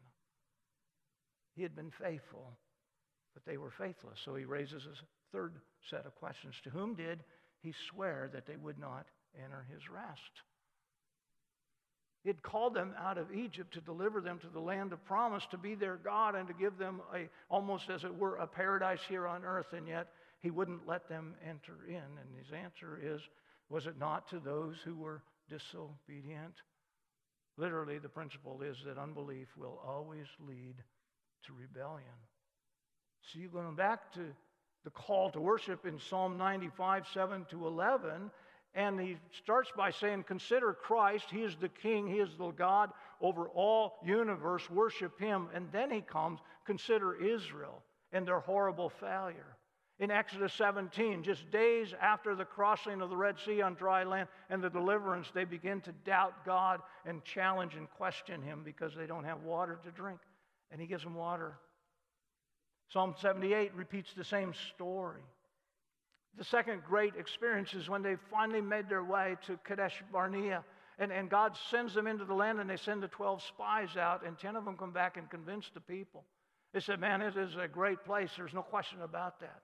He 1.55 1.63
had 1.63 1.75
been 1.75 1.91
faithful 1.91 2.57
but 3.37 3.51
they 3.51 3.57
were 3.57 3.69
faithless. 3.69 4.17
So 4.25 4.33
he 4.33 4.45
raises 4.45 4.81
a 4.87 5.35
third 5.35 5.53
set 5.91 6.07
of 6.07 6.15
questions. 6.15 6.55
To 6.63 6.71
whom 6.71 6.95
did 6.95 7.19
he 7.61 7.71
swear 7.91 8.31
that 8.33 8.47
they 8.47 8.55
would 8.55 8.79
not 8.79 9.05
enter 9.37 9.63
his 9.71 9.87
rest? 9.93 10.41
He 12.23 12.29
had 12.29 12.41
called 12.41 12.73
them 12.73 12.95
out 12.99 13.19
of 13.19 13.31
Egypt 13.31 13.75
to 13.75 13.81
deliver 13.81 14.21
them 14.21 14.39
to 14.39 14.47
the 14.47 14.59
land 14.59 14.91
of 14.91 15.05
promise, 15.05 15.43
to 15.51 15.57
be 15.57 15.75
their 15.75 15.97
God, 15.97 16.33
and 16.33 16.47
to 16.47 16.53
give 16.55 16.79
them 16.79 17.01
a, 17.13 17.29
almost 17.47 17.91
as 17.91 18.03
it 18.03 18.17
were, 18.17 18.37
a 18.37 18.47
paradise 18.47 19.01
here 19.07 19.27
on 19.27 19.45
earth, 19.45 19.71
and 19.71 19.87
yet 19.87 20.07
he 20.39 20.49
wouldn't 20.49 20.87
let 20.87 21.07
them 21.07 21.35
enter 21.47 21.85
in. 21.87 21.95
And 21.95 22.35
his 22.35 22.51
answer 22.51 22.99
is, 22.99 23.21
was 23.69 23.85
it 23.85 23.99
not 23.99 24.27
to 24.31 24.39
those 24.39 24.77
who 24.83 24.95
were 24.95 25.21
disobedient? 25.47 26.55
Literally, 27.55 27.99
the 27.99 28.09
principle 28.09 28.63
is 28.63 28.77
that 28.87 28.97
unbelief 28.97 29.47
will 29.55 29.79
always 29.85 30.25
lead 30.39 30.75
to 31.45 31.53
rebellion. 31.53 32.17
So 33.31 33.39
you're 33.39 33.49
going 33.49 33.75
back 33.75 34.13
to 34.13 34.21
the 34.85 34.89
call 34.89 35.29
to 35.31 35.41
worship 35.41 35.85
in 35.85 35.99
Psalm 35.99 36.37
95, 36.37 37.07
7 37.13 37.45
to 37.49 37.67
11. 37.67 38.31
And 38.73 38.99
he 38.99 39.17
starts 39.43 39.69
by 39.75 39.91
saying, 39.91 40.23
Consider 40.23 40.71
Christ. 40.73 41.25
He 41.29 41.41
is 41.41 41.57
the 41.59 41.67
King. 41.67 42.07
He 42.07 42.19
is 42.19 42.29
the 42.37 42.51
God 42.51 42.91
over 43.19 43.49
all 43.49 43.95
universe. 44.05 44.69
Worship 44.69 45.19
him. 45.19 45.49
And 45.53 45.67
then 45.73 45.91
he 45.91 45.99
comes, 45.99 46.39
Consider 46.65 47.15
Israel 47.15 47.83
and 48.13 48.25
their 48.25 48.39
horrible 48.39 48.89
failure. 48.89 49.57
In 49.99 50.09
Exodus 50.09 50.53
17, 50.53 51.23
just 51.23 51.49
days 51.51 51.93
after 51.99 52.33
the 52.33 52.45
crossing 52.45 53.01
of 53.01 53.09
the 53.09 53.17
Red 53.17 53.35
Sea 53.43 53.61
on 53.61 53.73
dry 53.73 54.03
land 54.03 54.29
and 54.49 54.63
the 54.63 54.69
deliverance, 54.69 55.27
they 55.33 55.43
begin 55.43 55.81
to 55.81 55.91
doubt 56.05 56.45
God 56.45 56.81
and 57.05 57.23
challenge 57.25 57.75
and 57.75 57.89
question 57.89 58.41
him 58.41 58.61
because 58.63 58.93
they 58.95 59.07
don't 59.07 59.25
have 59.25 59.41
water 59.41 59.79
to 59.83 59.91
drink. 59.91 60.19
And 60.71 60.79
he 60.79 60.87
gives 60.87 61.03
them 61.03 61.15
water. 61.15 61.57
Psalm 62.89 63.15
78 63.19 63.73
repeats 63.75 64.13
the 64.15 64.23
same 64.23 64.53
story. 64.73 65.21
The 66.37 66.43
second 66.43 66.83
great 66.87 67.15
experience 67.15 67.73
is 67.73 67.89
when 67.89 68.03
they 68.03 68.15
finally 68.31 68.61
made 68.61 68.87
their 68.87 69.03
way 69.03 69.35
to 69.47 69.57
Kadesh 69.63 70.03
Barnea. 70.11 70.63
And, 70.99 71.11
and 71.11 71.29
God 71.29 71.55
sends 71.69 71.93
them 71.93 72.07
into 72.07 72.25
the 72.25 72.33
land, 72.33 72.59
and 72.59 72.69
they 72.69 72.77
send 72.77 73.03
the 73.03 73.07
12 73.07 73.43
spies 73.43 73.97
out, 73.97 74.25
and 74.25 74.37
10 74.37 74.55
of 74.55 74.65
them 74.65 74.77
come 74.77 74.91
back 74.91 75.17
and 75.17 75.29
convince 75.29 75.69
the 75.73 75.79
people. 75.79 76.23
They 76.73 76.79
said, 76.79 76.99
Man, 76.99 77.21
it 77.21 77.37
is 77.37 77.55
a 77.55 77.67
great 77.67 78.03
place. 78.03 78.31
There's 78.35 78.53
no 78.53 78.61
question 78.61 79.01
about 79.01 79.39
that. 79.41 79.61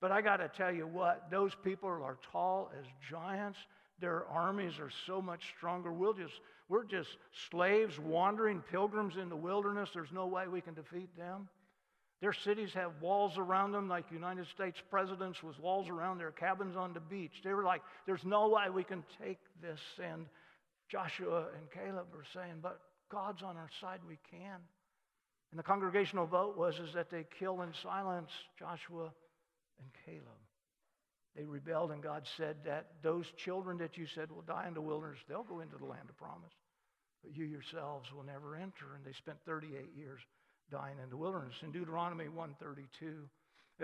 But 0.00 0.10
I 0.10 0.20
got 0.20 0.38
to 0.38 0.48
tell 0.48 0.72
you 0.72 0.86
what, 0.86 1.30
those 1.30 1.52
people 1.62 1.88
are 1.88 2.18
tall 2.32 2.70
as 2.78 2.84
giants. 3.08 3.58
Their 4.00 4.26
armies 4.26 4.80
are 4.80 4.90
so 5.06 5.22
much 5.22 5.54
stronger. 5.56 5.92
We'll 5.92 6.14
just, 6.14 6.40
we're 6.68 6.84
just 6.84 7.10
slaves, 7.50 8.00
wandering 8.00 8.62
pilgrims 8.68 9.16
in 9.16 9.28
the 9.28 9.36
wilderness. 9.36 9.90
There's 9.94 10.12
no 10.12 10.26
way 10.26 10.48
we 10.48 10.60
can 10.60 10.74
defeat 10.74 11.16
them. 11.16 11.48
Their 12.22 12.32
cities 12.32 12.72
have 12.74 12.92
walls 13.00 13.36
around 13.36 13.72
them, 13.72 13.88
like 13.88 14.04
United 14.12 14.46
States 14.46 14.80
presidents 14.88 15.42
with 15.42 15.58
walls 15.58 15.88
around 15.88 16.18
their 16.18 16.30
cabins 16.30 16.76
on 16.76 16.92
the 16.92 17.00
beach. 17.00 17.42
They 17.42 17.52
were 17.52 17.64
like, 17.64 17.82
there's 18.06 18.24
no 18.24 18.48
way 18.48 18.70
we 18.72 18.84
can 18.84 19.02
take 19.20 19.40
this. 19.60 19.80
And 20.00 20.26
Joshua 20.88 21.46
and 21.58 21.68
Caleb 21.72 22.06
were 22.14 22.24
saying, 22.32 22.60
but 22.62 22.80
God's 23.10 23.42
on 23.42 23.56
our 23.56 23.70
side, 23.80 23.98
we 24.08 24.18
can. 24.30 24.60
And 25.50 25.58
the 25.58 25.64
congregational 25.64 26.26
vote 26.26 26.56
was 26.56 26.78
is 26.78 26.94
that 26.94 27.10
they 27.10 27.26
kill 27.40 27.60
in 27.62 27.70
silence 27.82 28.30
Joshua 28.56 29.10
and 29.80 29.90
Caleb. 30.06 30.38
They 31.34 31.44
rebelled, 31.44 31.90
and 31.90 32.00
God 32.00 32.28
said 32.36 32.56
that 32.64 32.86
those 33.02 33.26
children 33.36 33.78
that 33.78 33.98
you 33.98 34.06
said 34.06 34.30
will 34.30 34.42
die 34.42 34.66
in 34.68 34.74
the 34.74 34.80
wilderness, 34.80 35.18
they'll 35.28 35.42
go 35.42 35.58
into 35.58 35.76
the 35.76 35.86
land 35.86 36.08
of 36.08 36.16
promise. 36.16 36.52
But 37.24 37.36
you 37.36 37.46
yourselves 37.46 38.12
will 38.12 38.22
never 38.22 38.54
enter. 38.54 38.94
And 38.94 39.04
they 39.04 39.12
spent 39.12 39.38
38 39.44 39.90
years 39.96 40.20
dying 40.72 40.96
in 41.02 41.10
the 41.10 41.16
wilderness. 41.16 41.54
In 41.62 41.70
Deuteronomy 41.70 42.28
132, 42.28 43.28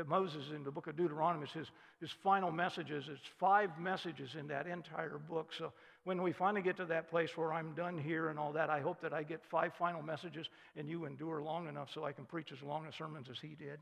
Moses 0.06 0.44
in 0.54 0.64
the 0.64 0.70
book 0.70 0.86
of 0.86 0.96
Deuteronomy, 0.96 1.46
his, 1.52 1.66
his 2.00 2.10
final 2.22 2.50
messages, 2.50 3.04
it's 3.10 3.20
five 3.38 3.70
messages 3.78 4.30
in 4.38 4.46
that 4.48 4.66
entire 4.66 5.18
book. 5.18 5.50
So 5.58 5.72
when 6.04 6.22
we 6.22 6.32
finally 6.32 6.62
get 6.62 6.76
to 6.78 6.84
that 6.86 7.10
place 7.10 7.30
where 7.36 7.52
I'm 7.52 7.74
done 7.74 7.98
here 7.98 8.28
and 8.28 8.38
all 8.38 8.52
that, 8.52 8.70
I 8.70 8.80
hope 8.80 9.00
that 9.02 9.12
I 9.12 9.22
get 9.22 9.40
five 9.50 9.72
final 9.78 10.02
messages 10.02 10.46
and 10.76 10.88
you 10.88 11.04
endure 11.04 11.42
long 11.42 11.68
enough 11.68 11.88
so 11.92 12.04
I 12.04 12.12
can 12.12 12.24
preach 12.24 12.52
as 12.52 12.62
long 12.62 12.86
a 12.86 12.92
sermons 12.96 13.26
as 13.30 13.36
he 13.40 13.54
did. 13.54 13.80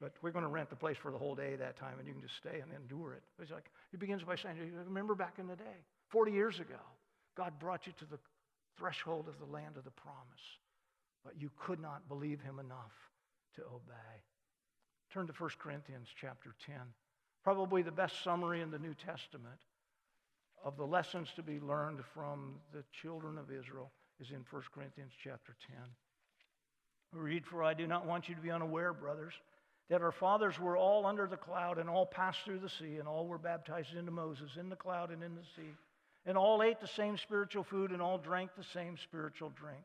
But 0.00 0.12
we're 0.22 0.30
going 0.30 0.44
to 0.44 0.50
rent 0.50 0.70
the 0.70 0.76
place 0.76 0.96
for 1.02 1.10
the 1.10 1.18
whole 1.18 1.34
day 1.34 1.56
that 1.56 1.76
time, 1.76 1.98
and 1.98 2.06
you 2.06 2.14
can 2.14 2.22
just 2.22 2.36
stay 2.36 2.60
and 2.60 2.70
endure 2.72 3.14
it. 3.14 3.22
He's 3.40 3.50
like 3.50 3.64
he 3.90 3.96
begins 3.96 4.22
by 4.22 4.36
saying, 4.36 4.56
"Remember 4.86 5.16
back 5.16 5.34
in 5.40 5.48
the 5.48 5.56
day, 5.56 5.82
40 6.10 6.30
years 6.30 6.60
ago, 6.60 6.78
God 7.36 7.58
brought 7.58 7.84
you 7.84 7.92
to 7.98 8.04
the 8.04 8.18
threshold 8.78 9.26
of 9.28 9.38
the 9.40 9.52
land 9.52 9.76
of 9.76 9.82
the 9.82 9.90
promise, 9.90 10.44
but 11.24 11.40
you 11.40 11.50
could 11.58 11.80
not 11.80 12.08
believe 12.08 12.40
Him 12.40 12.58
enough 12.58 12.92
to 13.54 13.64
obey." 13.64 14.24
Turn 15.10 15.26
to 15.26 15.32
1 15.32 15.58
Corinthians 15.58 16.08
chapter 16.14 16.54
10, 16.66 16.94
probably 17.42 17.82
the 17.82 17.92
best 17.92 18.22
summary 18.22 18.60
in 18.60 18.70
the 18.70 18.78
New 18.78 18.94
Testament 18.94 19.60
of 20.62 20.76
the 20.76 20.86
lessons 20.86 21.32
to 21.34 21.42
be 21.42 21.60
learned 21.60 22.04
from 22.04 22.60
the 22.72 22.84
children 22.92 23.38
of 23.38 23.50
Israel 23.50 23.92
is 24.20 24.30
in 24.30 24.44
1 24.50 24.62
Corinthians 24.72 25.12
chapter 25.22 25.56
10. 25.66 25.76
We 27.12 27.20
read, 27.20 27.46
For 27.46 27.62
I 27.62 27.74
do 27.74 27.86
not 27.86 28.06
want 28.06 28.28
you 28.28 28.34
to 28.34 28.40
be 28.40 28.50
unaware, 28.50 28.92
brothers 28.92 29.34
that 29.88 30.02
our 30.02 30.12
fathers 30.12 30.58
were 30.58 30.76
all 30.76 31.06
under 31.06 31.26
the 31.26 31.36
cloud 31.36 31.78
and 31.78 31.88
all 31.88 32.04
passed 32.04 32.40
through 32.44 32.58
the 32.58 32.68
sea, 32.68 32.96
and 32.98 33.08
all 33.08 33.26
were 33.26 33.38
baptized 33.38 33.94
into 33.94 34.10
Moses 34.10 34.50
in 34.58 34.68
the 34.68 34.76
cloud 34.76 35.10
and 35.10 35.22
in 35.22 35.34
the 35.34 35.44
sea. 35.56 35.70
And 36.26 36.36
all 36.36 36.62
ate 36.62 36.80
the 36.80 36.86
same 36.86 37.16
spiritual 37.16 37.64
food, 37.64 37.90
and 37.90 38.02
all 38.02 38.18
drank 38.18 38.50
the 38.54 38.64
same 38.64 38.98
spiritual 38.98 39.50
drink. 39.50 39.84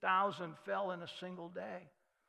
23,000 0.00 0.54
fell 0.64 0.90
in 0.92 1.02
a 1.02 1.08
single 1.20 1.48
day. 1.48 1.88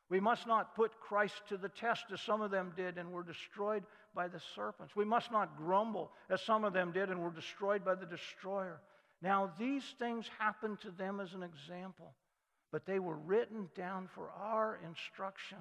We 0.10 0.20
must 0.20 0.48
not 0.48 0.76
put 0.76 1.00
Christ 1.02 1.42
to 1.50 1.58
the 1.58 1.70
test 1.70 2.06
as 2.14 2.22
some 2.22 2.42
of 2.42 2.52
them 2.52 2.72
did 2.78 2.98
and 2.98 3.12
were 3.12 3.24
destroyed 3.24 3.84
by 4.16 4.28
the 4.28 4.40
serpents. 4.56 4.96
We 4.96 5.06
must 5.06 5.32
not 5.32 5.58
grumble 5.58 6.12
as 6.30 6.42
some 6.42 6.64
of 6.64 6.74
them 6.74 6.92
did 6.92 7.10
and 7.10 7.22
were 7.22 7.32
destroyed 7.32 7.84
by 7.84 7.96
the 7.96 8.06
destroyer. 8.06 8.80
Now, 9.22 9.52
these 9.60 9.84
things 10.00 10.30
happened 10.40 10.80
to 10.82 10.92
them 10.92 11.20
as 11.20 11.34
an 11.34 11.44
example, 11.44 12.14
but 12.72 12.86
they 12.86 13.00
were 13.00 13.18
written 13.18 13.70
down 13.76 14.08
for 14.14 14.30
our 14.30 14.80
instruction 14.88 15.58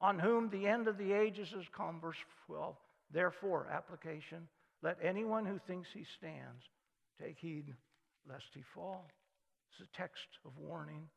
on 0.00 0.18
whom 0.18 0.50
the 0.50 0.66
end 0.66 0.88
of 0.88 0.98
the 0.98 1.12
ages 1.12 1.50
has 1.50 1.64
come. 1.74 2.00
Verse 2.00 2.18
12. 2.46 2.76
Therefore, 3.12 3.68
application, 3.72 4.46
let 4.82 4.98
anyone 5.02 5.46
who 5.46 5.58
thinks 5.66 5.88
he 5.92 6.04
stands 6.18 6.62
take 7.22 7.38
heed 7.38 7.72
lest 8.28 8.46
he 8.52 8.62
fall. 8.74 9.08
It's 9.70 9.88
a 9.88 9.96
text 9.96 10.26
of 10.44 10.52
warning. 10.58 11.08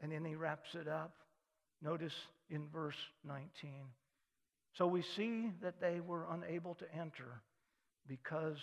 And 0.00 0.12
then 0.12 0.24
he 0.24 0.34
wraps 0.34 0.74
it 0.74 0.88
up. 0.88 1.12
Notice 1.82 2.14
in 2.50 2.66
verse 2.72 2.96
19. 3.24 3.72
So 4.76 4.86
we 4.86 5.02
see 5.02 5.50
that 5.62 5.80
they 5.80 6.00
were 6.00 6.26
unable 6.30 6.74
to 6.76 6.84
enter 6.94 7.42
because 8.06 8.58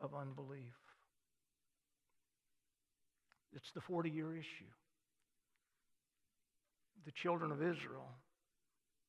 of 0.00 0.14
unbelief. 0.14 0.74
It's 3.54 3.70
the 3.74 3.80
40 3.80 4.10
year 4.10 4.36
issue. 4.36 4.70
The 7.06 7.12
children 7.12 7.52
of 7.52 7.62
Israel 7.62 8.08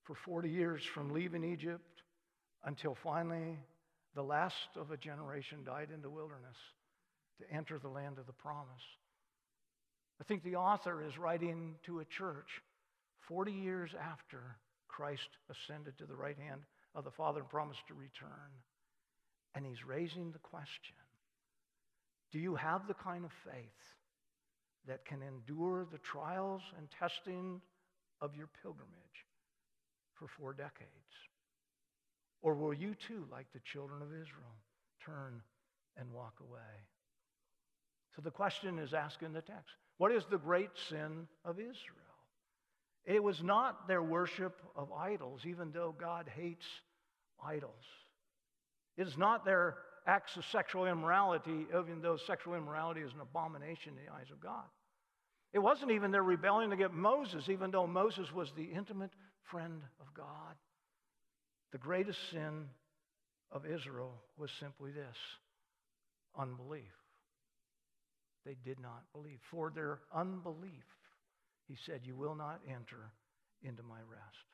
for 0.04 0.16
40 0.26 0.50
years 0.50 0.84
from 0.84 1.14
leaving 1.14 1.44
Egypt 1.44 2.02
until 2.64 2.96
finally 3.04 3.58
the 4.14 4.22
last 4.24 4.70
of 4.76 4.92
a 4.92 4.98
generation 4.98 5.64
died 5.66 5.90
in 5.94 6.02
the 6.02 6.10
wilderness 6.10 6.58
to 7.40 7.56
enter 7.56 7.80
the 7.80 7.90
land 7.90 8.18
of 8.20 8.28
the 8.28 8.34
promise. 8.34 8.84
I 10.20 10.24
think 10.24 10.44
the 10.44 10.56
author 10.56 11.04
is 11.06 11.18
writing 11.18 11.76
to 11.86 12.00
a 12.00 12.06
church 12.06 12.62
40 13.28 13.52
years 13.52 13.92
after 14.00 14.58
Christ 14.88 15.30
ascended 15.50 15.98
to 15.98 16.06
the 16.06 16.16
right 16.16 16.38
hand 16.38 16.62
of 16.94 17.04
the 17.04 17.12
Father 17.12 17.42
and 17.42 17.50
promised 17.50 17.88
to 17.88 17.94
return. 17.94 18.52
And 19.56 19.66
he's 19.66 19.86
raising 19.86 20.32
the 20.32 20.40
question 20.40 20.96
Do 22.32 22.40
you 22.40 22.56
have 22.56 22.88
the 22.88 22.94
kind 22.94 23.26
of 23.26 23.32
faith 23.44 23.94
that 24.88 25.06
can 25.06 25.22
endure 25.22 25.86
the 25.92 25.98
trials 25.98 26.62
and 26.78 26.88
testing 26.92 27.62
of 28.22 28.36
your 28.36 28.50
pilgrimage? 28.62 29.06
for 30.16 30.28
four 30.28 30.54
decades? 30.54 30.90
Or 32.42 32.56
will 32.56 32.74
you 32.74 32.96
too, 32.96 33.26
like 33.32 33.48
the 33.54 33.60
children 33.60 34.02
of 34.02 34.10
Israel, 34.10 34.56
turn 35.06 35.42
and 35.98 36.12
walk 36.12 36.36
away? 36.42 36.88
So 38.16 38.22
the 38.22 38.32
question 38.32 38.80
is 38.80 38.94
asked 38.94 39.24
in 39.24 39.34
the 39.34 39.42
text 39.42 39.76
What 39.98 40.12
is 40.12 40.24
the 40.30 40.38
great 40.38 40.72
sin 40.90 41.28
of 41.44 41.58
Israel? 41.60 42.06
It 43.06 43.24
was 43.24 43.42
not 43.42 43.88
their 43.88 44.02
worship 44.02 44.62
of 44.76 44.92
idols, 44.92 45.42
even 45.46 45.72
though 45.72 45.96
God 45.98 46.30
hates 46.36 46.66
idols. 47.44 47.72
It 48.98 49.08
is 49.08 49.18
not 49.18 49.46
their 49.46 49.76
acts 50.08 50.36
of 50.38 50.46
sexual 50.52 50.86
immorality, 50.86 51.68
even 51.70 52.02
though 52.02 52.18
sexual 52.18 52.56
immorality 52.56 53.02
is 53.02 53.14
an 53.14 53.22
abomination 53.22 53.94
in 53.98 54.06
the 54.06 54.12
eyes 54.12 54.32
of 54.32 54.40
God. 54.40 54.66
It 55.54 55.60
wasn't 55.60 55.92
even 55.92 56.12
their 56.12 56.24
rebellion 56.24 56.72
against 56.74 56.96
Moses, 56.96 57.48
even 57.50 57.72
though 57.72 57.88
Moses 57.88 58.32
was 58.34 58.52
the 58.56 58.64
intimate 58.64 59.12
friend 59.44 59.82
of 60.02 60.14
God. 60.14 60.56
The 61.72 61.78
greatest 61.78 62.20
sin 62.32 62.66
of 63.52 63.66
Israel 63.66 64.14
was 64.38 64.52
simply 64.60 64.92
this 64.92 65.16
unbelief. 66.38 66.92
They 68.46 68.56
did 68.64 68.80
not 68.80 69.04
believe. 69.14 69.40
For 69.50 69.72
their 69.72 70.00
unbelief, 70.14 70.86
he 71.68 71.76
said, 71.86 72.02
You 72.04 72.16
will 72.16 72.36
not 72.36 72.62
enter 72.68 73.12
into 73.64 73.84
my 73.84 74.00
rest. 74.10 74.46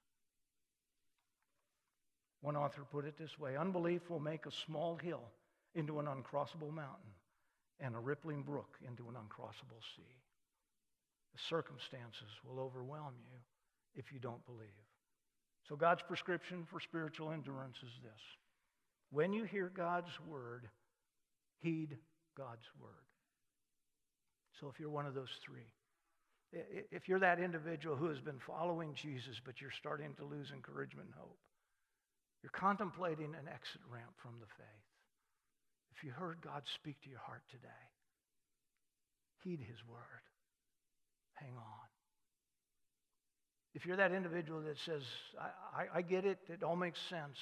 One 2.42 2.56
author 2.56 2.84
put 2.90 3.06
it 3.06 3.18
this 3.18 3.38
way 3.38 3.58
Unbelief 3.58 4.10
will 4.10 4.20
make 4.20 4.46
a 4.46 4.52
small 4.66 4.96
hill 4.96 5.24
into 5.76 6.00
an 6.00 6.08
uncrossable 6.08 6.72
mountain 6.72 7.12
and 7.80 7.96
a 7.96 8.00
rippling 8.00 8.44
brook 8.44 8.78
into 8.88 9.10
an 9.10 9.16
uncrossable 9.16 9.82
sea. 9.96 10.16
The 11.34 11.40
circumstances 11.50 12.30
will 12.46 12.62
overwhelm 12.62 13.14
you 13.20 13.38
if 13.96 14.12
you 14.12 14.20
don't 14.20 14.46
believe. 14.46 14.70
So, 15.68 15.76
God's 15.76 16.02
prescription 16.02 16.66
for 16.70 16.80
spiritual 16.80 17.32
endurance 17.32 17.78
is 17.78 17.94
this 18.04 18.22
when 19.12 19.34
you 19.34 19.44
hear 19.44 19.72
God's 19.74 20.20
word, 20.28 20.68
heed 21.60 21.98
God's 22.36 22.66
word. 22.80 23.11
So, 24.60 24.68
if 24.68 24.80
you're 24.80 24.90
one 24.90 25.06
of 25.06 25.14
those 25.14 25.32
three, 25.44 25.72
if 26.92 27.08
you're 27.08 27.20
that 27.20 27.40
individual 27.40 27.96
who 27.96 28.10
has 28.10 28.20
been 28.20 28.40
following 28.46 28.94
Jesus, 28.94 29.40
but 29.44 29.62
you're 29.62 29.72
starting 29.72 30.14
to 30.16 30.26
lose 30.26 30.52
encouragement 30.54 31.08
and 31.08 31.16
hope, 31.18 31.40
you're 32.44 32.52
contemplating 32.52 33.34
an 33.34 33.48
exit 33.48 33.82
ramp 33.90 34.12
from 34.18 34.34
the 34.40 34.48
faith. 34.58 34.88
If 35.96 36.04
you 36.04 36.12
heard 36.12 36.42
God 36.42 36.64
speak 36.76 37.02
to 37.04 37.10
your 37.10 37.20
heart 37.20 37.44
today, 37.50 37.70
heed 39.44 39.60
his 39.60 39.78
word. 39.88 40.26
Hang 41.36 41.56
on. 41.56 41.88
If 43.74 43.86
you're 43.86 43.98
that 43.98 44.12
individual 44.12 44.62
that 44.62 44.78
says, 44.80 45.04
I, 45.40 45.84
I, 45.84 45.98
I 45.98 46.02
get 46.02 46.26
it, 46.26 46.40
it 46.50 46.64
all 46.64 46.76
makes 46.76 47.00
sense, 47.10 47.38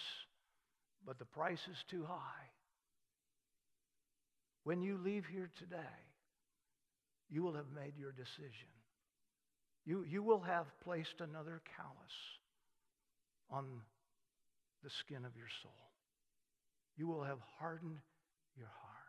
but 1.06 1.18
the 1.18 1.26
price 1.26 1.62
is 1.72 1.84
too 1.90 2.06
high. 2.08 2.50
When 4.64 4.82
you 4.82 5.00
leave 5.04 5.26
here 5.26 5.50
today, 5.58 5.78
you 7.30 7.44
will 7.44 7.54
have 7.54 7.72
made 7.74 7.94
your 7.98 8.12
decision. 8.12 8.70
You, 9.86 10.04
you 10.08 10.24
will 10.24 10.42
have 10.42 10.66
placed 10.84 11.22
another 11.22 11.62
callus 11.76 12.16
on 13.50 13.66
the 14.84 14.90
skin 14.90 15.26
of 15.26 15.36
your 15.36 15.50
soul. 15.62 15.92
You 16.98 17.08
will 17.08 17.24
have 17.24 17.40
hardened 17.60 18.00
your 18.58 18.68
heart. 18.68 19.00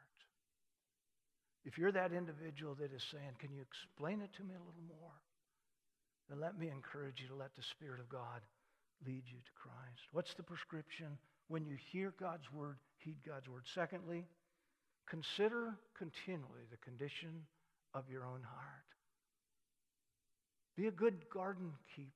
If 1.64 1.76
you're 1.76 1.92
that 1.92 2.12
individual 2.12 2.74
that 2.76 2.92
is 2.92 3.02
saying, 3.10 3.36
Can 3.38 3.52
you 3.52 3.60
explain 3.60 4.22
it 4.22 4.32
to 4.36 4.44
me 4.44 4.54
a 4.54 4.64
little 4.64 4.88
more? 4.88 5.18
Then 6.28 6.40
let 6.40 6.58
me 6.58 6.70
encourage 6.70 7.20
you 7.20 7.28
to 7.28 7.34
let 7.34 7.54
the 7.56 7.62
Spirit 7.62 8.00
of 8.00 8.08
God 8.08 8.40
lead 9.06 9.24
you 9.26 9.38
to 9.38 9.54
Christ. 9.60 10.08
What's 10.12 10.34
the 10.34 10.42
prescription? 10.42 11.18
When 11.48 11.66
you 11.66 11.76
hear 11.92 12.14
God's 12.18 12.50
word, 12.52 12.76
heed 12.98 13.16
God's 13.26 13.48
word. 13.48 13.64
Secondly, 13.74 14.24
consider 15.08 15.74
continually 15.98 16.64
the 16.70 16.78
condition 16.78 17.42
of 17.94 18.08
your 18.10 18.24
own 18.24 18.42
heart. 18.42 18.66
Be 20.76 20.86
a 20.86 20.92
good 20.92 21.28
garden 21.32 21.72
keeper. 21.94 22.10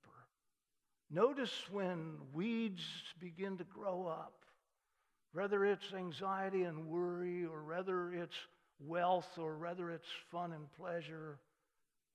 Notice 1.10 1.52
when 1.70 2.16
weeds 2.32 2.82
begin 3.20 3.58
to 3.58 3.64
grow 3.64 4.06
up, 4.06 4.44
whether 5.32 5.64
it's 5.64 5.92
anxiety 5.92 6.62
and 6.62 6.86
worry, 6.86 7.44
or 7.44 7.64
whether 7.64 8.12
it's 8.12 8.36
wealth, 8.80 9.38
or 9.38 9.58
whether 9.58 9.90
it's 9.90 10.08
fun 10.30 10.52
and 10.52 10.72
pleasure. 10.72 11.38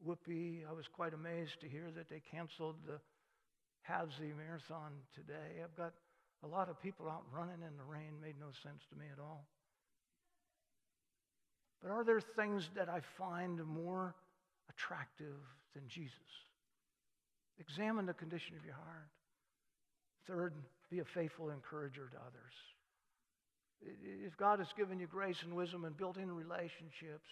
Whoopee, 0.03 0.64
I 0.68 0.74
was 0.74 0.88
quite 0.88 1.14
amazed 1.14 1.62
to 1.62 1.68
hear 1.68 1.91
that 1.95 2.10
they 2.10 2.22
canceled 2.32 2.78
the 2.86 2.99
Havsey 3.88 4.36
Marathon 4.36 4.91
today. 5.14 5.62
I've 5.64 5.76
got 5.76 5.93
a 6.43 6.47
lot 6.47 6.70
of 6.70 6.82
people 6.82 7.10
out 7.10 7.24
running 7.32 7.62
in 7.62 7.78
the 7.78 7.84
rain, 7.84 8.20
made 8.22 8.39
no 8.39 8.47
sense 8.64 8.82
to 8.89 8.95
me 8.95 9.05
at 9.12 9.20
all. 9.20 9.45
But 11.82 11.91
are 11.91 12.03
there 12.03 12.21
things 12.21 12.69
that 12.75 12.89
I 12.89 13.01
find 13.17 13.65
more 13.65 14.15
attractive 14.69 15.38
than 15.73 15.84
Jesus? 15.88 16.13
Examine 17.59 18.05
the 18.05 18.13
condition 18.13 18.55
of 18.57 18.65
your 18.65 18.75
heart. 18.75 19.09
Third, 20.27 20.53
be 20.89 20.99
a 20.99 21.05
faithful 21.05 21.49
encourager 21.49 22.09
to 22.11 22.17
others. 22.17 22.53
If 23.82 24.36
God 24.38 24.59
has 24.59 24.67
given 24.77 24.99
you 24.99 25.07
grace 25.07 25.38
and 25.43 25.55
wisdom 25.55 25.86
and 25.86 25.95
built 25.95 26.17
in 26.17 26.32
relationships, 26.32 27.30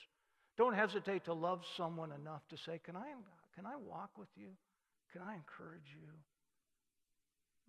don't 0.58 0.74
hesitate 0.74 1.26
to 1.26 1.34
love 1.34 1.62
someone 1.76 2.12
enough 2.12 2.42
to 2.50 2.58
say, 2.58 2.80
Can 2.84 2.96
I, 2.96 3.08
can 3.56 3.66
I 3.66 3.76
walk 3.76 4.12
with 4.18 4.30
you? 4.36 4.50
Can 5.12 5.22
I 5.22 5.36
encourage 5.36 5.90
you? 5.94 6.10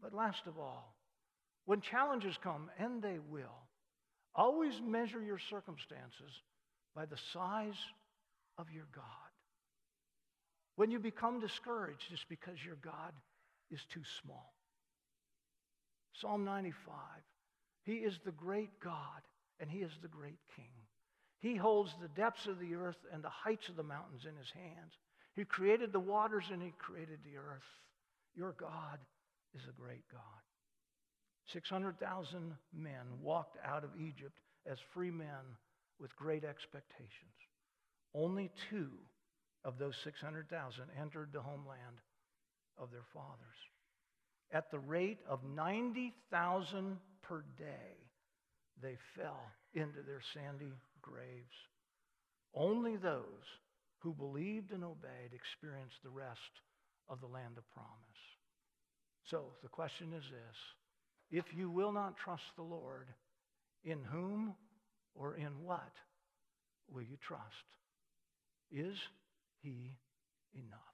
But 0.01 0.15
last 0.15 0.47
of 0.47 0.59
all, 0.59 0.95
when 1.67 1.81
challenges 1.81 2.39
come, 2.43 2.71
and 2.79 3.03
they 3.03 3.19
will, 3.31 3.67
always 4.35 4.81
measure 4.85 5.21
your 5.21 5.41
circumstances 5.51 6.33
by 6.95 7.07
the 7.07 7.19
size 7.33 7.79
of 8.57 8.71
your 8.71 8.87
God. 8.95 9.05
When 10.77 10.91
you 10.91 10.99
become 10.99 11.41
discouraged, 11.41 12.05
it's 12.13 12.25
because 12.29 12.57
your 12.65 12.77
God 12.77 13.13
is 13.71 13.81
too 13.93 14.03
small. 14.23 14.53
Psalm 16.21 16.45
95 16.45 16.95
He 17.85 17.95
is 17.95 18.19
the 18.25 18.33
great 18.33 18.81
God, 18.81 19.23
and 19.61 19.71
He 19.71 19.79
is 19.79 19.93
the 20.03 20.09
great 20.09 20.39
King. 20.57 20.71
He 21.41 21.55
holds 21.55 21.95
the 22.01 22.09
depths 22.09 22.47
of 22.47 22.59
the 22.59 22.75
earth 22.75 22.99
and 23.13 23.23
the 23.23 23.29
heights 23.29 23.69
of 23.69 23.77
the 23.77 23.83
mountains 23.83 24.23
in 24.29 24.37
His 24.37 24.51
hands. 24.51 24.93
He 25.35 25.45
created 25.45 25.93
the 25.93 26.01
waters 26.01 26.45
and 26.53 26.63
He 26.63 26.73
created 26.79 27.21
the 27.25 27.39
earth. 27.39 27.63
Your 28.35 28.53
God 28.53 28.99
is 29.55 29.63
a 29.69 29.81
great 29.81 30.05
God. 30.11 30.21
600,000 31.53 32.55
men 32.75 33.07
walked 33.23 33.57
out 33.65 33.85
of 33.85 33.91
Egypt 33.99 34.39
as 34.71 34.79
free 34.93 35.11
men 35.11 35.57
with 36.01 36.17
great 36.17 36.45
expectations. 36.45 37.35
Only 38.15 38.51
two 38.71 38.91
of 39.65 39.79
those 39.79 39.95
600,000 40.05 40.85
entered 41.01 41.31
the 41.33 41.43
homeland 41.43 42.01
of 42.79 42.91
their 42.91 43.05
fathers. 43.13 43.59
At 44.51 44.71
the 44.71 44.79
rate 44.79 45.19
of 45.29 45.41
90,000 45.45 46.99
per 47.23 47.45
day, 47.59 48.09
they 48.81 48.97
fell 49.17 49.43
into 49.75 50.03
their 50.03 50.23
sandy 50.33 50.73
graves. 51.03 51.55
Only 52.55 52.97
those 52.97 53.45
who 53.99 54.15
believed 54.15 54.73
and 54.73 54.85
obeyed 54.85 55.33
experienced 55.35 56.03
the 56.03 56.11
rest 56.11 56.63
of 57.09 57.21
the 57.21 57.27
land 57.27 57.59
of 57.59 57.71
promise. 57.73 57.89
So 59.25 59.53
the 59.63 59.69
question 59.69 60.13
is 60.15 60.25
this 60.31 60.57
if 61.31 61.45
you 61.55 61.71
will 61.71 61.93
not 61.93 62.17
trust 62.17 62.45
the 62.57 62.63
Lord, 62.63 63.09
in 63.85 64.03
whom 64.05 64.55
or 65.19 65.35
in 65.35 65.51
what 65.65 65.93
will 66.93 67.03
you 67.03 67.17
trust? 67.27 67.43
Is 68.71 68.97
he 69.63 69.97
enough? 70.55 70.88